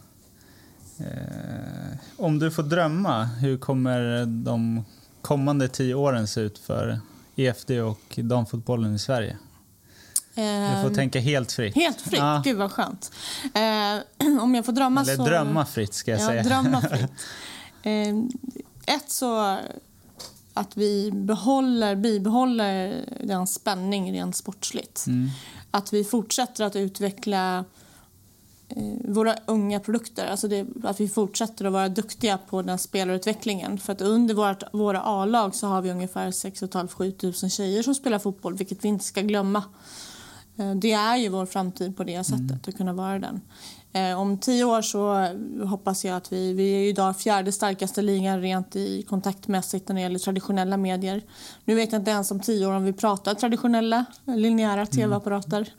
Eh, 0.98 1.98
om 2.16 2.38
du 2.38 2.50
får 2.50 2.62
drömma, 2.62 3.24
hur 3.24 3.58
kommer 3.58 4.26
de 4.26 4.84
kommande 5.22 5.68
tio 5.68 5.94
åren 5.94 6.28
se 6.28 6.40
ut 6.40 6.58
för 6.58 7.00
EFD 7.36 7.70
och 7.70 8.18
damfotbollen 8.22 8.94
i 8.94 8.98
Sverige? 8.98 9.38
Du 10.34 10.42
får 10.82 10.88
ehm, 10.88 10.94
tänka 10.94 11.20
helt 11.20 11.52
fritt. 11.52 11.74
Helt 11.74 12.00
fritt? 12.00 12.18
Ja. 12.18 12.42
Gud 12.44 12.56
vad 12.56 12.72
skönt. 12.72 13.12
Eh, 13.54 14.40
om 14.42 14.54
jag 14.54 14.66
får 14.66 14.72
drömma 14.72 15.00
Eller 15.00 15.16
så... 15.16 15.24
drömma 15.24 15.66
fritt 15.66 15.94
ska 15.94 16.10
jag 16.10 16.20
ja, 16.20 16.26
säga. 16.26 16.42
Drömma 16.42 16.80
fritt. 16.90 17.10
Eh, 17.82 18.94
ett 18.96 19.10
så 19.10 19.58
att 20.54 20.76
vi 20.76 21.10
behåller, 21.12 21.96
bibehåller 21.96 23.04
den 23.24 23.46
spänning 23.46 24.12
rent 24.12 24.36
sportsligt. 24.36 25.06
Mm. 25.06 25.30
Att 25.70 25.92
vi 25.92 26.04
fortsätter 26.04 26.64
att 26.64 26.76
utveckla 26.76 27.64
våra 29.04 29.36
unga 29.46 29.80
produkter. 29.80 30.26
Alltså 30.26 30.48
det, 30.48 30.66
att 30.84 31.00
vi 31.00 31.08
fortsätter 31.08 31.64
att 31.64 31.72
vara 31.72 31.88
duktiga 31.88 32.38
på 32.38 32.62
den 32.62 32.78
spelarutvecklingen. 32.78 33.78
För 33.78 33.92
att 33.92 34.00
under 34.00 34.34
vårt, 34.34 34.62
våra 34.72 35.00
A-lag 35.00 35.54
så 35.54 35.66
har 35.66 35.82
vi 35.82 35.90
ungefär 35.90 36.30
6 36.30 36.62
500-7 36.62 37.12
tusen 37.12 37.50
tjejer 37.50 37.82
som 37.82 37.94
spelar 37.94 38.18
fotboll, 38.18 38.54
vilket 38.54 38.84
vi 38.84 38.88
inte 38.88 39.04
ska 39.04 39.20
glömma. 39.20 39.64
Eh, 40.56 40.74
det 40.74 40.92
är 40.92 41.16
ju 41.16 41.28
vår 41.28 41.46
framtid 41.46 41.96
på 41.96 42.04
det 42.04 42.24
sättet, 42.24 42.40
mm. 42.40 42.60
att 42.66 42.76
kunna 42.76 42.92
vara 42.92 43.18
den. 43.18 43.40
Eh, 43.92 44.20
om 44.20 44.38
tio 44.38 44.64
år 44.64 44.82
så 44.82 45.28
hoppas 45.66 46.04
jag 46.04 46.16
att 46.16 46.32
vi, 46.32 46.52
vi 46.52 46.72
är 46.74 46.88
idag 46.88 47.16
fjärde 47.16 47.52
starkaste 47.52 48.02
ligan 48.02 48.40
rent 48.40 48.76
i 48.76 49.02
kontaktmässigt 49.02 49.88
när 49.88 49.94
det 49.94 50.00
gäller 50.00 50.18
traditionella 50.18 50.76
medier. 50.76 51.22
Nu 51.64 51.74
vet 51.74 51.92
jag 51.92 52.00
inte 52.00 52.10
ens 52.10 52.30
om 52.30 52.40
tio 52.40 52.66
år 52.66 52.72
om 52.72 52.84
vi 52.84 52.92
pratar 52.92 53.34
traditionella 53.34 54.04
linjära 54.24 54.72
mm. 54.72 54.86
tv-apparater. 54.86 55.72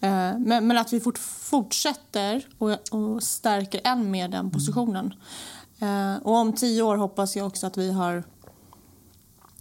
Eh, 0.00 0.38
men, 0.38 0.66
men, 0.66 0.78
att 0.78 0.92
vi 0.92 1.00
fort, 1.00 1.18
fortsätter 1.18 2.46
och, 2.58 2.70
och 2.90 3.22
stärker 3.22 3.80
än 3.84 4.10
mer 4.10 4.28
den 4.28 4.40
mm. 4.40 4.50
positionen. 4.50 5.14
Mm. 5.78 6.18
Och 6.22 6.34
om 6.34 6.52
tio 6.52 6.82
år 6.82 6.96
hoppas 6.96 7.36
jag 7.36 7.46
också 7.46 7.66
att 7.66 7.78
vi 7.78 7.92
har 7.92 8.24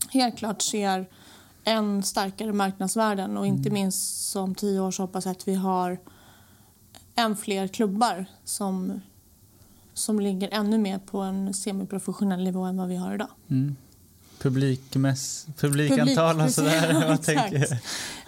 helt 0.10 0.38
klart 0.38 0.62
ser 0.62 1.06
än 1.63 2.04
starkare 2.04 2.54
marknadsvärden 2.54 3.38
och 3.38 3.47
inte 3.47 3.69
mm. 3.69 3.73
minst 3.73 4.36
om 4.36 4.56
tio 4.56 4.80
år 4.80 4.91
så 4.91 5.04
hoppas 5.04 5.25
jag 5.25 5.32
att 5.32 5.47
vi 5.47 5.56
har 5.56 5.99
än 7.15 7.36
fler 7.36 7.67
klubbar 7.67 8.25
som, 8.43 9.02
som 9.93 10.19
ligger 10.19 10.49
ännu 10.52 10.78
mer 10.78 10.99
på 10.99 11.19
en 11.19 11.54
semiprofessionell 11.54 12.43
nivå 12.43 12.63
än 12.63 12.78
vad 12.78 12.88
vi 12.88 12.95
har 12.95 13.15
idag. 13.15 13.30
Mm. 13.47 13.75
Publikmäss, 14.41 15.47
publikantal 15.58 16.36
Publik, 16.36 16.47
och 16.47 16.54
sådär. 16.54 17.17
Tänker 17.23 17.78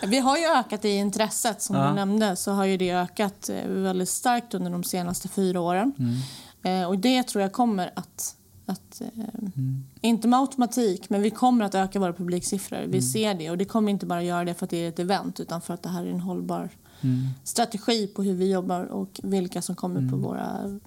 Vi 0.07 0.19
har 0.19 0.37
ju 0.37 0.45
ökat 0.45 0.85
i 0.85 0.89
intresset 0.89 1.61
som 1.61 1.75
ja. 1.75 1.87
du 1.87 1.93
nämnde 1.93 2.35
så 2.35 2.51
har 2.51 2.65
ju 2.65 2.77
det 2.77 2.91
ökat 2.91 3.49
eh, 3.49 3.67
väldigt 3.67 4.09
starkt 4.09 4.53
under 4.53 4.71
de 4.71 4.83
senaste 4.83 5.27
fyra 5.27 5.59
åren. 5.59 5.93
Mm. 5.99 6.81
Eh, 6.81 6.87
och 6.87 6.97
det 6.99 7.23
tror 7.23 7.41
jag 7.41 7.51
kommer 7.51 7.91
att, 7.95 8.35
att 8.65 9.01
eh, 9.01 9.07
mm. 9.41 9.83
inte 10.01 10.27
med 10.27 10.39
automatik, 10.39 11.09
men 11.09 11.21
vi 11.21 11.29
kommer 11.29 11.65
att 11.65 11.75
öka 11.75 11.99
våra 11.99 12.13
publiksiffror. 12.13 12.79
Vi 12.79 12.83
mm. 12.83 13.01
ser 13.01 13.33
det 13.33 13.49
och 13.49 13.57
det 13.57 13.65
kommer 13.65 13.91
inte 13.91 14.05
bara 14.05 14.23
göra 14.23 14.45
det 14.45 14.53
för 14.53 14.65
att 14.65 14.69
det 14.69 14.85
är 14.85 14.89
ett 14.89 14.99
event 14.99 15.39
utan 15.39 15.61
för 15.61 15.73
att 15.73 15.83
det 15.83 15.89
här 15.89 16.05
är 16.05 16.11
en 16.11 16.21
hållbar 16.21 16.69
mm. 17.01 17.27
strategi 17.43 18.07
på 18.07 18.23
hur 18.23 18.33
vi 18.33 18.51
jobbar 18.51 18.83
och 18.83 19.19
vilka 19.23 19.61
som 19.61 19.75
kommer 19.75 19.99
mm. 19.99 20.11
på 20.11 20.17
våra... 20.17 20.79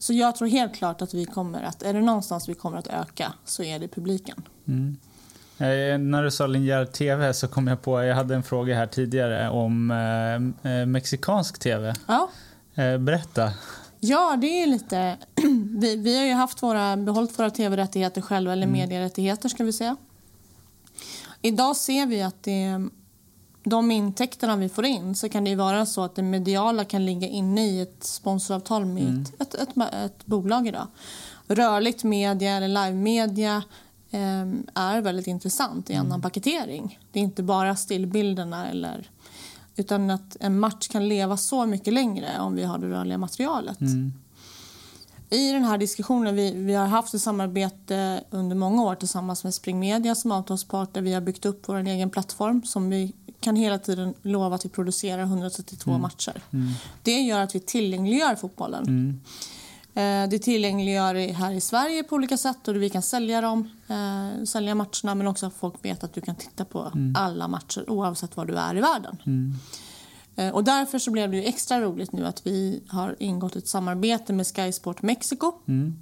Så 0.00 0.12
jag 0.12 0.36
tror 0.36 0.48
helt 0.48 0.74
klart 0.74 1.02
att 1.02 1.14
vi 1.14 1.24
kommer 1.24 1.62
att, 1.62 1.82
är 1.82 1.94
det 1.94 2.00
någonstans 2.00 2.48
vi 2.48 2.54
kommer 2.54 2.78
att 2.78 2.86
öka 2.86 3.32
så 3.44 3.62
är 3.62 3.78
det 3.78 3.88
publiken. 3.88 4.42
Mm. 4.68 4.96
Eh, 5.58 5.98
när 5.98 6.22
du 6.22 6.30
sa 6.30 6.46
linjär 6.46 6.84
tv 6.84 7.34
så 7.34 7.48
kom 7.48 7.66
jag 7.66 7.82
på, 7.82 8.04
jag 8.04 8.14
hade 8.14 8.34
en 8.34 8.42
fråga 8.42 8.74
här 8.76 8.86
tidigare 8.86 9.50
om 9.50 9.90
eh, 9.90 10.72
eh 10.72 10.86
mexikansk 10.86 11.58
tv. 11.58 11.94
Ja. 12.06 12.30
Eh, 12.74 12.98
berätta. 12.98 13.52
Ja, 14.00 14.38
det 14.40 14.62
är 14.62 14.66
lite... 14.66 15.16
vi, 15.78 15.96
vi 15.96 16.18
har 16.18 16.24
ju 16.24 16.32
haft 16.32 16.62
våra, 16.62 16.96
behållit 16.96 17.38
våra 17.38 17.50
tv-rättigheter 17.50 18.20
själva, 18.20 18.52
eller 18.52 18.66
mm. 18.66 18.80
medierättigheter 18.80 19.48
ska 19.48 19.64
vi 19.64 19.72
säga. 19.72 19.96
Idag 21.42 21.76
ser 21.76 22.06
vi 22.06 22.22
att 22.22 22.42
det 22.42 22.88
de 23.62 23.90
intäkterna 23.90 24.56
vi 24.56 24.68
får 24.68 24.84
in 24.84 25.14
så 25.14 25.28
kan 25.28 25.44
det 25.44 25.56
vara 25.56 25.86
så 25.86 26.04
att 26.04 26.14
det 26.14 26.22
mediala 26.22 26.84
kan 26.84 27.06
ligga 27.06 27.28
inne 27.28 27.66
i 27.66 27.80
ett 27.80 28.04
sponsoravtal 28.04 28.84
med 28.84 29.02
mm. 29.02 29.22
ett, 29.38 29.54
ett, 29.54 29.76
ett, 29.76 29.94
ett, 29.94 30.26
bolag 30.26 30.66
idag. 30.66 30.86
Rörligt 31.46 32.04
media 32.04 32.56
eller 32.56 32.68
live-media 32.68 33.62
eh, 34.10 34.42
är 34.74 35.00
väldigt 35.00 35.26
intressant 35.26 35.90
i 35.90 35.92
mm. 35.92 36.06
annan 36.06 36.22
paketering. 36.22 36.98
Det 37.12 37.18
är 37.18 37.22
inte 37.22 37.42
bara 37.42 37.76
stillbilderna 37.76 38.68
eller 38.70 39.10
utan 39.76 40.10
att 40.10 40.36
en 40.40 40.58
match 40.60 40.88
kan 40.88 41.08
leva 41.08 41.36
så 41.36 41.66
mycket 41.66 41.94
längre 41.94 42.40
om 42.40 42.54
vi 42.54 42.64
har 42.64 42.78
det 42.78 42.88
rörliga 42.88 43.18
materialet. 43.18 43.80
Mm. 43.80 44.12
I 45.30 45.52
den 45.52 45.64
här 45.64 45.78
diskussionen, 45.78 46.34
vi, 46.34 46.54
vi 46.54 46.74
har 46.74 46.86
haft 46.86 47.14
ett 47.14 47.20
samarbete 47.20 48.24
under 48.30 48.56
många 48.56 48.82
år 48.82 48.94
tillsammans 48.94 49.44
med 49.44 49.54
Spring 49.54 49.78
Media 49.78 50.14
som 50.14 50.32
avtalspart 50.32 50.94
där 50.94 51.02
vi 51.02 51.12
har 51.12 51.20
byggt 51.20 51.46
upp 51.46 51.62
vår 51.66 51.76
egen 51.76 52.10
plattform 52.10 52.62
som 52.62 52.90
vi 52.90 53.12
kan 53.40 53.56
hela 53.56 53.78
tiden 53.78 54.14
lova 54.22 54.56
att 54.56 54.64
vi 54.64 54.68
producerar 54.68 55.22
132 55.22 55.90
mm. 55.90 56.02
matcher. 56.02 56.42
Mm. 56.52 56.72
Det 57.02 57.20
gör 57.20 57.40
att 57.40 57.54
vi 57.54 57.60
tillgängliggör 57.60 58.34
fotbollen. 58.34 58.82
Mm. 58.82 59.20
Eh, 59.94 60.28
det 60.28 60.38
tillgängliggör 60.38 61.32
här 61.32 61.52
i 61.52 61.60
Sverige 61.60 62.02
på 62.02 62.14
olika 62.14 62.36
sätt 62.36 62.68
och 62.68 62.82
vi 62.82 62.90
kan 62.90 63.02
sälja 63.02 63.40
dem, 63.40 63.70
eh, 63.88 64.44
sälja 64.44 64.74
matcherna 64.74 65.14
men 65.14 65.26
också 65.26 65.46
att 65.46 65.54
folk 65.54 65.84
vet 65.84 66.04
att 66.04 66.12
du 66.12 66.20
kan 66.20 66.34
titta 66.34 66.64
på 66.64 66.90
mm. 66.94 67.14
alla 67.16 67.48
matcher 67.48 67.90
oavsett 67.90 68.36
var 68.36 68.44
du 68.44 68.56
är 68.56 68.76
i 68.76 68.80
världen. 68.80 69.16
Mm. 69.26 69.54
Eh, 70.36 70.54
och 70.54 70.64
därför 70.64 70.98
så 70.98 71.10
blev 71.10 71.30
det 71.30 71.48
extra 71.48 71.80
roligt 71.80 72.12
nu 72.12 72.26
att 72.26 72.46
vi 72.46 72.82
har 72.88 73.16
ingått 73.18 73.56
ett 73.56 73.68
samarbete 73.68 74.32
med 74.32 74.46
Sky 74.46 74.72
Sport 74.72 75.02
Mexico. 75.02 75.52
Mm. 75.68 76.00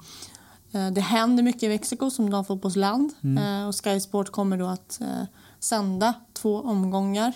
Det 0.94 1.00
händer 1.00 1.42
mycket 1.42 1.62
i 1.62 1.68
Mexiko 1.68 2.10
som 2.10 2.30
damfotbollsland 2.30 3.12
mm. 3.22 3.68
och 3.68 3.84
Sky 3.84 4.00
Sport 4.00 4.30
kommer 4.30 4.56
då 4.56 4.66
att 4.66 5.00
sända 5.60 6.14
två 6.32 6.60
omgångar. 6.60 7.32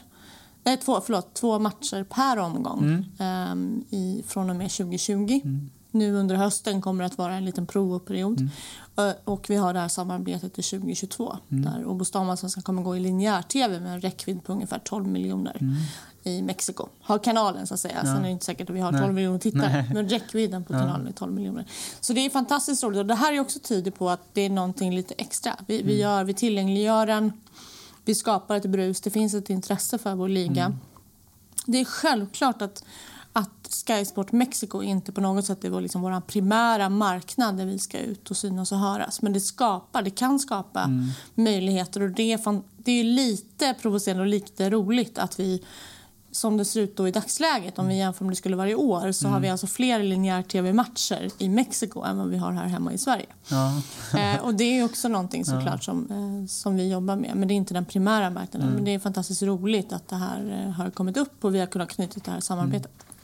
Nej, 0.65 0.77
två, 0.77 1.01
förlåt, 1.01 1.35
två 1.35 1.59
matcher 1.59 2.05
per 2.05 2.39
omgång 2.39 3.05
mm. 3.19 3.53
um, 3.53 3.85
i, 3.91 4.25
från 4.27 4.51
och 4.51 4.57
med 4.57 4.71
2020. 4.71 5.41
Mm. 5.45 5.71
Nu 5.95 6.15
under 6.15 6.37
hösten 6.37 6.83
kommer 6.83 7.05
det 7.05 7.07
att 7.07 7.19
vara 7.19 7.35
en 7.35 7.45
liten 7.45 7.67
provperiod. 7.67 8.41
Mm. 8.41 8.51
Uh, 8.99 9.15
och 9.25 9.51
vi 9.51 9.57
har 9.57 9.75
det 9.75 9.81
här 9.81 9.89
samarbetet 9.89 10.55
till 10.55 10.65
2022 10.65 11.37
mm. 11.51 11.65
där 11.65 11.87
Obostama 11.87 12.37
ska 12.37 12.61
kommer 12.61 12.83
gå 12.83 12.97
i 12.97 13.01
linjär-tv 13.01 13.81
med 13.81 13.93
en 13.93 14.01
räckvidd 14.01 14.45
på 14.45 14.53
ungefär 14.53 14.79
12 14.79 15.07
miljoner 15.07 15.57
mm. 15.61 15.77
i 16.23 16.43
Mexiko. 16.43 16.89
Har 17.01 17.19
kanalen 17.19 17.67
så 17.67 17.75
att 17.75 17.81
säga. 17.81 17.95
Ja. 17.97 18.03
Sen 18.03 18.17
är 18.17 18.23
det 18.23 18.31
inte 18.31 18.45
säkert 18.45 18.71
att 18.71 18.77
vi 18.77 18.81
har 18.81 18.93
12 18.93 19.03
Nej. 19.05 19.13
miljoner 19.13 19.39
tittare. 19.39 19.73
Nej. 19.73 19.91
Men 19.95 20.09
räckvidden 20.09 20.65
på 20.65 20.73
kanalen 20.73 21.07
är 21.07 21.13
12 21.13 21.33
miljoner. 21.33 21.67
Så 22.01 22.13
det 22.13 22.27
är 22.27 22.31
fantastiskt 22.31 22.83
roligt. 22.83 22.99
Och 22.99 23.07
det 23.07 23.15
här 23.15 23.33
är 23.33 23.41
också 23.41 23.59
tydligt 23.59 23.99
på 23.99 24.11
att 24.11 24.21
det 24.33 24.41
är 24.41 24.51
någonting 24.51 24.95
lite 24.95 25.15
extra. 25.15 25.57
Vi, 25.67 25.77
vi, 25.77 25.83
mm. 25.83 25.99
gör, 25.99 26.25
vi 26.25 26.35
tillgängliggör 26.35 27.07
den 27.07 27.33
vi 28.05 28.15
skapar 28.15 28.57
ett 28.57 28.67
brus, 28.67 29.01
det 29.01 29.11
finns 29.11 29.35
ett 29.35 29.51
intresse 29.51 29.99
för 29.99 30.15
vår 30.15 30.29
liga. 30.29 30.65
Mm. 30.65 30.79
Det 31.67 31.81
är 31.81 31.85
självklart 31.85 32.63
att, 32.63 32.85
att 33.33 33.85
Sky 33.87 34.05
Sport 34.05 34.33
Mexico 34.33 34.83
inte 34.83 35.13
på 35.13 35.21
något 35.21 35.45
sätt 35.45 35.65
är 35.65 35.71
vår, 35.71 35.81
liksom, 35.81 36.03
vår 36.03 36.21
primära 36.21 36.89
marknad 36.89 37.57
där 37.57 37.67
vi 37.67 37.79
ska 37.79 37.99
ut 37.99 38.31
och 38.31 38.37
synas 38.37 38.73
och 38.73 38.79
höras. 38.79 39.23
Men 39.23 39.33
det 39.33 39.41
skapar, 39.41 40.03
det 40.03 40.11
kan 40.11 40.39
skapa 40.39 40.83
mm. 40.83 41.09
möjligheter 41.35 42.03
och 42.03 42.11
det 42.11 42.33
är, 42.33 42.39
fan, 42.39 42.65
det 42.77 42.93
är 42.93 43.05
lite 43.05 43.75
provocerande 43.75 44.23
och 44.23 44.29
lite 44.29 44.71
roligt 44.71 45.19
att 45.19 45.41
vi 45.41 45.63
som 46.33 46.57
det 46.57 46.65
ser 46.65 46.81
ut 46.81 46.97
då 46.97 47.09
i 47.09 47.11
dagsläget, 47.11 47.79
om 47.79 47.89
vi 47.89 47.99
jämför 47.99 48.25
med 48.25 48.33
det 48.33 48.37
skulle 48.37 48.57
vara 48.57 48.69
i 48.69 48.75
år, 48.75 49.13
så 49.13 49.25
mm. 49.25 49.33
har 49.33 49.41
vi 49.41 49.49
alltså 49.49 49.67
fler 49.67 50.03
linjär-tv-matcher 50.03 51.31
i 51.39 51.49
Mexiko 51.49 52.03
än 52.03 52.19
vad 52.19 52.29
vi 52.29 52.37
har 52.37 52.53
här 52.53 52.67
hemma 52.67 52.93
i 52.93 52.99
Sverige. 52.99 53.27
Ja. 53.49 53.83
eh, 54.19 54.45
och 54.45 54.55
det 54.55 54.65
är 54.65 54.85
också 54.85 55.09
någonting 55.09 55.45
såklart 55.45 55.67
ja. 55.67 55.79
som, 55.79 56.07
eh, 56.11 56.49
som 56.49 56.77
vi 56.77 56.91
jobbar 56.91 57.17
med, 57.17 57.37
men 57.37 57.49
det 57.49 57.55
är 57.55 57.57
inte 57.57 57.75
den 57.75 57.85
primära 57.85 58.31
marknaden. 58.31 58.69
Mm. 58.69 58.75
Men 58.75 58.85
det 58.85 58.95
är 58.95 58.99
fantastiskt 58.99 59.43
roligt 59.43 59.93
att 59.93 60.09
det 60.09 60.17
här 60.17 60.65
eh, 60.67 60.73
har 60.73 60.91
kommit 60.91 61.17
upp 61.17 61.45
och 61.45 61.55
vi 61.55 61.61
har 61.61 61.67
kunnat 61.67 61.89
knyta 61.89 62.21
det 62.25 62.31
här 62.31 62.41
samarbetet. 62.41 63.03
Mm. 63.03 63.15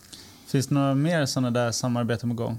Finns 0.47 0.66
det 0.66 0.75
några 0.75 0.94
mer 0.94 1.27
sådana 1.27 1.51
där 1.51 1.73
samarbeten 1.73 2.31
på 2.31 2.35
gång? 2.35 2.59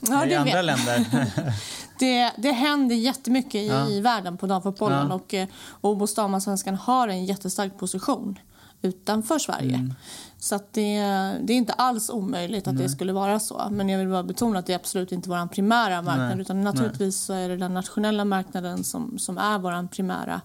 Ja, 0.00 0.26
I 0.26 0.34
andra 0.34 0.54
vet. 0.54 0.64
länder? 0.64 1.06
det, 1.98 2.32
det 2.36 2.52
händer 2.52 2.96
jättemycket 2.96 3.54
i, 3.54 3.68
ja. 3.68 3.88
i 3.88 4.00
världen 4.00 4.36
på 4.36 4.46
damfotbollen 4.46 5.06
ja. 5.08 5.14
och, 5.14 5.34
eh, 5.34 5.48
och 5.80 5.90
Obos 5.90 6.14
Svenskan 6.14 6.74
har 6.74 7.08
en 7.08 7.24
jättestark 7.24 7.78
position 7.78 8.38
utanför 8.82 9.38
Sverige. 9.38 9.74
Mm. 9.74 9.94
Så 10.38 10.54
det, 10.70 11.00
det, 11.42 11.52
är 11.52 11.56
inte 11.56 11.72
alls 11.72 12.10
omöjligt 12.10 12.68
att 12.68 12.74
Nej. 12.74 12.82
det 12.82 12.88
skulle 12.88 13.12
vara 13.12 13.40
så. 13.40 13.68
Men 13.70 13.88
jag 13.88 13.98
vill 13.98 14.08
bara 14.08 14.22
betona 14.22 14.58
att 14.58 14.66
det 14.66 14.72
är 14.72 14.76
absolut 14.76 15.12
inte 15.12 15.28
vår 15.28 15.46
primära 15.46 16.02
marknad. 16.02 16.28
Nej. 16.28 16.40
Utan 16.40 16.64
naturligtvis 16.64 17.16
så 17.16 17.32
är 17.32 17.48
det 17.48 17.56
den 17.56 17.74
nationella 17.74 18.24
marknaden 18.24 18.84
som, 18.84 19.18
som 19.18 19.38
är 19.38 19.58
vår 19.58 19.88
primära. 19.88 20.40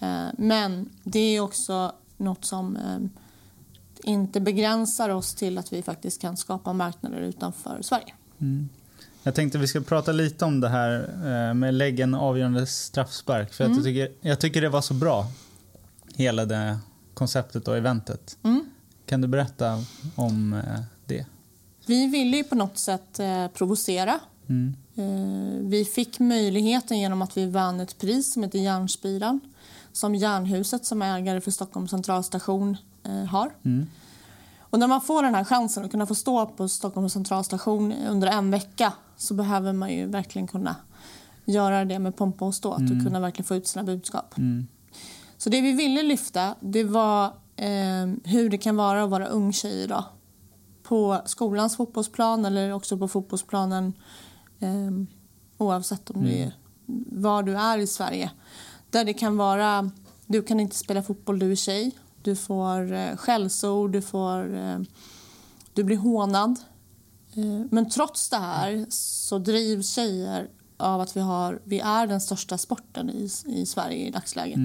Eh, 0.00 0.26
men 0.38 0.88
det 1.02 1.18
är 1.18 1.40
också 1.40 1.92
något 2.16 2.44
som 2.44 2.76
eh, 2.76 2.98
inte 4.10 4.40
begränsar 4.40 5.08
oss 5.08 5.34
till 5.34 5.58
att 5.58 5.72
vi 5.72 5.82
faktiskt 5.82 6.20
kan 6.20 6.36
skapa 6.36 6.72
marknader 6.72 7.20
utanför 7.20 7.82
Sverige. 7.82 8.14
Mm. 8.38 8.68
Jag 9.22 9.34
tänkte 9.34 9.58
vi 9.58 9.66
ska 9.66 9.80
prata 9.80 10.12
lite 10.12 10.44
om 10.44 10.60
det 10.60 10.68
här 10.68 11.10
eh, 11.24 11.54
med 11.54 11.74
lägga 11.74 12.04
en 12.04 12.14
avgörande 12.14 12.66
straffspark. 12.66 13.52
För 13.52 13.64
mm. 13.64 13.76
jag, 13.76 13.84
tycker, 13.84 14.12
jag 14.20 14.40
tycker 14.40 14.60
det 14.60 14.68
var 14.68 14.82
så 14.82 14.94
bra, 14.94 15.26
hela 16.14 16.44
det 16.44 16.78
konceptet 17.16 17.68
och 17.68 17.76
eventet. 17.76 18.38
Mm. 18.42 18.64
Kan 19.06 19.20
du 19.20 19.28
berätta 19.28 19.82
om 20.14 20.52
eh, 20.52 20.80
det? 21.06 21.26
Vi 21.86 22.06
ville 22.06 22.36
ju 22.36 22.44
på 22.44 22.54
något 22.54 22.78
sätt 22.78 23.18
eh, 23.18 23.48
provocera. 23.48 24.20
Mm. 24.46 24.76
Eh, 24.94 25.68
vi 25.68 25.84
fick 25.84 26.18
möjligheten 26.18 26.98
genom 26.98 27.22
att 27.22 27.36
vi 27.36 27.46
vann 27.46 27.80
ett 27.80 27.98
pris 27.98 28.32
som 28.32 28.42
heter 28.42 28.58
Järnspiran 28.58 29.40
som 29.92 30.14
Järnhuset 30.14 30.84
som 30.84 31.02
ägare 31.02 31.40
för 31.40 31.50
Stockholms 31.50 31.90
centralstation 31.90 32.76
har. 33.28 33.50
Mm. 33.62 33.86
Och 34.60 34.78
när 34.78 34.86
man 34.86 35.00
får 35.00 35.22
den 35.22 35.34
här 35.34 35.44
chansen 35.44 35.84
att 35.84 35.90
kunna 35.90 36.06
få 36.06 36.14
stå 36.14 36.46
på 36.46 36.68
Stockholms 36.68 37.12
centralstation 37.12 37.92
under 37.92 38.28
en 38.28 38.50
vecka 38.50 38.92
så 39.16 39.34
behöver 39.34 39.72
man 39.72 39.92
ju 39.92 40.06
verkligen 40.06 40.46
kunna 40.48 40.76
göra 41.44 41.84
det 41.84 41.98
med 41.98 42.16
pompa 42.16 42.44
och 42.44 42.54
ståt 42.54 42.80
och 42.80 43.04
kunna 43.04 43.20
verkligen 43.20 43.44
få 43.44 43.56
ut 43.56 43.66
sina 43.66 43.84
budskap. 43.84 44.38
Mm. 44.38 44.66
Så 45.46 45.50
det 45.50 45.60
vi 45.60 45.72
ville 45.72 46.02
lyfta 46.02 46.54
det 46.60 46.84
var 46.84 47.24
eh, 47.56 48.06
hur 48.24 48.50
det 48.50 48.58
kan 48.58 48.76
vara 48.76 49.04
att 49.04 49.10
vara 49.10 49.26
ung 49.26 49.52
tjej 49.52 49.82
idag. 49.82 50.04
På 50.82 51.22
skolans 51.26 51.76
fotbollsplan 51.76 52.44
eller 52.44 52.72
också 52.72 52.98
på 52.98 53.08
fotbollsplanen 53.08 53.92
eh, 54.60 54.90
oavsett 55.58 56.10
om 56.10 56.24
det 56.24 56.42
är 56.42 56.52
var 57.06 57.42
du 57.42 57.56
är 57.56 57.78
i 57.78 57.86
Sverige. 57.86 58.30
Där 58.90 59.04
det 59.04 59.14
kan 59.14 59.36
vara, 59.36 59.90
du 60.26 60.42
kan 60.42 60.60
inte 60.60 60.76
spela 60.76 61.02
fotboll, 61.02 61.38
du 61.38 61.52
är 61.52 61.56
tjej. 61.56 61.98
Du 62.22 62.36
får 62.36 62.92
eh, 62.92 63.16
skällsord, 63.16 63.92
du, 63.92 64.02
får, 64.02 64.56
eh, 64.56 64.78
du 65.72 65.84
blir 65.84 65.96
hånad. 65.96 66.56
Eh, 67.34 67.66
men 67.70 67.90
trots 67.90 68.28
det 68.28 68.36
här 68.36 68.86
så 68.88 69.38
drivs 69.38 69.94
tjejer 69.94 70.48
av 70.76 71.00
att 71.00 71.16
vi, 71.16 71.20
har, 71.20 71.60
vi 71.64 71.80
är 71.80 72.06
den 72.06 72.20
största 72.20 72.58
sporten 72.58 73.10
i, 73.10 73.30
i 73.46 73.66
Sverige 73.66 74.06
i 74.06 74.10
dagsläget. 74.10 74.58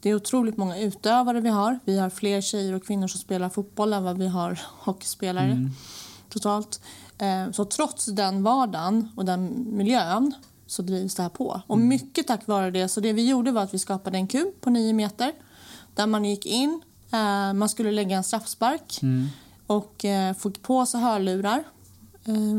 Det 0.00 0.10
är 0.10 0.14
otroligt 0.14 0.56
många 0.56 0.78
utövare 0.78 1.40
vi 1.40 1.48
har. 1.48 1.78
Vi 1.84 1.98
har 1.98 2.10
fler 2.10 2.40
tjejer 2.40 2.72
och 2.72 2.84
kvinnor 2.86 3.06
som 3.08 3.20
spelar 3.20 3.48
fotboll 3.48 3.92
än 3.92 4.04
vad 4.04 4.18
vi 4.18 4.26
har 4.28 4.60
hockeyspelare 4.78 5.70
totalt. 6.28 6.80
Eh, 7.18 7.50
Så 7.50 7.64
trots 7.64 8.06
den 8.06 8.42
vardagen 8.42 9.08
och 9.16 9.24
den 9.24 9.66
miljön 9.76 10.34
så 10.66 10.82
drivs 10.82 11.14
det 11.14 11.22
här 11.22 11.30
på. 11.30 11.60
Och 11.66 11.78
mycket 11.78 12.26
tack 12.26 12.46
vare 12.46 12.70
det. 12.70 12.88
Så 12.88 13.00
det 13.00 13.12
vi 13.12 13.28
gjorde 13.28 13.52
var 13.52 13.62
att 13.62 13.74
vi 13.74 13.78
skapade 13.78 14.18
en 14.18 14.26
kub 14.28 14.60
på 14.60 14.70
nio 14.70 14.92
meter 14.92 15.32
där 15.94 16.06
man 16.06 16.24
gick 16.24 16.46
in, 16.46 16.80
eh, 17.12 17.52
man 17.52 17.68
skulle 17.68 17.90
lägga 17.92 18.16
en 18.16 18.24
straffspark 18.24 19.00
och 19.66 20.04
eh, 20.04 20.34
fick 20.34 20.62
på 20.62 20.86
sig 20.86 21.00
hörlurar 21.00 21.64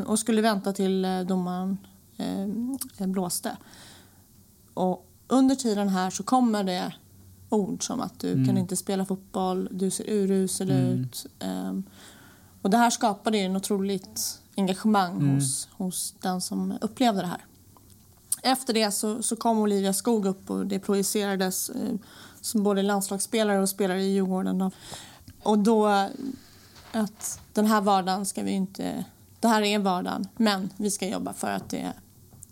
och 0.05 0.19
skulle 0.19 0.41
vänta 0.41 0.73
till 0.73 1.05
domaren 1.27 1.77
blåste. 2.97 3.57
Och 4.73 5.07
under 5.27 5.55
tiden 5.55 5.89
här 5.89 6.09
så 6.09 6.23
kommer 6.23 6.63
det 6.63 6.93
ord 7.49 7.83
som 7.83 8.01
att 8.01 8.19
du 8.19 8.45
kan 8.45 8.57
inte 8.57 8.75
spela 8.75 9.05
fotboll, 9.05 9.67
du 9.71 9.91
ser 9.91 10.09
urusel 10.09 10.71
ut. 10.71 11.25
ehm, 11.39 11.83
och 12.61 12.69
det 12.69 12.77
här 12.77 12.89
skapade 12.89 13.37
ju 13.37 13.43
en 13.43 13.55
otroligt 13.55 14.41
engagemang 14.57 15.35
hos, 15.35 15.67
hos 15.71 16.15
den 16.21 16.41
som 16.41 16.73
upplevde 16.81 17.21
det 17.21 17.27
här. 17.27 17.45
Efter 18.43 18.73
det 18.73 18.91
så, 18.91 19.23
så 19.23 19.35
kom 19.35 19.59
Olivia 19.59 19.93
Skog 19.93 20.25
upp 20.25 20.49
och 20.49 20.65
det 20.65 20.79
projicerades 20.79 21.69
eh, 21.69 21.95
som 22.41 22.63
både 22.63 22.81
landslagsspelare 22.81 23.59
och 23.59 23.69
spelare 23.69 24.01
i 24.01 24.13
Djurgården. 24.13 24.71
Och 25.43 25.59
då 25.59 26.09
att 26.91 27.41
den 27.53 27.65
här 27.65 27.81
vardagen 27.81 28.25
ska 28.25 28.43
vi 28.43 28.51
inte... 28.51 29.05
Det 29.39 29.47
här 29.47 29.61
är 29.61 29.79
vardagen, 29.79 30.27
men 30.37 30.69
vi 30.77 30.91
ska 30.91 31.07
jobba 31.07 31.33
för 31.33 31.51
att 31.51 31.69
det, 31.69 31.93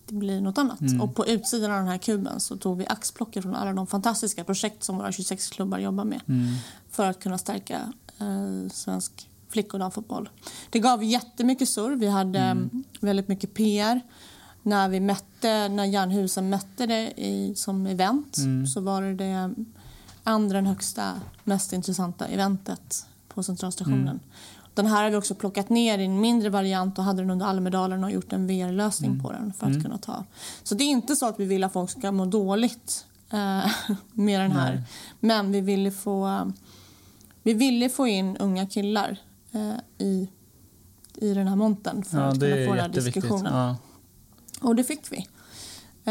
det 0.08 0.16
blir 0.16 0.42
något 0.42 0.58
annat. 0.58 0.80
Och 1.02 1.16
på 1.16 1.28
utsidan 1.28 1.72
av 1.72 1.78
den 1.78 1.88
här 1.88 1.98
kuben 1.98 2.40
så 2.40 2.58
tog 2.58 2.78
vi 2.78 2.88
axplock 2.88 3.34
från 3.34 3.56
alla 3.56 3.74
de 3.74 3.88
fantastiska 3.88 4.44
projekt 4.44 4.84
som 4.84 4.98
våra 4.98 5.12
26 5.12 5.50
klubbar 5.50 5.80
jobbar 5.80 6.06
med 6.06 6.22
för 6.92 7.10
att 7.10 7.20
kunna 7.20 7.38
stärka 7.38 7.94
eh, 8.20 8.70
svensk 8.72 9.30
flick 9.50 9.74
och 9.74 9.80
damfotboll. 9.80 10.30
Det 10.70 10.80
gav 10.80 11.04
jättemycket 11.04 11.70
surr. 11.70 11.96
Vi 11.96 12.08
hade 12.08 12.40
mm. 12.40 12.84
väldigt 13.00 13.28
mycket 13.28 13.54
PR. 13.54 14.02
När 14.64 14.90
vi 14.90 15.00
mätte, 15.00 15.70
när 15.70 15.86
Jernhusen 15.86 16.50
mätte 16.50 16.86
det 16.86 17.14
i, 17.18 17.54
som 17.56 17.88
event 17.88 18.38
så 18.74 18.82
var 18.82 19.02
det 19.02 19.14
det 19.14 19.54
andra 20.24 20.62
högsta, 20.62 21.22
mest 21.44 21.74
intressanta 21.74 22.28
eventet 22.28 23.06
på 23.28 23.44
Centralstationen. 23.44 24.20
Den 24.78 24.86
här 24.86 25.04
har 25.04 25.10
vi 25.10 25.16
också 25.16 25.36
plockat 25.36 25.70
ner 25.70 25.98
i 26.00 26.06
en 26.06 26.20
mindre 26.20 26.50
variant 26.50 26.98
och 26.98 27.04
hade 27.04 27.22
den 27.22 27.30
under 27.30 27.46
Almedalen 27.46 28.04
och 28.04 28.12
gjort 28.12 28.34
en 28.34 28.48
VR-lösning 28.48 29.20
på 29.20 29.32
den 29.32 29.54
för 29.54 29.68
att 29.68 29.84
kunna 29.84 29.98
ta. 29.98 30.26
Så 30.64 30.76
det 30.76 30.84
är 30.84 30.90
inte 30.90 31.16
så 31.16 31.26
att 31.26 31.40
vi 31.40 31.46
vill 31.46 31.64
att 31.64 31.74
folk 31.74 31.90
ska 31.90 32.12
må 32.12 32.26
dåligt 32.26 33.06
eh, 33.30 33.72
med 34.14 34.42
den 34.42 34.52
här. 34.52 34.74
Nej. 34.74 34.84
Men 35.20 35.52
vi 35.52 35.62
ville 35.62 35.92
få, 35.92 36.52
vi 37.44 37.54
ville 37.54 37.90
få 37.90 38.08
in 38.08 38.38
unga 38.38 38.66
killar 38.66 39.18
eh, 39.52 40.06
i, 40.08 40.30
i 41.16 41.34
den 41.34 41.48
här 41.48 41.56
montern 41.56 42.04
för 42.04 42.18
Ja, 42.18 42.26
att 42.26 42.40
kunna 42.40 42.66
få 42.66 42.74
den 42.74 42.80
här 42.80 42.90
diskussionen. 42.90 43.54
Ja. 43.54 43.78
Och 44.62 44.76
det 44.76 44.84
fick 44.84 45.12
vi. 45.12 45.28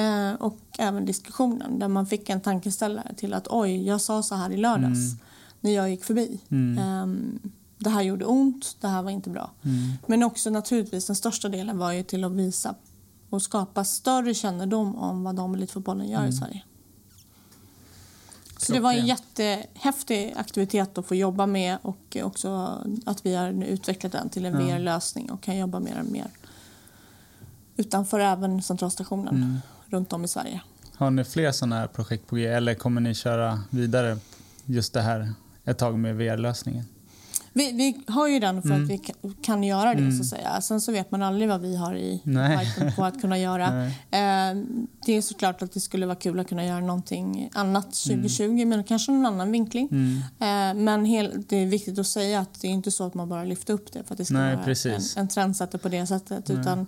Eh, 0.01 0.33
och 0.33 0.59
även 0.79 1.05
diskussionen 1.05 1.79
där 1.79 1.89
man 1.89 2.07
fick 2.07 2.29
en 2.29 2.41
tankeställare 2.41 3.15
till 3.15 3.35
att 3.35 3.47
oj, 3.51 3.87
jag 3.87 4.01
sa 4.01 4.23
så 4.23 4.35
här 4.35 4.51
i 4.53 4.57
lördags 4.57 5.15
när 5.61 5.71
jag 5.71 5.91
gick 5.91 6.05
förbi. 6.05 6.41
Ehm, 6.51 7.39
det 7.79 7.91
här 7.91 8.03
gjorde 8.03 8.25
ont, 8.25 8.77
det 8.81 8.89
här 8.89 9.03
var 9.03 9.11
inte 9.11 9.31
bra. 9.31 9.51
Men 10.07 10.23
också 10.23 10.51
naturligtvis 10.51 11.07
den 11.07 11.17
största 11.17 11.49
delen 11.49 11.79
var 11.79 11.93
ju 11.93 12.03
till 12.03 12.25
att 12.25 12.33
visa 12.33 12.75
och 13.31 13.43
skapa 13.43 13.85
större 13.85 14.35
kännedom 14.35 14.97
om 14.97 15.25
vad 15.25 15.35
de 15.37 15.55
elitfotbollen 15.55 16.09
gör 16.09 16.27
i 16.27 16.33
Sverige. 16.33 16.63
Så 18.59 18.73
det 18.73 18.81
var 18.81 18.93
en 18.93 19.07
jättehäftig 19.07 20.35
aktivitet 20.37 20.99
att 20.99 21.07
få 21.07 21.15
jobba 21.15 21.47
med 21.47 21.79
och 21.83 22.17
också 22.23 22.79
att 23.07 23.27
vi 23.27 23.35
har 23.35 23.53
nu 23.53 23.67
utvecklat 23.67 24.13
den 24.13 24.29
till 24.29 24.45
en 24.45 24.53
Ja. 24.53 24.59
VR-lösning 24.77 25.31
och 25.31 25.41
kan 25.43 25.57
jobba 25.59 25.81
med 25.81 25.97
den 25.97 26.13
mer 26.13 26.27
utanför 27.77 28.21
även 28.21 28.63
centralstationen 28.63 29.35
Mm. 29.35 29.59
runt 29.87 30.13
om 30.13 30.25
i 30.25 30.29
Sverige. 30.29 30.61
Har 30.95 31.11
ni 31.11 31.25
fler 31.25 31.53
sådana 31.53 31.77
här 31.77 31.87
projekt 31.87 32.27
på 32.27 32.37
G 32.37 32.47
eller 32.47 32.75
kommer 32.75 33.01
ni 33.01 33.15
köra 33.15 33.63
vidare 33.71 34.19
just 34.65 34.93
det 34.93 35.01
här 35.03 35.33
ett 35.65 35.79
tag 35.79 35.99
med 35.99 36.17
VR-lösningen? 36.17 36.85
Vi, 37.57 37.73
vi 37.73 38.13
har 38.13 38.29
ju 38.29 38.39
den 38.41 38.63
för 38.63 38.69
Mm. 38.71 38.85
att 38.85 38.91
vi 38.91 38.99
kan, 38.99 39.35
kan 39.43 39.63
göra 39.63 39.95
det 39.95 40.13
så 40.13 40.21
att 40.23 40.27
säga. 40.29 40.61
Sen 40.61 40.81
så 40.81 40.93
vet 40.93 41.11
man 41.11 41.23
aldrig 41.23 41.49
vad 41.49 41.61
vi 41.61 41.77
har 41.77 41.95
i 41.95 42.21
pipen 42.25 42.93
på 42.97 43.05
att 43.05 43.21
kunna 43.21 43.39
göra. 43.49 43.85
Eh, 43.87 44.57
det 45.07 45.13
är 45.13 45.23
såklart 45.23 45.63
att 45.63 45.73
det 45.73 45.81
skulle 45.81 46.07
vara 46.07 46.17
kul 46.17 46.41
att 46.41 46.49
kunna 46.49 46.65
göra 46.67 46.81
någonting 46.81 47.51
annat 47.55 48.07
Mm. 48.07 48.23
2020 48.23 48.67
men 48.67 48.85
kanske 48.85 49.13
någon 49.13 49.27
annan 49.27 49.53
vinkling. 49.53 49.89
Eh, 50.41 50.75
men 50.75 51.05
hel, 51.05 51.45
det 51.49 51.57
är 51.57 51.67
viktigt 51.67 51.99
att 51.99 52.07
säga 52.07 52.41
att 52.41 52.61
det 52.61 52.67
är 52.69 52.73
inte 52.73 52.91
så 52.91 53.05
att 53.07 53.15
man 53.15 53.29
bara 53.29 53.45
lyfter 53.45 53.75
upp 53.75 53.93
det 53.93 54.05
för 54.05 54.15
att 54.15 54.19
det 54.19 54.25
ska 54.25 54.35
Nej, 54.35 54.43
vara 54.51 54.59
en, 54.59 54.65
precis. 54.65 55.17
en 55.17 55.29
trendsetter 55.29 55.79
på 55.79 55.89
det 55.89 56.07
sättet. 56.07 56.51
Utan 56.51 56.87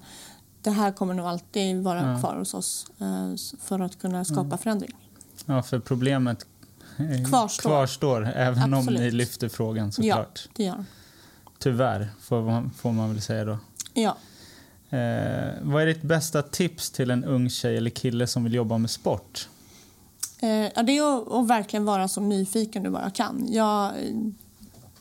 det 0.63 0.71
här 0.71 0.93
kommer 0.93 1.15
nog 1.15 1.27
alltid 1.27 1.83
vara 1.83 2.13
Ja. 2.13 2.19
kvar 2.21 2.37
hos 2.37 2.55
oss 2.55 2.87
eh, 3.01 3.35
för 3.61 3.81
att 3.81 3.99
kunna 3.99 4.25
skapa 4.25 4.59
förändring. 4.59 4.91
Ja, 5.47 5.63
för 5.63 5.79
problemet 5.81 6.47
Kvarstår. 7.29 7.71
kvarstår 7.71 8.33
även 8.35 8.75
om 8.75 8.79
Absolut. 8.79 9.01
ni 9.01 9.11
lyfter 9.11 9.49
frågan 9.49 9.93
såklart. 9.93 10.49
Det 10.57 10.65
gör. 10.65 10.85
Tyvärr, 11.59 12.09
får 12.21 12.43
man, 12.43 12.71
får 12.71 12.93
man 12.93 13.13
väl 13.13 13.23
säga 13.23 13.45
då. 13.45 13.59
Ja. 13.95 14.17
Eh, 14.91 15.53
vad 15.63 15.83
är 15.83 15.87
ditt 15.87 16.03
bästa 16.03 16.43
tips 16.43 16.91
till 16.91 17.11
en 17.11 17.25
ung 17.25 17.51
tjej 17.51 17.77
eller 17.77 17.91
kille 17.91 18.27
som 18.27 18.45
vill 18.45 18.55
jobba 18.55 18.79
med 18.79 18.91
sport? 18.91 19.49
Eh, 20.41 20.49
ja, 20.49 20.83
det 20.83 20.99
är 20.99 21.19
att, 21.19 21.33
att 21.33 21.47
verkligen 21.47 21.85
vara 21.85 22.09
så 22.09 22.21
nyfiken 22.21 22.83
du 22.83 22.91
bara 22.91 23.11
kan. 23.11 23.47
Jag 23.49 23.87
eh, 23.87 24.15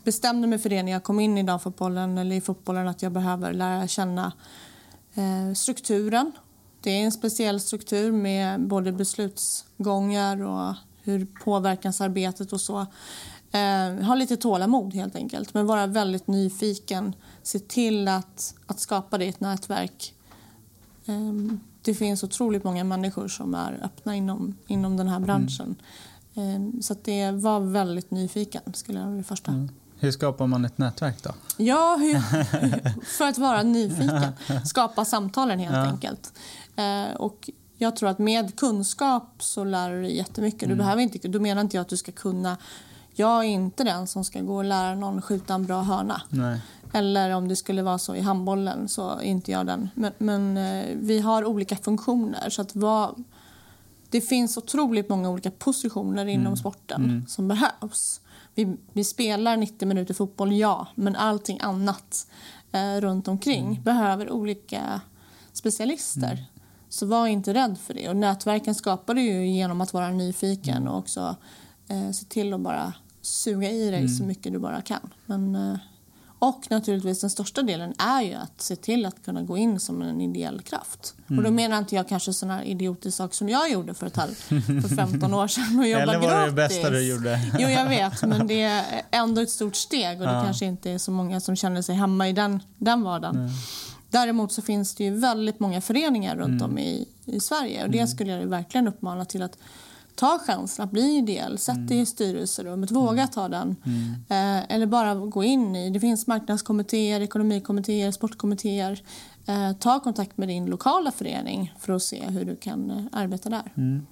bestämde 0.04 0.46
mig 0.46 0.58
för 0.58 0.70
det 0.70 0.82
när 0.82 0.92
jag 0.92 1.02
kom 1.02 1.20
in 1.20 1.38
i 1.38 1.42
damfotbollen 1.42 2.18
eller 2.18 2.36
i 2.36 2.40
fotbollen 2.40 2.88
att 2.88 3.02
jag 3.02 3.12
behöver 3.12 3.52
lära 3.52 3.88
känna 3.88 4.32
eh, 5.14 5.54
strukturen. 5.54 6.32
Det 6.80 6.90
är 6.90 7.04
en 7.04 7.12
speciell 7.12 7.60
struktur 7.60 8.12
med 8.12 8.60
både 8.60 8.92
beslutsgångar 8.92 10.42
och 10.42 10.74
hur 11.08 11.26
påverkansarbetet 11.44 12.52
och 12.52 12.60
så. 12.60 12.86
Eh, 13.52 14.04
ha 14.06 14.14
lite 14.14 14.36
tålamod 14.36 14.94
helt 14.94 15.16
enkelt, 15.16 15.54
men 15.54 15.66
vara 15.66 15.86
väldigt 15.86 16.26
nyfiken. 16.26 17.14
Se 17.42 17.58
till 17.58 18.08
att, 18.08 18.54
att 18.66 18.80
skapa 18.80 19.18
det 19.18 19.24
i 19.24 19.28
ett 19.28 19.40
nätverk 19.40 20.14
Ehm, 21.06 21.60
Det 21.82 21.94
finns 21.94 22.24
otroligt 22.24 22.64
många 22.64 22.84
människor 22.84 23.28
som 23.28 23.54
är 23.54 23.80
öppna 23.84 24.16
inom, 24.16 24.54
inom 24.66 24.96
den 24.96 25.08
här 25.08 25.20
branschen. 25.20 25.74
Ehm, 26.34 26.82
Så 26.82 26.92
att 26.92 27.04
det 27.04 27.30
var 27.30 27.60
väldigt 27.60 28.10
nyfiken, 28.10 28.62
skulle 28.74 28.98
jag 28.98 29.06
vara 29.06 29.16
det 29.16 29.22
första. 29.22 29.68
Hur 29.98 30.10
skapar 30.10 30.46
man 30.46 30.64
ett 30.64 30.78
nätverk 30.78 31.22
då? 31.22 31.30
Ja, 31.56 31.96
hur, 32.00 32.20
för 33.18 33.24
att 33.28 33.38
vara 33.38 33.62
nyfiken. 33.62 34.32
Skapa 34.64 35.04
samtalen 35.04 35.58
helt 35.58 35.74
Ja. 35.74 35.82
enkelt. 35.86 36.32
Eh, 36.76 37.16
och 37.16 37.50
jag 37.78 37.96
tror 37.96 38.08
att 38.08 38.18
med 38.18 38.56
kunskap 38.56 39.34
så 39.38 39.64
lär 39.64 39.90
du 39.90 40.02
dig 40.02 40.16
jättemycket. 40.16 40.68
Du 40.68 40.74
behöver 40.74 41.02
inte, 41.02 41.28
då 41.28 41.40
menar 41.40 41.60
inte 41.60 41.76
jag 41.76 41.82
att 41.82 41.88
du 41.88 41.96
ska 41.96 42.12
kunna... 42.12 42.56
Jag 43.14 43.44
är 43.44 43.48
inte 43.48 43.84
den 43.84 44.06
som 44.06 44.24
ska 44.24 44.40
gå 44.40 44.56
och 44.56 44.64
lära 44.64 44.94
någon 44.94 45.22
skjuta 45.22 45.54
en 45.54 45.66
bra 45.66 45.82
hörna. 45.82 46.22
Nej. 46.28 46.60
Eller 46.92 47.30
om 47.30 47.48
det 47.48 47.56
skulle 47.56 47.82
vara 47.82 47.98
så 47.98 48.14
i 48.14 48.20
handbollen 48.20 48.88
så 48.88 49.10
är 49.10 49.22
inte 49.22 49.50
jag 49.50 49.66
den. 49.66 49.88
Men, 49.94 50.12
men 50.18 50.56
eh, 50.56 50.96
vi 50.96 51.20
har 51.20 51.44
olika 51.44 51.76
funktioner. 51.76 52.50
Så 52.50 52.62
att 52.62 52.76
vad, 52.76 53.24
det 54.10 54.20
finns 54.20 54.56
otroligt 54.56 55.08
många 55.08 55.30
olika 55.30 55.50
positioner 55.50 56.26
inom 56.26 56.56
sporten 56.56 57.24
som 57.28 57.48
behövs. 57.48 58.20
Vi, 58.54 58.76
vi 58.92 59.04
spelar 59.04 59.56
90 59.56 59.88
minuter 59.88 60.14
fotboll, 60.14 60.52
ja. 60.52 60.86
Men 60.94 61.16
allting 61.16 61.58
annat 61.60 62.26
eh, 62.72 63.00
runt 63.00 63.28
omkring 63.28 63.80
behöver 63.84 64.30
olika 64.30 65.00
specialister. 65.52 66.46
Så 66.88 67.06
var 67.06 67.26
inte 67.26 67.54
rädd 67.54 67.78
för 67.86 67.94
det. 67.94 68.08
Och 68.08 68.16
nätverken 68.16 68.74
skapar 68.74 69.14
du 69.14 69.20
ju 69.22 69.46
genom 69.48 69.80
att 69.80 69.92
vara 69.92 70.10
nyfiken 70.10 70.88
och 70.88 70.98
också 70.98 71.36
eh, 71.88 72.10
se 72.10 72.24
till 72.24 72.54
att 72.54 72.60
bara 72.60 72.92
suga 73.22 73.70
i 73.70 73.90
dig 73.90 74.08
så 74.08 74.24
mycket 74.24 74.52
du 74.52 74.58
bara 74.58 74.80
kan. 74.82 75.10
Men, 75.26 75.54
eh, 75.54 75.78
Och 76.40 76.66
naturligtvis 76.70 77.20
den 77.20 77.30
största 77.30 77.62
delen 77.62 77.94
är 77.98 78.22
ju 78.22 78.34
att 78.34 78.60
se 78.60 78.76
till 78.76 79.06
att 79.06 79.24
kunna 79.24 79.42
gå 79.42 79.56
in 79.56 79.80
som 79.80 80.02
en 80.02 80.20
ideell 80.20 80.60
kraft. 80.60 81.14
Mm. 81.28 81.38
Och 81.38 81.44
då 81.44 81.50
menar 81.50 81.78
inte 81.78 81.94
jag 81.94 82.08
kanske 82.08 82.32
sådana 82.32 82.64
idiotiska 82.64 83.16
saker 83.16 83.34
som 83.34 83.48
jag 83.48 83.70
gjorde 83.70 83.94
för, 83.94 84.06
ett 84.06 84.16
halv, 84.16 84.34
för 84.82 84.96
15 84.96 85.34
år 85.34 85.48
sedan 85.48 85.78
och 85.78 85.86
jobba 85.88 86.02
Eller 86.02 86.18
var 86.18 86.40
det 86.40 86.46
det 86.46 86.52
bästa 86.52 86.90
du 86.90 87.08
gjorde? 87.08 87.40
Jo, 87.58 87.68
jag 87.68 87.88
vet, 87.88 88.22
men 88.22 88.46
det 88.46 88.62
är 88.62 88.84
ändå 89.10 89.40
ett 89.40 89.50
stort 89.50 89.76
steg 89.76 90.20
och 90.20 90.26
det 90.26 90.42
kanske 90.44 90.66
inte 90.66 90.90
är 90.90 90.98
så 90.98 91.10
många 91.10 91.40
som 91.40 91.56
känner 91.56 91.82
sig 91.82 91.94
hemma 91.94 92.28
i 92.28 92.32
den, 92.32 92.62
den 92.78 93.02
vardagen. 93.02 93.36
Mm. 93.36 93.50
Däremot 94.10 94.52
så 94.52 94.62
finns 94.62 94.94
det 94.94 95.04
ju 95.04 95.10
väldigt 95.10 95.60
många 95.60 95.80
föreningar 95.80 96.36
runt 96.36 96.62
om 96.62 96.78
i, 96.78 97.08
i 97.24 97.40
Sverige 97.40 97.84
och 97.84 97.90
det 97.90 97.98
mm. 97.98 98.08
skulle 98.08 98.32
jag 98.32 98.46
verkligen 98.46 98.88
uppmana 98.88 99.24
till 99.24 99.42
att 99.42 99.58
ta 100.14 100.38
chansen 100.46 100.84
att 100.84 100.90
bli 100.90 101.16
ideell. 101.16 101.58
Sätt 101.58 101.88
dig 101.88 102.00
i 102.00 102.06
styrelserummet, 102.06 102.90
våga 102.90 103.26
ta 103.26 103.48
den. 103.48 103.76
Mm. 103.86 104.14
Eh, 104.28 104.74
eller 104.74 104.86
bara 104.86 105.14
gå 105.14 105.44
in 105.44 105.76
i, 105.76 105.90
det 105.90 106.00
finns 106.00 106.26
marknadskommittéer, 106.26 107.20
ekonomikommittéer, 107.20 108.10
sportkommittéer. 108.10 109.02
Eh, 109.46 109.72
ta 109.72 110.00
kontakt 110.00 110.36
med 110.36 110.48
din 110.48 110.66
lokala 110.66 111.12
förening 111.12 111.74
för 111.78 111.92
att 111.92 112.02
se 112.02 112.22
hur 112.26 112.44
du 112.44 112.56
kan 112.56 112.90
eh, 112.90 113.04
arbeta 113.12 113.48
där. 113.48 113.72
Mm. 113.76 114.06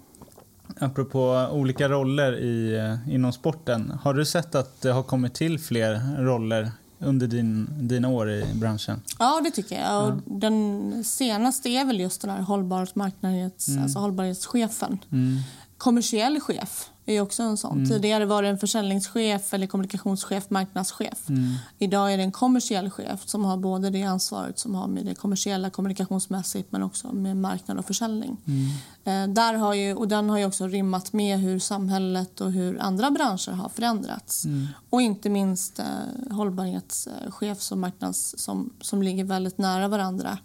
Apropå 0.79 1.49
olika 1.53 1.89
roller 1.89 2.39
i, 2.39 2.77
eh, 2.77 3.15
inom 3.15 3.33
sporten, 3.33 3.93
har 4.03 4.15
du 4.15 4.25
sett 4.25 4.55
att 4.55 4.81
det 4.81 4.93
har 4.93 5.03
kommit 5.03 5.35
till 5.35 5.59
fler 5.59 6.23
roller 6.25 6.71
under 6.99 7.27
din, 7.27 7.69
dina 7.89 8.09
år 8.09 8.31
i 8.31 8.47
branschen? 8.55 9.03
Ja, 9.19 9.41
det 9.45 9.51
tycker 9.51 9.81
jag. 9.81 9.85
Ja. 9.85 10.19
den 10.27 11.05
senaste 11.05 11.69
är 11.69 11.85
väl 11.85 12.01
just 12.01 12.21
den 12.21 12.31
här 12.31 12.41
hållbar 12.41 12.89
marknads, 12.95 13.69
mm. 13.69 13.83
alltså 13.83 13.99
hållbarhetschefen. 13.99 14.99
Mm 15.13 15.39
kommersiell 15.79 16.41
chef 16.41 16.91
är 17.07 17.21
också 17.21 17.43
en 17.43 17.57
sån. 17.57 17.79
Mm. 17.79 17.89
Tidigare 17.89 18.25
var 18.25 18.43
det 18.43 18.49
en 18.49 18.59
försäljningschef, 18.59 19.55
eller 19.55 19.67
kommunikationschef, 19.67 20.51
marknadschef. 20.51 21.29
Mm. 21.29 21.55
Idag 21.79 22.13
är 22.13 22.17
det 22.17 22.23
en 22.23 22.33
kommersiell 22.33 22.91
chef 22.91 23.29
som 23.29 23.45
har 23.45 23.57
både 23.57 23.91
det 23.91 24.03
ansvaret 24.03 24.59
som 24.59 24.75
har 24.75 24.89
med 24.89 25.07
det 25.07 25.15
kommersiella 25.15 25.71
kommunikationsmässigt 25.71 26.73
men 26.73 26.83
också 26.83 27.13
med 27.13 27.37
marknad 27.37 27.79
och 27.79 27.85
försäljning. 27.85 28.37
Mm. 28.47 29.29
Eh, 29.29 29.35
där 29.35 29.55
har 29.55 29.75
ju, 29.75 29.95
och 29.95 30.09
den 30.09 30.31
har 30.31 30.39
ju 30.39 30.45
också 30.45 30.67
rimmat 30.67 31.13
med 31.13 31.39
hur 31.39 31.59
samhället 31.59 32.41
och 32.41 32.53
hur 32.53 32.81
andra 32.81 33.11
branscher 33.11 33.53
har 33.53 33.69
förändrats. 33.69 34.45
Mm. 34.45 34.67
Och 34.91 35.03
inte 35.03 35.29
minst 35.29 35.79
eh, 35.79 35.87
hållbarhetschef 36.31 37.61
som 37.61 37.81
marknads 37.81 38.35
som, 38.39 38.73
som 38.81 39.03
ligger 39.03 39.25
väldigt 39.25 39.59
nära 39.59 39.89
varandra. 39.89 40.39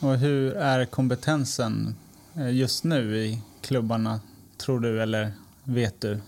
Och 0.00 0.18
hur 0.18 0.56
är 0.56 0.84
kompetensen 0.84 1.94
eh, 2.34 2.54
just 2.54 2.84
nu 2.84 3.16
i 3.16 3.42
klubbarna, 3.60 4.20
tror 4.56 4.80
du? 4.80 5.02
Eller 5.02 5.32
vet 5.64 6.00
du? 6.00 6.20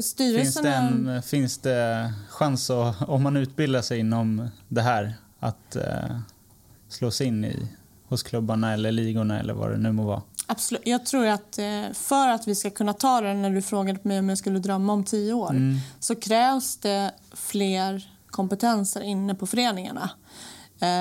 Styrelserna... 0.00 0.42
Finns 0.42 0.54
det, 0.54 1.12
en, 1.12 1.22
finns 1.22 1.58
det 1.58 2.12
chans 2.28 2.70
att, 2.70 3.02
om 3.08 3.22
man 3.22 3.36
utbildar 3.36 3.82
sig 3.82 3.98
inom 3.98 4.48
det 4.68 4.82
här 4.82 5.14
att 5.40 5.76
eh, 5.76 6.18
slå 6.88 7.10
sig 7.10 7.26
in 7.26 7.44
i, 7.44 7.68
hos 8.08 8.22
klubbarna 8.22 8.72
eller 8.72 8.92
ligorna 8.92 9.40
eller 9.40 9.54
vad 9.54 9.70
det 9.70 9.78
nu 9.78 9.92
må 9.92 10.06
vara? 10.06 10.22
Absolut. 10.46 10.82
Jag 10.86 11.06
tror 11.06 11.26
att 11.26 11.58
eh, 11.58 11.92
för 11.92 12.28
att 12.28 12.48
vi 12.48 12.54
ska 12.54 12.70
kunna 12.70 12.92
ta 12.92 13.20
det 13.20 13.34
när 13.34 13.50
du 13.50 13.62
frågade 13.62 14.00
mig 14.02 14.18
om 14.18 14.28
jag 14.28 14.38
skulle 14.38 14.58
drömma 14.58 14.92
om 14.92 15.04
tio 15.04 15.32
år 15.32 15.50
mm. 15.50 15.78
så 16.00 16.14
krävs 16.14 16.76
det 16.76 17.12
fler 17.32 18.10
kompetenser 18.26 19.00
inne 19.00 19.34
på 19.34 19.46
föreningarna. 19.46 20.10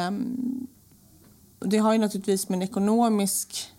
Um, 0.08 0.68
det 1.60 1.78
har 1.78 1.94
ju 1.94 2.00
naturligtvis 2.00 2.50
med 2.50 2.58
en 2.58 2.64
ekonomisk 2.64 3.72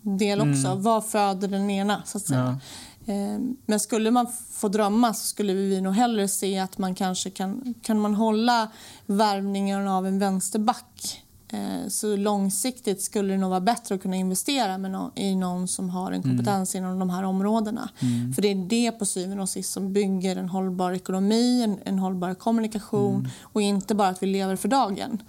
del 0.00 0.40
också. 0.40 0.68
Mm. 0.68 0.82
Vad 0.82 1.06
föder 1.06 1.48
den 1.48 1.70
ena? 1.70 2.02
så 2.06 2.18
att 2.18 2.26
säga. 2.26 2.60
Eh, 3.06 3.38
men 3.66 3.80
skulle 3.80 4.10
man 4.10 4.26
få 4.50 4.68
drömma 4.68 5.14
så 5.14 5.26
skulle 5.26 5.54
vi 5.54 5.80
nog 5.80 5.94
hellre 5.94 6.28
se 6.28 6.58
att 6.58 6.78
man 6.78 6.94
kanske 6.94 7.30
kan, 7.30 7.74
kan 7.82 8.00
man 8.00 8.14
hålla 8.14 8.68
värvningen 9.06 9.88
av 9.88 10.06
en 10.06 10.18
vänsterback 10.18 11.22
eh, 11.48 11.88
så 11.88 12.16
långsiktigt 12.16 13.02
skulle 13.02 13.34
det 13.34 13.38
nog 13.38 13.50
vara 13.50 13.60
bättre 13.60 13.94
att 13.94 14.02
kunna 14.02 14.16
investera 14.16 14.78
med 14.78 14.90
no 14.90 15.12
i 15.14 15.36
någon 15.36 15.68
som 15.68 15.90
har 15.90 16.12
en 16.12 16.22
mm. 16.22 16.36
kompetens 16.36 16.74
mm. 16.74 16.84
inom 16.84 16.98
de 16.98 17.10
här 17.10 17.22
områdena. 17.22 17.88
Mm. 17.98 18.32
För 18.32 18.42
det 18.42 18.48
är 18.48 18.68
det 18.68 18.92
på 18.92 19.04
syvende 19.04 19.42
och 19.42 19.48
sist 19.48 19.72
som 19.72 19.92
bygger 19.92 20.36
en 20.36 20.48
hållbar 20.48 20.92
ekonomi, 20.92 21.62
en, 21.62 21.78
en 21.84 21.98
hållbar 21.98 22.34
kommunikation 22.34 23.14
mm. 23.14 23.30
och 23.42 23.62
inte 23.62 23.94
bara 23.94 24.08
att 24.08 24.22
vi 24.22 24.26
lever 24.26 24.56
för 24.56 24.68
dagen. 24.68 25.22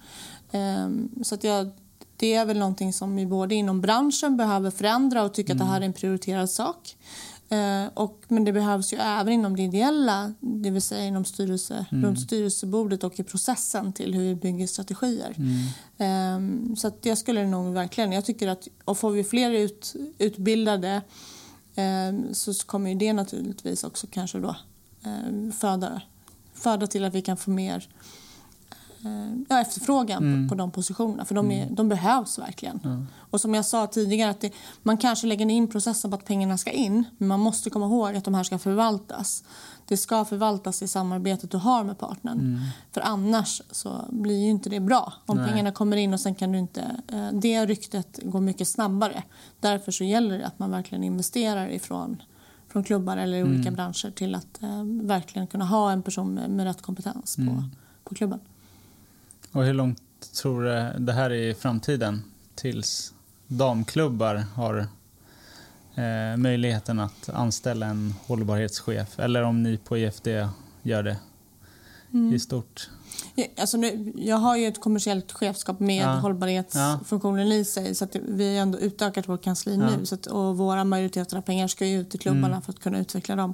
Um, 0.51 1.09
så 1.23 1.35
att 1.35 1.43
jag 1.43 1.71
det 2.17 2.33
är 2.33 2.45
väl 2.45 2.59
någonting 2.59 2.93
som 2.93 3.15
vi 3.15 3.25
både 3.25 3.55
inom 3.55 3.81
branschen 3.81 4.37
behöver 4.37 4.71
förändra 4.71 5.23
och 5.23 5.33
tycka 5.33 5.51
mm. 5.51 5.61
att 5.61 5.67
det 5.67 5.71
här 5.71 5.81
är 5.81 5.85
en 5.85 5.93
prioriterad 5.93 6.49
sak. 6.49 6.95
Eh, 7.49 7.85
och, 7.93 8.23
men 8.27 8.43
det 8.43 8.53
behövs 8.53 8.93
ju 8.93 8.97
även 8.97 9.33
inom 9.33 9.55
det 9.55 9.63
ideella, 9.63 10.33
det 10.39 10.69
vill 10.69 10.81
säga 10.81 11.05
inom 11.05 11.25
styrelse, 11.25 11.85
mm. 11.91 12.05
runt 12.05 12.19
styrelsebordet 12.19 13.03
och 13.03 13.19
i 13.19 13.23
processen 13.23 13.93
till 13.93 14.13
hur 14.13 14.23
vi 14.23 14.35
bygger 14.35 14.67
strategier. 14.67 15.35
Mm. 15.37 16.71
Eh, 16.71 16.75
så 16.75 16.87
att 16.87 17.05
jag 17.05 17.17
skulle 17.17 17.47
nog 17.47 17.73
verkligen, 17.73 18.11
jag 18.11 18.25
tycker 18.25 18.47
att 18.47 18.67
och 18.85 18.97
får 18.97 19.11
vi 19.11 19.23
fler 19.23 19.51
ut, 19.51 19.93
utbildade 20.17 21.01
eh, 21.75 22.31
så 22.31 22.53
kommer 22.53 22.89
ju 22.89 22.95
det 22.95 23.13
naturligtvis 23.13 23.83
också 23.83 24.07
kanske 24.11 24.39
då 24.39 24.55
eh, 25.03 25.51
föda, 25.51 26.01
föda 26.53 26.87
till 26.87 27.05
att 27.05 27.15
vi 27.15 27.21
kan 27.21 27.37
få 27.37 27.49
mer 27.49 27.89
ja, 29.49 29.61
efterfrågan 29.61 30.23
mm. 30.23 30.47
på, 30.47 30.55
på, 30.55 30.57
de 30.57 30.71
positionerna. 30.71 31.25
För 31.25 31.35
de, 31.35 31.51
är, 31.51 31.63
mm. 31.63 31.75
de 31.75 31.89
behövs 31.89 32.39
verkligen. 32.39 32.79
Mm. 32.83 33.07
Och 33.17 33.41
som 33.41 33.53
jag 33.53 33.65
sa 33.65 33.87
tidigare, 33.87 34.31
att 34.31 34.41
det, 34.41 34.53
man 34.83 34.97
kanske 34.97 35.27
lägger 35.27 35.49
in 35.49 35.67
processen 35.67 36.11
på 36.11 36.17
att 36.17 36.25
pengarna 36.25 36.57
ska 36.57 36.71
in. 36.71 37.03
Men 37.17 37.27
man 37.27 37.39
måste 37.39 37.69
komma 37.69 37.85
ihåg 37.85 38.15
att 38.15 38.25
de 38.25 38.33
här 38.33 38.43
ska 38.43 38.57
förvaltas. 38.57 39.43
Det 39.87 39.97
ska 39.97 40.25
förvaltas 40.25 40.81
i 40.81 40.87
samarbetet 40.87 41.51
du 41.51 41.57
har 41.57 41.83
med 41.83 41.97
partnern. 41.97 42.39
Mm. 42.39 42.59
För 42.91 43.01
annars 43.01 43.61
så 43.71 44.05
blir 44.09 44.43
ju 44.43 44.49
inte 44.49 44.69
det 44.69 44.79
bra. 44.79 45.13
Om 45.25 45.37
Nej. 45.37 45.49
pengarna 45.49 45.71
kommer 45.71 45.97
in 45.97 46.13
och 46.13 46.19
sen 46.19 46.35
kan 46.35 46.51
du 46.51 46.59
inte... 46.59 46.81
Eh, 47.07 47.27
det 47.33 47.65
ryktet 47.65 48.19
går 48.23 48.41
mycket 48.41 48.67
snabbare. 48.67 49.23
Därför 49.59 49.91
så 49.91 50.03
gäller 50.03 50.37
det 50.37 50.47
att 50.47 50.59
man 50.59 50.71
verkligen 50.71 51.03
investerar 51.03 51.67
ifrån 51.67 52.17
från 52.75 52.83
klubbar 52.83 53.17
eller 53.17 53.43
olika 53.43 53.61
mm. 53.61 53.73
branscher 53.73 54.11
till 54.11 54.35
att 54.35 54.63
eh, 54.63 54.83
verkligen 54.83 55.47
kunna 55.47 55.65
ha 55.65 55.91
en 55.91 56.03
person 56.03 56.33
med, 56.33 56.49
med 56.49 56.65
rätt 56.65 56.81
kompetens 56.81 57.35
på, 57.35 57.41
mm. 57.41 57.63
på 58.03 58.15
klubben. 58.15 58.39
Och 59.55 59.63
hur 59.63 59.73
långt 59.73 60.01
tror 60.41 60.63
du 60.63 60.99
det 60.99 61.13
här 61.13 61.29
är 61.29 61.49
i 61.49 61.53
framtiden? 61.53 62.23
Tills 62.55 63.13
damklubbar 63.47 64.35
har 64.55 64.87
eh, 65.95 66.37
möjligheten 66.37 66.99
att 66.99 67.29
anställa 67.29 67.85
en 67.85 68.13
hållbarhetschef? 68.25 69.19
Eller 69.19 69.41
om 69.43 69.63
ni 69.63 69.77
på 69.77 69.97
IFD 69.97 70.27
gör 70.81 71.03
det 71.03 71.17
mm. 72.13 72.33
i 72.33 72.39
stort? 72.39 72.89
Ja, 73.35 73.45
alltså 73.57 73.77
nu, 73.77 74.13
jag 74.15 74.37
har 74.37 74.57
ju 74.57 74.67
ett 74.67 74.81
kommersiellt 74.81 75.31
chefskap 75.31 75.79
med 75.79 76.03
ja. 76.03 76.15
hållbarhetsfunktionen 76.15 77.51
i 77.51 77.65
sig. 77.65 77.95
Så 77.95 78.07
vi 78.13 78.55
har 78.55 78.61
ändå 78.61 78.79
utökat 78.79 79.29
vårt 79.29 79.43
kansli 79.43 79.75
ja. 79.75 79.97
nu. 79.97 80.05
Så 80.05 80.15
att, 80.15 80.25
och 80.25 80.57
våra 80.57 80.83
majoriteter 80.83 81.37
av 81.37 81.41
pengar 81.41 81.67
ska 81.67 81.85
ju 81.85 82.01
ut 82.01 82.09
till 82.09 82.19
klubbarna 82.19 82.47
mm. 82.47 82.61
för 82.61 82.73
att 82.73 82.79
kunna 82.79 82.99
utveckla 82.99 83.35
dem. 83.35 83.53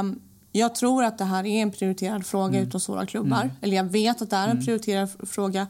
Um, 0.00 0.20
jag 0.52 0.74
tror 0.74 1.04
att 1.04 1.18
det 1.18 1.24
här 1.24 1.46
är 1.46 1.62
en 1.62 1.70
prioriterad 1.70 2.26
fråga 2.26 2.58
mm. 2.58 2.70
hos 2.70 2.88
våra 2.88 3.06
klubbar. 3.06 3.42
Mm. 3.42 3.56
Eller 3.60 3.76
jag 3.76 3.84
vet 3.84 4.22
att 4.22 4.30
det 4.30 4.36
är 4.36 4.44
en 4.44 4.50
mm. 4.50 4.64
prioriterad 4.64 5.10
fråga 5.22 5.66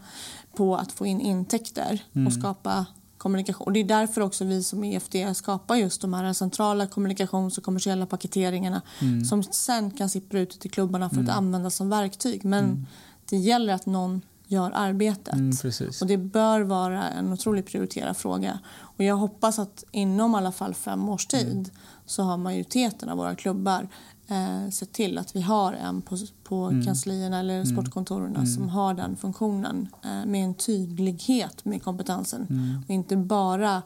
på 0.57 0.77
att 0.77 0.93
få 0.93 1.07
in 1.07 1.21
intäkter 1.21 2.03
mm. 2.13 2.27
och 2.27 2.33
skapa 2.33 2.87
kommunikation. 3.19 3.67
Och 3.67 3.73
det 3.73 3.81
är 3.81 3.85
därför 3.85 4.21
också 4.21 4.45
vi 4.45 4.63
som 4.63 4.85
EFD 4.85 5.17
skapar 5.35 5.77
just 5.77 6.01
de 6.01 6.15
här 6.15 6.33
centrala 6.33 6.87
kommunikations 6.87 7.59
och 7.59 7.65
kommersiella 7.65 8.07
paketeringarna 8.07 8.83
mm. 9.01 9.25
som 9.25 9.43
sen 9.43 9.91
kan 9.91 10.09
sippra 10.09 10.41
ut 10.41 10.61
till 10.61 10.71
klubbarna 10.71 11.09
för 11.09 11.17
att 11.17 11.23
mm. 11.23 11.37
användas 11.37 11.75
som 11.75 11.91
verktyg. 11.91 12.45
Men 12.45 12.87
det 13.29 13.37
gäller 13.37 13.75
att 13.75 13.87
någon 13.87 14.23
gör 14.47 14.73
arbetet. 14.75 15.35
Mm, 15.35 15.53
och 16.01 16.07
Det 16.07 16.17
bör 16.17 16.61
vara 16.61 17.09
en 17.09 17.33
otroligt 17.33 17.67
prioriterad 17.67 18.17
fråga. 18.17 18.59
Och 18.79 19.05
Jag 19.05 19.17
hoppas 19.17 19.59
att 19.59 19.85
inom 19.91 20.35
i 20.35 20.37
alla 20.37 20.53
fall 20.53 20.75
fem 20.75 21.09
års 21.09 21.27
tid 21.27 21.53
mm. 21.53 21.71
så 22.07 22.23
har 22.23 22.37
majoriteten 22.37 23.09
av 23.09 23.17
våra 23.17 23.35
klubbar 23.35 23.89
eh, 24.29 24.71
sett 24.71 24.93
till 24.93 25.19
att 25.19 25.37
vi 25.37 25.41
har 25.41 25.73
en 25.73 26.03
på, 26.03 26.17
på 26.45 26.65
mm. 26.65 26.85
kanslierna 26.85 27.41
eller 27.41 27.55
mm. 27.55 27.67
sportkontoren 27.67 28.37
mm. 28.37 28.47
som 28.47 28.69
har 28.69 28.95
den 28.95 29.17
funktionen 29.17 29.89
eh, 30.05 30.27
med 30.27 30.45
en 30.45 30.55
tydlighet 30.55 31.65
med 31.65 31.83
kompetensen 31.83 32.47
mm. 32.51 32.83
och 32.85 32.91
inte 32.91 33.17
bara 33.17 33.83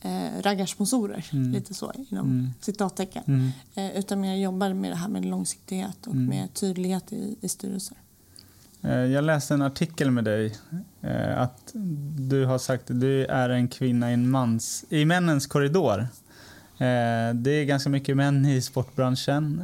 eh, 0.00 0.42
raggarsponsorer, 0.42 1.26
mm. 1.32 1.52
lite 1.52 1.74
så 1.74 1.92
inom 2.10 2.26
mm. 2.26 2.50
citattecken. 2.60 3.22
Mm. 3.26 3.50
Eh, 3.74 3.98
utan 3.98 4.20
mer 4.20 4.34
jobbar 4.34 4.72
med 4.72 4.90
det 4.90 4.96
här 4.96 5.08
med 5.08 5.24
långsiktighet 5.24 6.06
och 6.06 6.12
mm. 6.12 6.26
med 6.26 6.54
tydlighet 6.54 7.12
i, 7.12 7.36
i 7.40 7.48
styrelser. 7.48 7.96
Eh, 8.82 8.92
jag 8.92 9.24
läste 9.24 9.54
en 9.54 9.62
artikel 9.62 10.10
med 10.10 10.24
dig 10.24 10.56
eh, 11.00 11.40
att 11.40 11.70
du 12.18 12.44
har 12.44 12.58
sagt 12.58 12.90
att 12.90 13.00
du 13.00 13.24
är 13.24 13.48
en 13.48 13.68
kvinna 13.68 14.10
i, 14.10 14.14
en 14.14 14.30
mans, 14.30 14.84
i 14.88 15.04
männens 15.04 15.46
korridor. 15.46 16.08
Eh, 16.78 17.34
det 17.34 17.50
är 17.50 17.64
ganska 17.64 17.90
mycket 17.90 18.16
män 18.16 18.46
i 18.46 18.62
sportbranschen. 18.62 19.62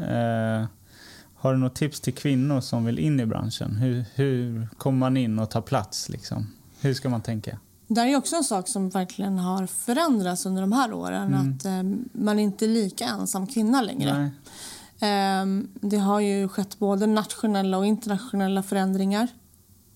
Har 1.34 1.52
du 1.52 1.58
något 1.58 1.74
tips 1.74 2.00
till 2.00 2.14
kvinnor 2.14 2.60
som 2.60 2.84
vill 2.84 2.98
in 2.98 3.20
i 3.20 3.26
branschen? 3.26 3.76
Hur, 3.76 4.04
hur 4.14 4.68
kommer 4.78 4.98
man 4.98 5.16
in 5.16 5.38
och 5.38 5.50
tar 5.50 5.60
plats? 5.60 6.08
Liksom? 6.08 6.46
Hur 6.80 6.94
ska 6.94 7.08
man 7.08 7.22
tänka? 7.22 7.58
Det 7.88 8.00
är 8.00 8.16
också 8.16 8.36
en 8.36 8.44
sak 8.44 8.68
som 8.68 8.88
verkligen 8.88 9.38
har 9.38 9.66
förändrats 9.66 10.46
under 10.46 10.60
de 10.60 10.72
här 10.72 10.92
åren. 10.92 11.34
Mm. 11.34 11.56
Att 11.56 11.64
eh, 11.64 11.82
man 12.22 12.38
är 12.38 12.42
inte 12.42 12.66
lika 12.66 13.04
ensam 13.04 13.46
kvinna 13.46 13.82
längre. 13.82 14.30
Eh, 15.00 15.46
det 15.80 15.96
har 15.96 16.20
ju 16.20 16.48
skett 16.48 16.78
både 16.78 17.06
nationella 17.06 17.78
och 17.78 17.86
internationella 17.86 18.62
förändringar. 18.62 19.28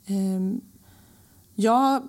Eh, 0.06 0.58
jag, 1.54 2.08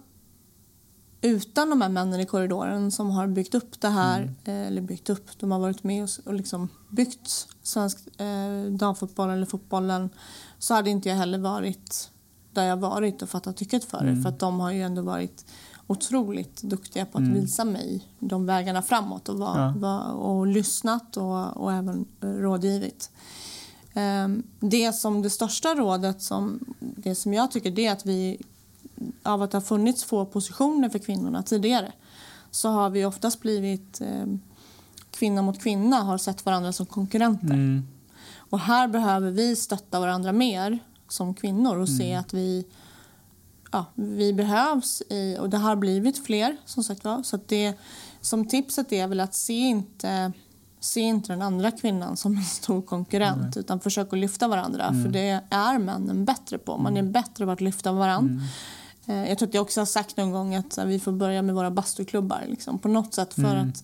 utan 1.21 1.69
de 1.69 1.81
här 1.81 1.89
männen 1.89 2.19
i 2.19 2.25
korridoren 2.25 2.91
som 2.91 3.09
har 3.09 3.27
byggt 3.27 3.55
upp 3.55 3.81
det 3.81 3.89
här, 3.89 4.21
mm. 4.21 4.35
Eh, 4.43 4.67
eller 4.67 4.81
byggt 4.81 5.09
upp, 5.09 5.39
de 5.39 5.51
har 5.51 5.59
varit 5.59 5.83
med 5.83 6.03
och, 6.03 6.09
och 6.25 6.33
liksom 6.33 6.69
byggt 6.89 7.47
svensk 7.63 8.19
eh, 8.19 8.71
damfotboll 8.71 9.29
eller 9.29 9.45
fotbollen 9.45 10.09
så 10.59 10.73
hade 10.73 10.89
inte 10.89 11.09
jag 11.09 11.15
heller 11.15 11.37
varit 11.37 12.11
där 12.53 12.63
jag 12.63 12.77
varit 12.77 13.21
och 13.21 13.29
fattat 13.29 13.57
tycket 13.57 13.83
för 13.83 14.03
det. 14.03 14.09
Mm. 14.09 14.23
För 14.23 14.29
att 14.29 14.39
de 14.39 14.59
har 14.59 14.71
ju 14.71 14.81
ändå 14.81 15.01
varit 15.01 15.45
otroligt 15.87 16.61
duktiga 16.61 17.05
på 17.05 17.17
att 17.17 17.23
mm. 17.23 17.33
visa 17.33 17.65
mig 17.65 18.07
de 18.19 18.45
vägarna 18.45 18.81
framåt 18.81 19.29
och, 19.29 19.37
var, 19.37 19.59
ja. 19.59 19.73
var, 19.77 20.11
och 20.11 20.47
lyssnat 20.47 21.17
och, 21.17 21.57
och 21.57 21.73
även 21.73 22.05
rådgivit. 22.21 23.11
Um, 23.95 24.43
det 24.59 24.93
som 24.93 25.21
det 25.21 25.29
största 25.29 25.75
rådet 25.75 26.21
som, 26.21 26.59
det 26.79 27.15
som 27.15 27.33
jag 27.33 27.51
tycker 27.51 27.71
det 27.71 27.85
är 27.85 27.91
att 27.91 28.05
vi 28.05 28.41
av 29.23 29.41
att 29.41 29.51
det 29.51 29.57
har 29.57 29.61
funnits 29.61 30.03
få 30.03 30.25
positioner 30.25 30.89
för 30.89 30.99
kvinnorna 30.99 31.43
tidigare 31.43 31.91
så 32.51 32.69
har 32.69 32.89
vi 32.89 33.05
oftast 33.05 33.41
blivit 33.41 34.01
um, 34.01 34.41
kvinna 35.11 35.41
mot 35.41 35.61
kvinna 35.61 35.95
har 35.95 36.17
sett 36.17 36.45
varandra 36.45 36.73
som 36.73 36.85
konkurrenter. 36.85 37.53
Mm. 37.53 37.87
Och 38.49 38.59
här 38.59 38.87
behöver 38.87 39.31
vi 39.31 39.55
stötta 39.55 39.99
varandra 39.99 40.31
mer 40.31 40.79
som 41.07 41.33
kvinnor 41.33 41.77
och 41.77 41.87
mm. 41.87 41.97
se 41.97 42.15
att 42.15 42.33
vi 42.33 42.65
ja, 43.71 43.85
vi 43.95 44.33
behövs 44.33 45.01
i, 45.09 45.37
och 45.39 45.49
det 45.49 45.57
har 45.57 45.75
blivit 45.75 46.25
fler 46.25 46.57
som 46.65 46.83
sagt 46.83 47.03
var. 47.03 47.23
Så 47.23 47.39
det, 47.47 47.73
som 48.21 48.47
tipset 48.47 48.91
är 48.91 49.07
väl 49.07 49.19
att 49.19 49.35
se 49.35 49.53
inte, 49.53 50.31
se 50.79 50.99
inte 50.99 51.33
den 51.33 51.41
andra 51.41 51.71
kvinnan 51.71 52.17
som 52.17 52.37
en 52.37 52.43
stor 52.43 52.81
konkurrent 52.81 53.55
mm. 53.55 53.59
utan 53.59 53.79
försök 53.79 54.13
att 54.13 54.19
lyfta 54.19 54.47
varandra 54.47 54.85
mm. 54.85 55.03
för 55.03 55.11
det 55.11 55.41
är 55.49 55.79
männen 55.79 56.25
bättre 56.25 56.57
på. 56.57 56.77
Man 56.77 56.97
är 56.97 56.99
mm. 56.99 57.11
bättre 57.11 57.45
på 57.45 57.51
att 57.51 57.61
lyfta 57.61 57.91
varandra. 57.91 58.43
Eh, 59.07 59.29
jag 59.29 59.37
tror 59.37 59.47
att 59.49 59.53
jag 59.53 59.61
också 59.61 59.81
har 59.81 59.85
sagt 59.85 60.17
någon 60.17 60.31
gång 60.31 60.55
att 60.55 60.77
vi 60.85 60.99
får 60.99 61.11
börja 61.11 61.41
med 61.41 61.55
våra 61.55 61.71
bastuklubbar 61.71 62.43
liksom, 62.47 62.79
på 62.79 62.87
något 62.87 63.13
sätt 63.13 63.33
för 63.33 63.55
mm. 63.55 63.69
att 63.69 63.83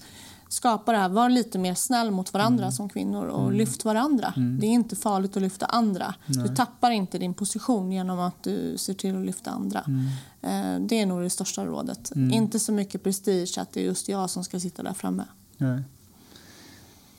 skapa 0.54 0.92
det 0.92 0.98
här. 0.98 1.10
Var 1.10 1.30
lite 1.30 1.60
mer 1.60 1.74
snäll 1.74 2.12
mot 2.12 2.34
varandra 2.34 2.64
mm. 2.64 2.72
som 2.72 2.90
kvinnor 2.90 3.26
och 3.26 3.44
mm. 3.44 3.58
lyft 3.58 3.86
varandra. 3.86 4.34
Mm. 4.38 4.60
Det 4.60 4.68
är 4.68 4.72
inte 4.72 4.96
farligt 4.96 5.38
att 5.38 5.44
lyfta 5.44 5.66
andra. 5.66 6.14
Nej. 6.26 6.48
Du 6.48 6.56
tappar 6.56 6.92
inte 6.92 7.18
din 7.18 7.34
position 7.34 7.92
genom 7.92 8.20
att 8.20 8.44
du 8.44 8.78
ser 8.78 8.94
till 8.94 9.16
att 9.16 9.26
lyfta 9.26 9.52
andra. 9.52 9.84
Mm. 9.88 10.06
Eh, 10.42 10.88
det 10.88 11.02
är 11.02 11.06
nog 11.06 11.22
det 11.22 11.30
största 11.30 11.66
rådet. 11.66 12.16
Mm. 12.16 12.32
Inte 12.32 12.60
så 12.60 12.72
mycket 12.72 13.04
prestige 13.04 13.58
att 13.58 13.72
det 13.74 13.80
är 13.80 13.86
just 13.86 14.10
jag 14.10 14.30
som 14.30 14.44
ska 14.44 14.60
sitta 14.60 14.84
där 14.84 14.94
framme. 14.94 15.24
Nej. 15.58 15.84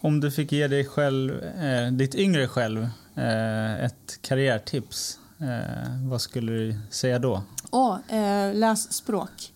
Om 0.00 0.20
du 0.20 0.30
fick 0.30 0.52
ge 0.52 0.68
dig 0.68 0.84
själv, 0.84 1.42
eh, 1.42 1.92
ditt 1.92 2.14
yngre 2.14 2.48
själv 2.48 2.88
eh, 3.14 3.84
ett 3.84 4.18
karriärtips, 4.20 5.18
eh, 5.38 6.08
vad 6.08 6.20
skulle 6.20 6.52
du 6.52 6.78
säga 6.90 7.18
då? 7.18 7.42
Oh, 7.74 7.98
läs 8.52 8.92
språk. 8.92 9.52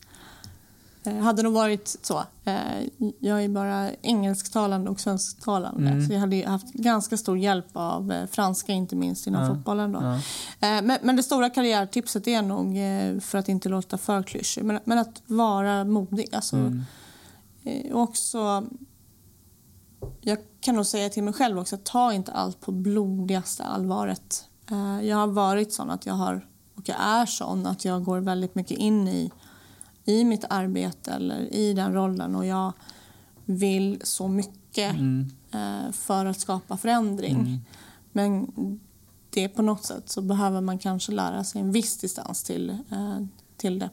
Eh, 1.08 1.16
hade 1.16 1.42
nog 1.42 1.52
varit 1.52 1.96
så. 2.02 2.24
Eh, 2.44 2.54
jag 3.18 3.44
är 3.44 3.48
bara 3.48 3.90
engelsktalande 4.02 4.90
och 4.90 5.00
svensktalande. 5.00 5.90
Mm. 5.90 6.06
Så 6.06 6.12
jag 6.12 6.20
hade 6.20 6.48
haft 6.48 6.72
ganska 6.72 7.16
stor 7.16 7.38
hjälp 7.38 7.66
av 7.72 8.12
eh, 8.12 8.26
franska, 8.26 8.72
inte 8.72 8.96
minst 8.96 9.26
inom 9.26 9.42
ja. 9.42 9.48
fotbollen. 9.48 9.92
Då. 9.92 10.02
Ja. 10.02 10.20
Men, 10.82 10.98
men, 11.02 11.16
det 11.16 11.22
stora 11.22 11.50
karriärtipset 11.50 12.28
är 12.28 12.42
nog, 12.42 12.74
för 13.22 13.38
att 13.38 13.48
inte 13.48 13.68
låta 13.68 13.98
för 13.98 14.22
klyschig, 14.22 14.64
men, 14.64 14.80
men 14.84 14.98
att 14.98 15.22
vara 15.26 15.84
modig. 15.84 16.28
Alltså, 16.32 16.56
mm. 16.56 16.84
också, 17.92 18.66
jag 20.20 20.38
kan 20.60 20.74
nog 20.74 20.86
säga 20.86 21.08
till 21.08 21.22
mig 21.22 21.34
själv 21.34 21.58
också, 21.58 21.78
ta 21.84 22.12
inte 22.12 22.32
allt 22.32 22.60
på 22.60 22.72
blodigaste 22.72 23.64
allvaret. 23.64 24.44
Jag 25.02 25.16
har 25.16 25.26
varit 25.26 25.72
sån 25.72 25.90
att 25.90 26.06
jag 26.06 26.14
har, 26.14 26.46
jag 26.88 27.00
är 27.00 27.26
sån 27.26 27.66
att 27.66 27.84
jag 27.84 28.04
går 28.04 28.20
väldigt 28.20 28.54
mycket 28.54 28.78
in 28.78 29.08
i 29.08 29.30
i 30.08 30.24
mitt 30.24 30.44
arbete 30.50 31.10
eller 31.12 31.54
i 31.54 31.72
den 31.72 31.94
rollen 31.94 32.36
och 32.36 32.46
jag 32.46 32.72
vill 33.44 34.00
så 34.04 34.28
mycket 34.28 34.94
mm. 34.94 35.30
eh, 35.50 35.92
för 35.92 36.26
att 36.26 36.40
skapa 36.40 36.76
förändring. 36.76 37.36
Mm. 37.36 37.58
Men 38.12 38.48
det 39.30 39.48
på 39.48 39.62
något 39.62 39.84
sätt 39.84 40.08
så 40.08 40.22
behöver 40.22 40.60
man 40.60 40.78
kanske 40.78 41.12
lära 41.12 41.44
sig 41.44 41.60
en 41.60 41.72
viss 41.72 41.98
distans 41.98 42.42
till, 42.42 42.70
eh, 42.70 43.26
till 43.56 43.78
det. 43.78 43.90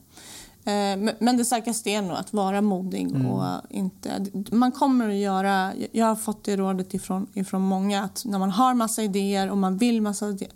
Eh, 0.71 1.13
men 1.19 1.37
det 1.37 1.45
starkaste 1.45 1.89
är 1.89 2.01
nog 2.01 2.17
att 2.17 2.33
vara 2.33 2.61
modig 2.61 3.11
mm. 3.11 3.25
och 3.25 3.61
inte... 3.69 4.25
Man 4.51 4.71
kommer 4.71 5.09
att 5.09 5.15
göra... 5.15 5.73
Jag 5.91 6.05
har 6.05 6.15
fått 6.15 6.43
det 6.43 6.57
rådet 6.57 6.93
ifrån, 6.93 7.27
ifrån 7.33 7.61
många 7.61 8.03
att 8.03 8.25
när 8.25 8.39
man 8.39 8.51
har 8.51 8.73
massa 8.73 9.03
idéer 9.03 9.49
och 9.51 9.57
man 9.57 9.77
vill 9.77 10.01
massa 10.01 10.29
idéer 10.29 10.51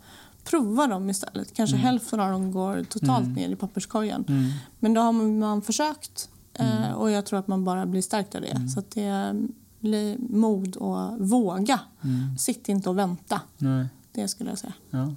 prova 0.50 0.88
dem 0.88 1.10
istället. 1.10 1.54
Kanske 1.54 1.76
mm. 1.76 1.86
hälften 1.86 2.20
av 2.20 2.32
dem 2.32 2.52
går 2.52 2.84
totalt 2.84 3.26
mm. 3.26 3.34
ner 3.34 3.50
i 3.50 3.56
papperskorgen. 3.56 4.26
Mm. 4.28 4.52
Men 4.80 4.94
då 4.94 5.02
har 5.02 5.12
man 5.12 5.62
försökt 5.62 6.30
eh, 6.54 6.78
mm. 6.78 6.96
och 6.96 7.12
jag 7.12 7.26
tror 7.26 7.40
att 7.40 7.48
man 7.48 7.66
bara 7.66 7.86
blir 7.86 8.02
stärkt 8.02 8.36
av 8.36 8.42
det. 8.42 8.48
Mm. 8.48 8.70
Så 8.70 8.84
det 8.90 9.04
är 9.04 10.18
mod 10.30 10.76
och 10.76 11.30
våga. 11.30 11.80
Mm. 12.04 12.38
Sitt 12.38 12.70
inte 12.70 12.90
och 12.90 12.98
vänta. 12.98 13.42
Nej. 13.58 13.88
Det 14.12 14.28
skulle 14.28 14.50
jag 14.50 14.60
säga. 14.60 14.74
Ja. 14.90 15.14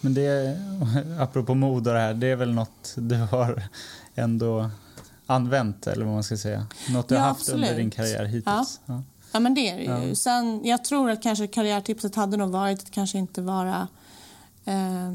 Men 0.00 0.14
det, 0.14 0.58
apropå 1.20 1.54
mod 1.54 1.88
och 1.88 1.94
det 1.94 2.00
här, 2.00 2.14
det 2.14 2.26
är 2.26 2.36
väl 2.36 2.54
något 2.54 2.94
du 2.96 3.16
har 3.16 3.62
ändå 4.14 4.70
använt 5.26 5.86
eller 5.86 6.04
vad 6.04 6.14
man 6.14 6.24
ska 6.24 6.36
säga? 6.36 6.66
Något 6.88 7.08
du 7.08 7.14
ja, 7.14 7.20
har 7.20 7.28
haft 7.28 7.40
absolut. 7.40 7.64
under 7.64 7.76
din 7.76 7.90
karriär 7.90 8.24
hittills? 8.24 8.44
Ja. 8.46 8.94
ja. 8.94 9.02
ja 9.32 9.40
men 9.40 9.54
det 9.54 9.70
är 9.70 9.76
det 9.76 10.06
ju. 10.06 10.14
Sen, 10.14 10.60
jag 10.64 10.84
tror 10.84 11.10
att 11.10 11.22
kanske 11.22 11.46
karriärtipset 11.46 12.14
hade 12.14 12.36
nog 12.36 12.50
varit 12.50 12.78
att 12.78 12.90
kanske 12.90 13.18
inte 13.18 13.42
vara 13.42 13.88
eh, 14.66 15.12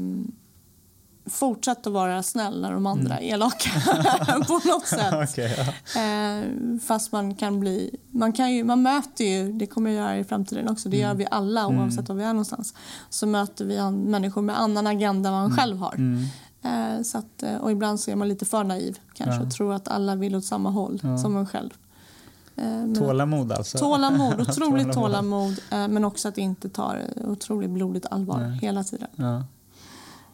fortsätt 1.26 1.86
att 1.86 1.92
vara 1.92 2.22
snäll 2.22 2.60
när 2.60 2.72
de 2.72 2.86
andra 2.86 3.18
mm. 3.18 3.28
är 3.28 3.34
elaka 3.34 3.70
på 4.46 4.60
något 4.68 4.86
sätt. 4.86 5.14
okay, 5.14 5.50
ja. 5.94 6.00
eh, 6.00 6.44
fast 6.86 7.12
man 7.12 7.34
kan 7.34 7.60
bli... 7.60 7.96
Man, 8.10 8.32
kan 8.32 8.52
ju, 8.52 8.64
man 8.64 8.82
möter 8.82 9.24
ju, 9.24 9.52
det 9.52 9.66
kommer 9.66 9.90
jag 9.90 10.04
göra 10.04 10.18
i 10.18 10.24
framtiden 10.24 10.68
också, 10.68 10.88
det 10.88 10.96
mm. 10.96 11.08
gör 11.08 11.14
vi 11.14 11.26
alla 11.30 11.60
mm. 11.60 11.78
oavsett 11.78 12.08
var 12.08 12.16
vi 12.16 12.24
är 12.24 12.28
någonstans. 12.28 12.74
Så 13.10 13.26
möter 13.26 13.64
vi 13.64 13.90
människor 13.90 14.42
med 14.42 14.60
annan 14.60 14.86
agenda 14.86 15.28
än 15.28 15.34
man 15.34 15.44
mm. 15.44 15.56
själv 15.56 15.78
har. 15.78 15.94
Mm. 15.94 16.24
Eh, 16.62 17.02
så 17.02 17.18
att, 17.18 17.42
eh, 17.42 17.56
och 17.56 17.72
ibland 17.72 18.00
så 18.00 18.10
är 18.10 18.16
man 18.16 18.28
lite 18.28 18.44
för 18.44 18.64
naiv 18.64 18.98
kanske 19.12 19.40
ja. 19.40 19.46
och 19.46 19.52
tror 19.52 19.74
att 19.74 19.88
alla 19.88 20.14
vill 20.14 20.36
åt 20.36 20.44
samma 20.44 20.70
håll 20.70 21.00
ja. 21.02 21.18
som 21.18 21.36
en 21.36 21.46
själv. 21.46 21.70
Eh, 22.62 22.92
tålamod 22.98 23.52
alltså? 23.52 23.78
Tålamod, 23.78 24.40
otroligt 24.48 24.92
tålamod. 24.92 25.60
Eh, 25.70 25.88
men 25.88 26.04
också 26.04 26.28
att 26.28 26.38
inte 26.38 26.68
ta 26.68 26.96
otroligt 27.24 27.70
blodigt 27.70 28.06
allvar 28.10 28.40
Nej. 28.40 28.58
hela 28.62 28.84
tiden. 28.84 29.08
Ja. 29.16 29.44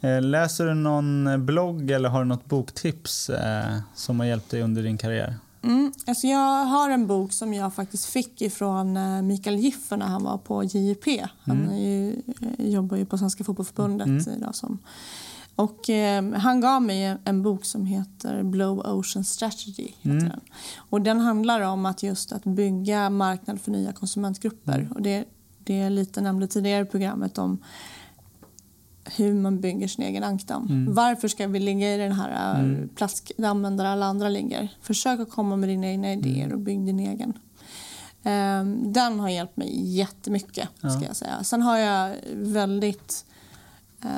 Eh, 0.00 0.22
läser 0.22 0.66
du 0.66 0.74
någon 0.74 1.46
blogg 1.46 1.90
eller 1.90 2.08
har 2.08 2.18
du 2.18 2.24
något 2.24 2.44
boktips 2.44 3.30
som 3.94 4.20
har 4.20 4.26
hjälpt 4.26 4.50
dig 4.50 4.62
under 4.62 4.82
din 4.82 4.98
karriär? 4.98 5.34
Mm, 5.62 5.92
alltså 6.06 6.26
jag 6.26 6.64
har 6.64 6.90
en 6.90 7.06
bok 7.06 7.32
som 7.32 7.54
jag 7.54 7.74
faktiskt 7.74 8.06
fick 8.06 8.42
ifrån 8.42 8.98
Mikael 9.26 9.56
Giffer 9.56 9.96
när 9.96 10.06
han 10.06 10.24
var 10.24 10.38
på 10.38 10.64
JP. 10.64 11.26
Han 11.42 11.62
mm. 11.62 11.78
ju, 11.78 12.22
jobbar 12.58 12.96
ju 12.96 13.06
på 13.06 13.18
Svenska 13.18 13.44
Fotbollförbundet 13.44 14.06
mm. 14.06 14.38
idag 14.38 14.54
som 14.54 14.78
och, 15.58 15.90
eh, 15.90 16.32
han 16.32 16.60
gav 16.60 16.82
mig 16.82 17.16
en 17.24 17.42
bok 17.42 17.64
som 17.64 17.86
heter 17.86 18.42
Blow 18.42 18.78
Ocean 18.78 19.24
Strategy. 19.24 19.88
Mm. 20.02 20.18
Den. 20.18 20.40
Och 20.76 21.00
den 21.00 21.20
handlar 21.20 21.60
om 21.60 21.86
att 21.86 22.02
just 22.02 22.32
att 22.32 22.44
bygga 22.44 23.10
marknad 23.10 23.60
för 23.60 23.70
nya 23.70 23.92
konsumentgrupper. 23.92 24.78
Mm. 24.78 24.92
Och 24.92 25.02
det, 25.02 25.24
det 25.64 25.80
är 25.80 25.90
lite 25.90 26.20
nämnde 26.20 26.46
tidigare 26.46 26.82
i 26.82 26.84
programmet 26.86 27.38
om 27.38 27.58
hur 29.16 29.34
man 29.34 29.60
bygger 29.60 29.88
sin 29.88 30.04
egen 30.04 30.24
ankdamm. 30.24 30.66
Mm. 30.66 30.94
Varför 30.94 31.28
ska 31.28 31.46
vi 31.46 31.60
ligga 31.60 31.94
i 31.94 31.98
den 31.98 32.12
här 32.12 32.54
eh, 32.54 32.60
mm. 32.60 32.88
plaskdammen 32.88 33.76
där 33.76 33.84
alla 33.84 34.06
andra 34.06 34.28
ligger? 34.28 34.68
Försök 34.82 35.20
att 35.20 35.30
komma 35.30 35.56
med 35.56 35.68
dina 35.68 35.86
egna 35.86 36.12
idéer 36.12 36.44
mm. 36.44 36.52
och 36.52 36.60
bygg 36.60 36.86
din 36.86 37.00
egen. 37.00 37.32
Um, 38.22 38.92
den 38.92 39.20
har 39.20 39.28
hjälpt 39.28 39.56
mig 39.56 39.96
jättemycket. 39.96 40.68
Ja. 40.80 40.90
Ska 40.90 41.04
jag 41.04 41.16
säga. 41.16 41.44
Sen 41.44 41.62
har 41.62 41.78
jag 41.78 42.16
väldigt 42.34 43.24
uh, 44.04 44.10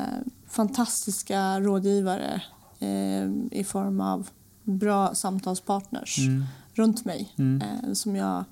fantastiska 0.51 1.61
rådgivare 1.61 2.43
eh, 2.79 3.31
i 3.51 3.65
form 3.65 4.01
av 4.01 4.29
bra 4.65 5.15
samtalspartners 5.15 6.19
mm. 6.19 6.45
runt 6.75 7.05
mig. 7.05 7.33
Mm. 7.39 7.63
Eh, 7.63 7.93
som 7.93 8.17
jag, 8.17 8.45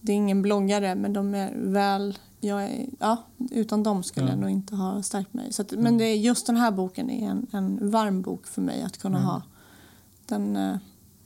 det 0.00 0.12
är 0.12 0.16
ingen 0.16 0.42
bloggare, 0.42 0.94
men 0.94 1.12
de 1.12 1.34
är 1.34 1.52
väl 1.56 2.18
jag 2.40 2.64
är, 2.64 2.86
ja, 2.98 3.22
utan 3.50 3.82
dem 3.82 4.02
skulle 4.02 4.28
jag 4.28 4.38
nog 4.38 4.50
inte 4.50 4.76
ha 4.76 5.02
stärkt 5.02 5.34
mig. 5.34 5.52
Så 5.52 5.62
att, 5.62 5.72
men 5.72 5.98
det 5.98 6.04
är, 6.04 6.14
just 6.14 6.46
den 6.46 6.56
här 6.56 6.70
boken 6.70 7.10
är 7.10 7.28
en, 7.28 7.46
en 7.52 7.90
varm 7.90 8.22
bok 8.22 8.46
för 8.46 8.62
mig 8.62 8.82
att 8.82 8.98
kunna 8.98 9.20
ha. 9.20 9.42
Den, 10.26 10.56
eh, 10.56 10.76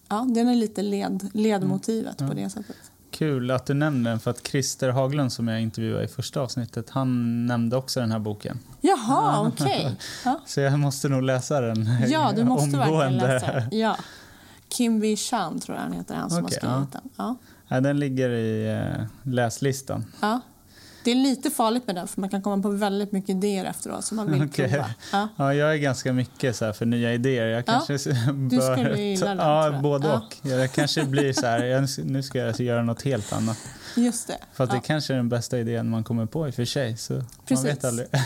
ja, 0.09 0.27
den 0.29 0.49
är 0.49 0.55
lite 0.55 0.83
led, 0.83 1.31
ledmotivet 1.33 2.19
på 2.19 2.35
det 2.35 2.51
sättet. 2.51 2.77
Kul 3.19 3.51
att 3.51 3.67
du 3.67 3.75
nämner 3.75 4.11
den 4.11 4.21
för 4.21 4.31
att 4.31 4.47
Christer 4.47 4.89
Haglund 4.89 5.33
som 5.33 5.49
jag 5.49 5.61
intervjuade 5.61 6.05
i 6.05 6.09
första 6.09 6.41
avsnittet, 6.41 6.91
han 6.91 7.47
nämnde 7.47 7.77
också 7.77 8.01
den 8.01 8.13
här 8.13 8.19
boken. 8.19 8.59
Jaha, 8.81 9.49
okej. 9.49 9.97
Ja. 10.25 10.41
Så 10.47 10.61
jag 10.61 10.79
måste 10.79 11.09
nog 11.09 11.23
läsa 11.23 11.61
den 11.61 11.89
ja, 12.09 12.33
du 12.37 12.45
måste 12.45 12.77
verkligen 12.77 12.95
omgående. 13.03 13.27
läsa 13.27 13.53
den. 13.53 13.69
Ja. 13.79 13.97
Kim 14.69 15.01
Wee 15.01 15.17
Chan 15.17 15.61
tror 15.61 15.77
jag 15.77 15.83
han 15.83 15.93
heter, 15.93 16.15
han 16.15 16.31
som 16.31 16.45
Okej, 16.45 16.59
har 16.63 16.75
skrivit 16.75 16.93
den. 16.93 17.11
Ja. 17.17 17.37
Ja, 17.69 17.81
den 17.81 17.99
ligger 17.99 18.31
i 18.31 18.71
eh, 18.73 19.05
läslistan. 19.23 20.05
Ja. 20.21 20.41
Det 21.09 21.13
är 21.13 21.17
lite 21.17 21.51
farligt 21.51 21.87
med 21.87 21.97
den 21.97 22.09
för 22.09 22.21
man 22.21 22.31
kan 22.31 22.43
komma 22.43 22.63
på 22.63 22.71
väldigt 22.71 23.13
mycket 23.13 23.31
idéer 23.31 23.65
efteråt 23.65 24.05
som 24.05 24.17
man 24.17 24.33
vill 24.33 24.43
Okej. 24.43 24.69
prova. 24.69 24.91
Ja. 25.13 25.29
Ja, 25.37 25.55
jag 25.55 25.73
är 25.75 25.77
ganska 25.77 26.13
mycket 26.13 26.57
så 26.57 26.65
här 26.65 26.73
för 26.73 26.87
nya 26.87 27.15
idéer. 27.15 27.47
Jag 27.47 27.67
kanske 27.67 27.93
bör... 28.33 28.73
skulle 28.73 29.01
gilla 29.03 29.27
den, 29.27 29.39
Ja, 29.39 29.81
både 29.83 30.09
Ja. 30.09 30.17
och. 30.17 30.49
Jag 30.51 30.73
kanske 30.73 31.05
blir 31.05 31.33
så 31.33 31.47
här, 31.47 32.05
nu 32.05 32.23
ska 32.23 32.39
jag 32.39 32.61
göra 32.61 32.83
något 32.83 33.03
helt 33.03 33.33
annat. 33.33 33.59
Just 33.97 34.27
det. 34.27 34.39
För 34.53 34.65
att 34.65 34.71
ja. 34.71 34.77
det 34.77 34.87
kanske 34.87 35.13
är 35.13 35.17
den 35.17 35.29
bästa 35.29 35.59
idén 35.59 35.91
man 35.91 36.05
kommer 36.05 36.27
på 36.27 36.49
i 36.49 36.51
och 36.51 36.55
för 36.55 36.65
sig. 36.65 36.97
Så 36.97 37.13
man 37.13 37.25
Precis. 37.47 37.65
vet 37.67 37.85
aldrig. 37.85 38.09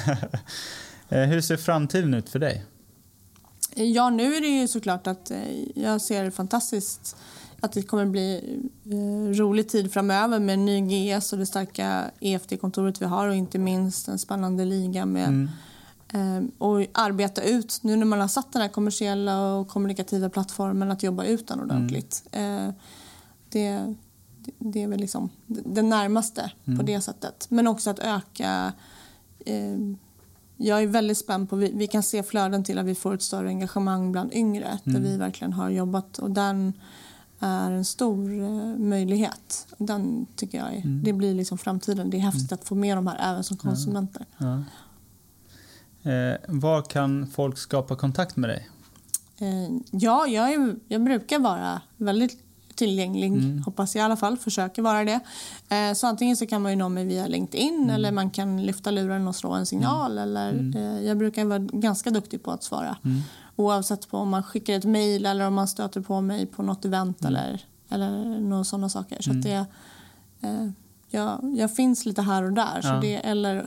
Eh, 1.08 1.20
Hur 1.22 1.40
ser 1.40 1.56
framtiden 1.56 2.14
ut 2.14 2.28
för 2.28 2.38
dig? 2.38 2.64
Ja, 3.74 4.10
nu 4.10 4.34
är 4.34 4.40
det 4.40 4.46
ju 4.46 4.68
såklart 4.68 5.06
att 5.06 5.30
eh, 5.30 5.38
jag 5.74 6.00
ser 6.00 6.30
fantastiskt 6.30 7.16
att 7.64 7.72
det 7.72 7.82
kommer 7.82 8.06
bli 8.06 8.58
eh, 8.84 9.38
rolig 9.38 9.68
tid 9.68 9.92
framöver 9.92 10.38
med 10.38 10.58
ny 10.58 10.80
GS 10.80 11.32
och 11.32 11.38
det 11.38 11.46
starka 11.46 12.10
EFT-kontoret 12.20 13.02
vi 13.02 13.06
har 13.06 13.28
och 13.28 13.34
inte 13.34 13.58
minst 13.58 14.08
en 14.08 14.18
spännande 14.18 14.64
liga 14.64 15.06
med 15.06 15.28
Mm. 15.28 15.48
eh, 16.12 16.50
och 16.58 16.86
arbeta 16.92 17.42
ut, 17.42 17.78
nu 17.82 17.96
när 17.96 18.06
man 18.06 18.20
har 18.20 18.28
satt 18.28 18.52
den 18.52 18.62
här 18.62 18.68
kommersiella 18.68 19.54
och 19.54 19.68
kommunikativa 19.68 20.30
plattformen, 20.30 20.90
att 20.90 21.02
jobba 21.02 21.24
ut 21.24 21.48
den 21.48 21.60
ordentligt. 21.60 22.24
Eh, 22.32 22.68
det, 23.48 23.94
det 24.58 24.82
är 24.82 24.88
väl 24.88 25.00
liksom 25.00 25.28
det 25.46 25.82
närmaste 25.82 26.50
på 26.76 26.82
det 26.82 27.00
sättet. 27.00 27.46
Men 27.48 27.66
också 27.66 27.90
att 27.90 27.98
öka 27.98 28.72
eh, 29.46 29.78
jag 30.56 30.82
är 30.82 30.86
väldigt 30.86 31.18
spänd 31.18 31.50
på, 31.50 31.56
vi, 31.56 31.72
vi 31.74 31.86
kan 31.86 32.02
se 32.02 32.22
flöden 32.22 32.64
till 32.64 32.78
att 32.78 32.86
vi 32.86 32.94
får 32.94 33.14
ett 33.14 33.22
större 33.22 33.48
engagemang 33.48 34.12
bland 34.12 34.32
yngre 34.32 34.78
där 34.84 35.00
vi 35.00 35.16
verkligen 35.16 35.52
har 35.52 35.70
jobbat 35.70 36.18
och 36.18 36.30
den 36.30 36.72
är 37.42 37.70
en 37.70 37.84
stor 37.84 38.42
eh, 38.42 38.78
möjlighet. 38.78 39.66
Den 39.78 40.26
tycker 40.36 40.58
jag 40.58 40.74
är, 40.74 40.82
det 41.04 41.12
blir 41.12 41.34
liksom 41.34 41.58
framtiden. 41.58 42.10
Det 42.10 42.16
är 42.16 42.20
häftigt 42.20 42.52
att 42.52 42.64
få 42.64 42.74
med 42.74 42.96
de 42.96 43.06
här 43.06 43.32
även 43.32 43.44
som 43.44 43.56
konsumenter. 43.56 44.26
Ja. 44.38 44.62
Eh, 46.10 46.36
var 46.48 46.82
kan 46.82 47.26
folk 47.26 47.58
skapa 47.58 47.96
kontakt 47.96 48.36
med 48.36 48.50
dig? 48.50 48.68
Eh, 49.38 49.76
ja, 49.90 50.26
jag, 50.26 50.52
är, 50.52 50.76
jag 50.88 51.04
brukar 51.04 51.38
vara 51.38 51.80
väldigt 51.96 52.38
tillgänglig, 52.74 53.60
hoppas 53.64 53.94
jag 53.94 54.02
i 54.02 54.04
alla 54.04 54.16
fall, 54.16 54.36
försöker 54.38 54.82
vara 54.82 55.04
det. 55.04 55.20
Eh, 55.68 55.94
så 55.94 56.06
antingen 56.06 56.36
så 56.36 56.46
kan 56.46 56.62
man 56.62 56.72
ju 56.72 56.76
nå 56.76 56.88
mig 56.88 57.04
via 57.04 57.26
LinkedIn 57.26 57.90
eller 57.90 58.12
man 58.12 58.30
kan 58.30 58.62
lyfta 58.62 58.90
luren 58.90 59.28
och 59.28 59.36
slå 59.36 59.52
en 59.52 59.66
signal. 59.66 60.18
Eller, 60.18 60.72
eh, 60.76 61.06
jag 61.06 61.18
brukar 61.18 61.44
vara 61.44 61.58
ganska 61.58 62.10
duktig 62.10 62.42
på 62.42 62.50
att 62.50 62.62
svara. 62.62 62.96
Oavsett 63.62 64.08
på 64.10 64.18
om 64.18 64.28
man 64.28 64.42
skickar 64.42 64.74
ett 64.74 64.84
mejl 64.84 65.26
eller 65.26 65.46
om 65.46 65.54
man 65.54 65.68
stöter 65.68 66.00
på 66.00 66.20
mig 66.20 66.46
på 66.46 66.62
något 66.62 66.84
event 66.84 67.24
eller, 67.24 67.64
eller 67.88 68.40
några 68.40 68.64
sådana 68.64 68.88
saker. 68.88 69.22
Så 69.22 69.30
att 69.30 69.42
det, 69.42 69.66
eh, 70.40 70.68
jag, 71.10 71.54
jag 71.56 71.76
finns 71.76 72.04
lite 72.06 72.22
här 72.22 72.42
och 72.42 72.52
där. 72.52 72.80
Så 72.80 72.88
Ja. 72.88 73.00
det, 73.00 73.14
eller 73.16 73.66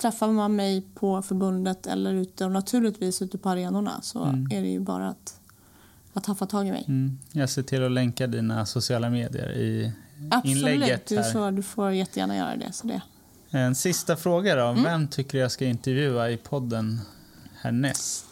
träffar 0.00 0.28
man 0.28 0.56
mig 0.56 0.82
på 0.94 1.22
förbundet 1.22 1.86
eller 1.86 2.12
ute 2.14 2.44
och 2.44 2.52
naturligtvis 2.52 3.22
ute 3.22 3.38
på 3.38 3.48
arenorna 3.50 4.00
så 4.02 4.24
är 4.50 4.62
det 4.62 4.68
ju 4.68 4.80
bara 4.80 5.08
att, 5.08 5.40
att 6.12 6.26
haffa 6.26 6.46
tag 6.46 6.66
i 6.68 6.70
mig. 6.70 6.84
Mm. 6.88 7.18
Jag 7.32 7.50
ser 7.50 7.62
till 7.62 7.84
att 7.84 7.92
länka 7.92 8.26
dina 8.26 8.66
sociala 8.66 9.10
medier 9.10 9.52
i 9.52 9.92
Absolut, 10.30 10.56
inlägget 10.56 11.06
du 11.06 11.16
här. 11.16 11.32
får, 11.32 11.50
du 11.50 11.62
får 11.62 11.90
jättegärna 11.92 12.36
göra 12.36 12.56
det. 12.56 12.72
Så 12.72 12.86
det. 12.86 13.02
En 13.50 13.74
sista 13.74 14.16
fråga 14.16 14.54
då. 14.56 14.66
Mm. 14.66 14.82
Vem 14.84 15.08
tycker 15.08 15.32
du 15.32 15.38
jag 15.38 15.52
ska 15.52 15.64
intervjua 15.64 16.30
i 16.30 16.36
podden 16.36 17.00
härnäst? 17.60 18.31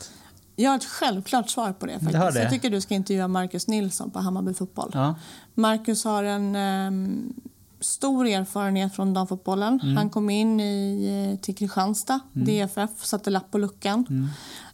Jag 0.60 0.70
har 0.70 0.76
ett 0.76 0.84
självklart 0.84 1.50
svar 1.50 1.72
på 1.72 1.86
det. 1.86 1.92
Faktiskt. 1.92 2.34
det? 2.34 2.42
Jag 2.42 2.50
tycker 2.50 2.70
du 2.70 2.80
ska 2.80 2.94
intervjua 2.94 3.28
Marcus 3.28 3.66
Nilsson 3.66 4.10
på 4.10 4.18
Hammarby 4.18 4.54
Fotboll. 4.54 4.90
Ja. 4.94 5.14
Marcus 5.54 6.04
har 6.04 6.24
en 6.24 6.56
ehm, 6.56 7.32
stor 7.80 8.26
erfarenhet 8.26 8.94
från 8.94 9.14
damfotbollen. 9.14 9.80
Mm. 9.82 9.96
Han 9.96 10.10
kom 10.10 10.30
in 10.30 10.60
i, 10.60 11.32
eh, 11.32 11.40
till 11.40 11.56
Kristianstad, 11.56 12.20
DFF, 12.32 13.04
satte 13.04 13.30
lapp 13.30 13.50
på 13.50 13.58
luckan. 13.58 14.06
Mm. 14.10 14.28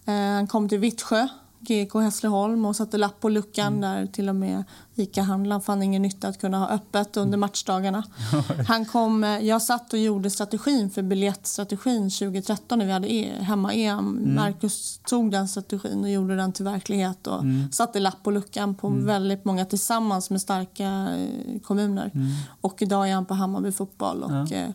Eh, 0.06 0.34
han 0.36 0.46
kom 0.46 0.68
till 0.68 0.78
Vittsjö, 0.78 1.28
GK 1.68 1.94
Hässleholm 2.00 2.64
och 2.66 2.76
satte 2.76 2.98
lapp 2.98 3.20
på 3.20 3.28
luckan 3.28 3.66
Mm. 3.66 3.80
där 3.80 4.06
till 4.12 4.28
och 4.28 4.34
med 4.36 4.64
ICA-handlaren 4.94 5.60
fann 5.62 5.82
ingen 5.82 6.02
nytta 6.02 6.28
att 6.28 6.40
kunna 6.40 6.58
ha 6.58 6.68
öppet 6.68 7.16
Mm. 7.16 7.26
under 7.26 7.38
matchdagarna. 7.38 8.02
Han 8.68 8.84
kom, 8.84 9.24
eh, 9.24 9.38
jag 9.38 9.62
satt 9.62 9.92
och 9.92 9.98
gjorde 9.98 10.30
strategin 10.30 10.90
för 10.90 11.02
biljettstrategin 11.02 12.10
2013 12.10 12.78
när 12.78 12.86
vi 12.86 12.92
hade 12.92 13.12
e- 13.12 13.32
hemma-EM. 13.40 13.98
Mm. 14.18 14.34
Marcus 14.34 15.00
tog 15.06 15.30
den 15.30 15.48
strategin 15.48 16.00
och 16.04 16.10
gjorde 16.10 16.36
den 16.36 16.52
till 16.52 16.64
verklighet 16.64 17.26
och 17.26 17.40
Mm. 17.42 17.72
satte 17.72 18.00
lapp 18.00 18.22
på 18.22 18.30
luckan 18.30 18.74
på 18.74 18.88
väldigt 18.88 19.44
många 19.44 19.64
tillsammans 19.64 20.30
med 20.30 20.40
starka 20.40 20.84
eh, 21.16 21.60
kommuner. 21.60 22.10
Mm. 22.14 22.26
Och 22.60 22.82
idag 22.82 23.08
är 23.10 23.14
han 23.14 23.26
på 23.26 23.34
Hammarby 23.34 23.72
fotboll 23.72 24.22
och 24.22 24.52
eh, 24.52 24.70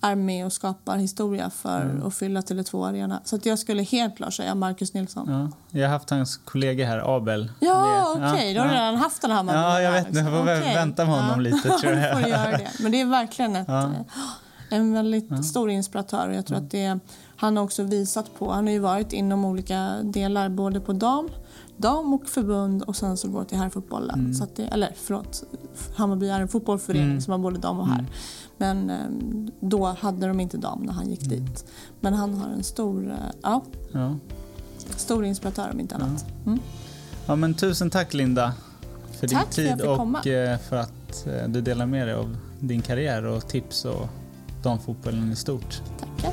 är 0.00 0.14
med 0.14 0.46
och 0.46 0.52
skapar 0.52 0.96
historia 0.96 1.50
för 1.50 1.80
Mm. 1.82 2.06
att 2.06 2.14
fylla 2.14 2.40
Tele2 2.40 2.88
Arena. 2.88 3.20
Så 3.24 3.36
att 3.36 3.46
jag 3.46 3.58
skulle 3.58 3.82
helt 3.82 4.16
klart 4.16 4.34
säga 4.34 4.54
Marcus 4.54 4.94
Nilsson. 4.94 5.30
Ja. 5.30 5.78
Jag 5.80 5.88
har 5.88 5.92
haft 5.92 6.10
hans 6.10 6.36
kollega 6.36 6.86
här, 6.86 7.16
Abel. 7.16 7.52
Ja, 7.60 8.14
okej. 8.16 8.54
Då 8.54 8.60
har 8.60 8.68
du 8.68 8.74
redan 8.74 8.96
haft 8.96 9.22
den 9.22 9.30
här 9.30 9.36
Hammarby. 9.36 9.58
Ja, 9.58 9.80
jag 9.80 9.92
vet. 9.92 10.14
Jag 10.14 10.24
får 10.26 10.42
Okej. 10.42 10.74
vänta 10.74 11.04
med 11.04 11.14
honom 11.20 11.40
lite, 11.40 11.68
tror 11.68 11.92
jag. 11.92 12.20
får 12.20 12.28
göra 12.30 12.50
det. 12.50 12.70
Men 12.80 12.92
det 12.92 13.00
är 13.00 13.04
verkligen 13.06 13.56
ett, 13.56 13.68
Ja. 13.68 13.82
eh, 13.82 13.90
en 14.70 14.92
väldigt 14.92 15.44
stor 15.46 15.70
inspiratör. 15.70 16.28
Och 16.28 16.34
jag 16.34 16.46
tror 16.46 16.58
att 16.58 16.70
det, 16.70 16.98
han 17.36 17.56
har 17.56 17.64
också 17.64 17.82
visat 17.82 18.38
på... 18.38 18.52
Han 18.52 18.66
har 18.66 18.72
ju 18.72 18.78
varit 18.78 19.12
inom 19.12 19.44
olika 19.44 19.96
delar, 20.02 20.48
både 20.48 20.80
på 20.80 20.92
dam, 20.92 21.28
dam 21.76 22.14
och 22.14 22.26
förbund 22.28 22.82
och 22.82 22.96
sen 22.96 23.16
så 23.16 23.28
går 23.28 23.44
till 23.44 23.58
herrfotbollen. 23.58 24.18
Mm. 24.20 24.34
Så 24.34 24.44
att 24.44 24.56
det, 24.56 24.62
eller 24.62 24.92
förlåt, 24.96 25.44
Hammarby 25.94 26.28
är 26.28 26.40
en 26.40 26.48
fotbollsförening 26.48 27.20
som 27.20 27.30
har 27.32 27.38
både 27.38 27.58
dam 27.58 27.78
och 27.80 27.88
herr. 27.88 27.98
Mm. 27.98 28.10
Men 28.56 28.90
eh, 28.90 29.46
då 29.60 29.86
hade 29.86 30.26
de 30.26 30.40
inte 30.40 30.56
dam 30.56 30.82
när 30.82 30.92
han 30.92 31.10
gick 31.10 31.20
dit. 31.28 31.64
Men 32.00 32.14
han 32.14 32.34
har 32.34 32.48
en 32.48 32.62
stor, 32.62 33.10
eh, 33.10 33.16
ja, 33.42 33.62
Ja. 33.92 34.14
stor 34.96 35.24
inspiratör 35.24 35.70
om 35.72 35.80
inte 35.80 35.94
annat. 35.94 36.24
Mm. 36.46 36.58
ja, 37.26 37.36
men 37.36 37.54
tusen 37.54 37.90
tack 37.90 38.14
Linda 38.14 38.52
för 39.12 39.26
din 39.26 39.38
Tack 39.38 39.54
för 39.54 39.62
jag 39.62 39.70
tid 39.72 39.80
fick 39.80 39.90
och 39.90 39.96
komma. 39.96 40.18
eh, 40.18 40.58
för 40.58 40.76
att 40.76 41.26
du 41.48 41.60
delar 41.60 41.86
med 41.86 42.06
dig 42.08 42.14
av 42.14 42.36
din 42.60 42.82
karriär 42.82 43.24
och 43.24 43.48
tips 43.48 43.84
och 43.84 44.08
damfotbollen 44.62 45.32
i 45.32 45.36
stort. 45.36 45.82
Tackar. 46.00 46.32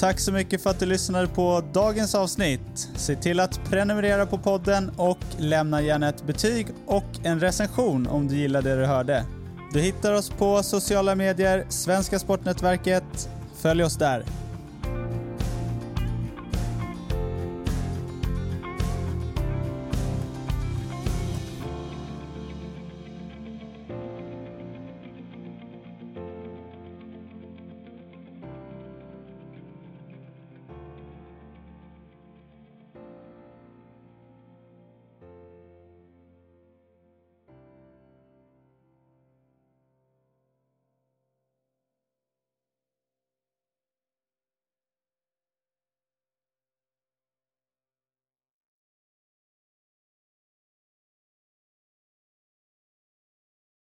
Tack 0.00 0.20
så 0.20 0.32
mycket 0.32 0.62
för 0.62 0.70
att 0.70 0.78
du 0.78 0.86
lyssnade 0.86 1.26
på 1.26 1.64
dagens 1.72 2.14
avsnitt. 2.14 2.88
Se 2.96 3.16
till 3.16 3.40
att 3.40 3.60
prenumerera 3.64 4.26
på 4.26 4.38
podden 4.38 4.90
och 4.96 5.18
lämna 5.38 5.82
gärna 5.82 6.08
ett 6.08 6.26
betyg 6.26 6.66
och 6.86 7.04
en 7.22 7.40
recension 7.40 8.06
om 8.06 8.28
du 8.28 8.36
gillade 8.36 8.70
det 8.70 8.76
du 8.76 8.86
hörde. 8.86 9.24
Du 9.72 9.80
hittar 9.80 10.12
oss 10.12 10.30
på 10.30 10.62
sociala 10.62 11.14
medier, 11.14 11.66
Svenska 11.68 12.18
Sportnätverket. 12.18 13.28
Följ 13.56 13.84
oss 13.84 13.96
där. 13.96 14.24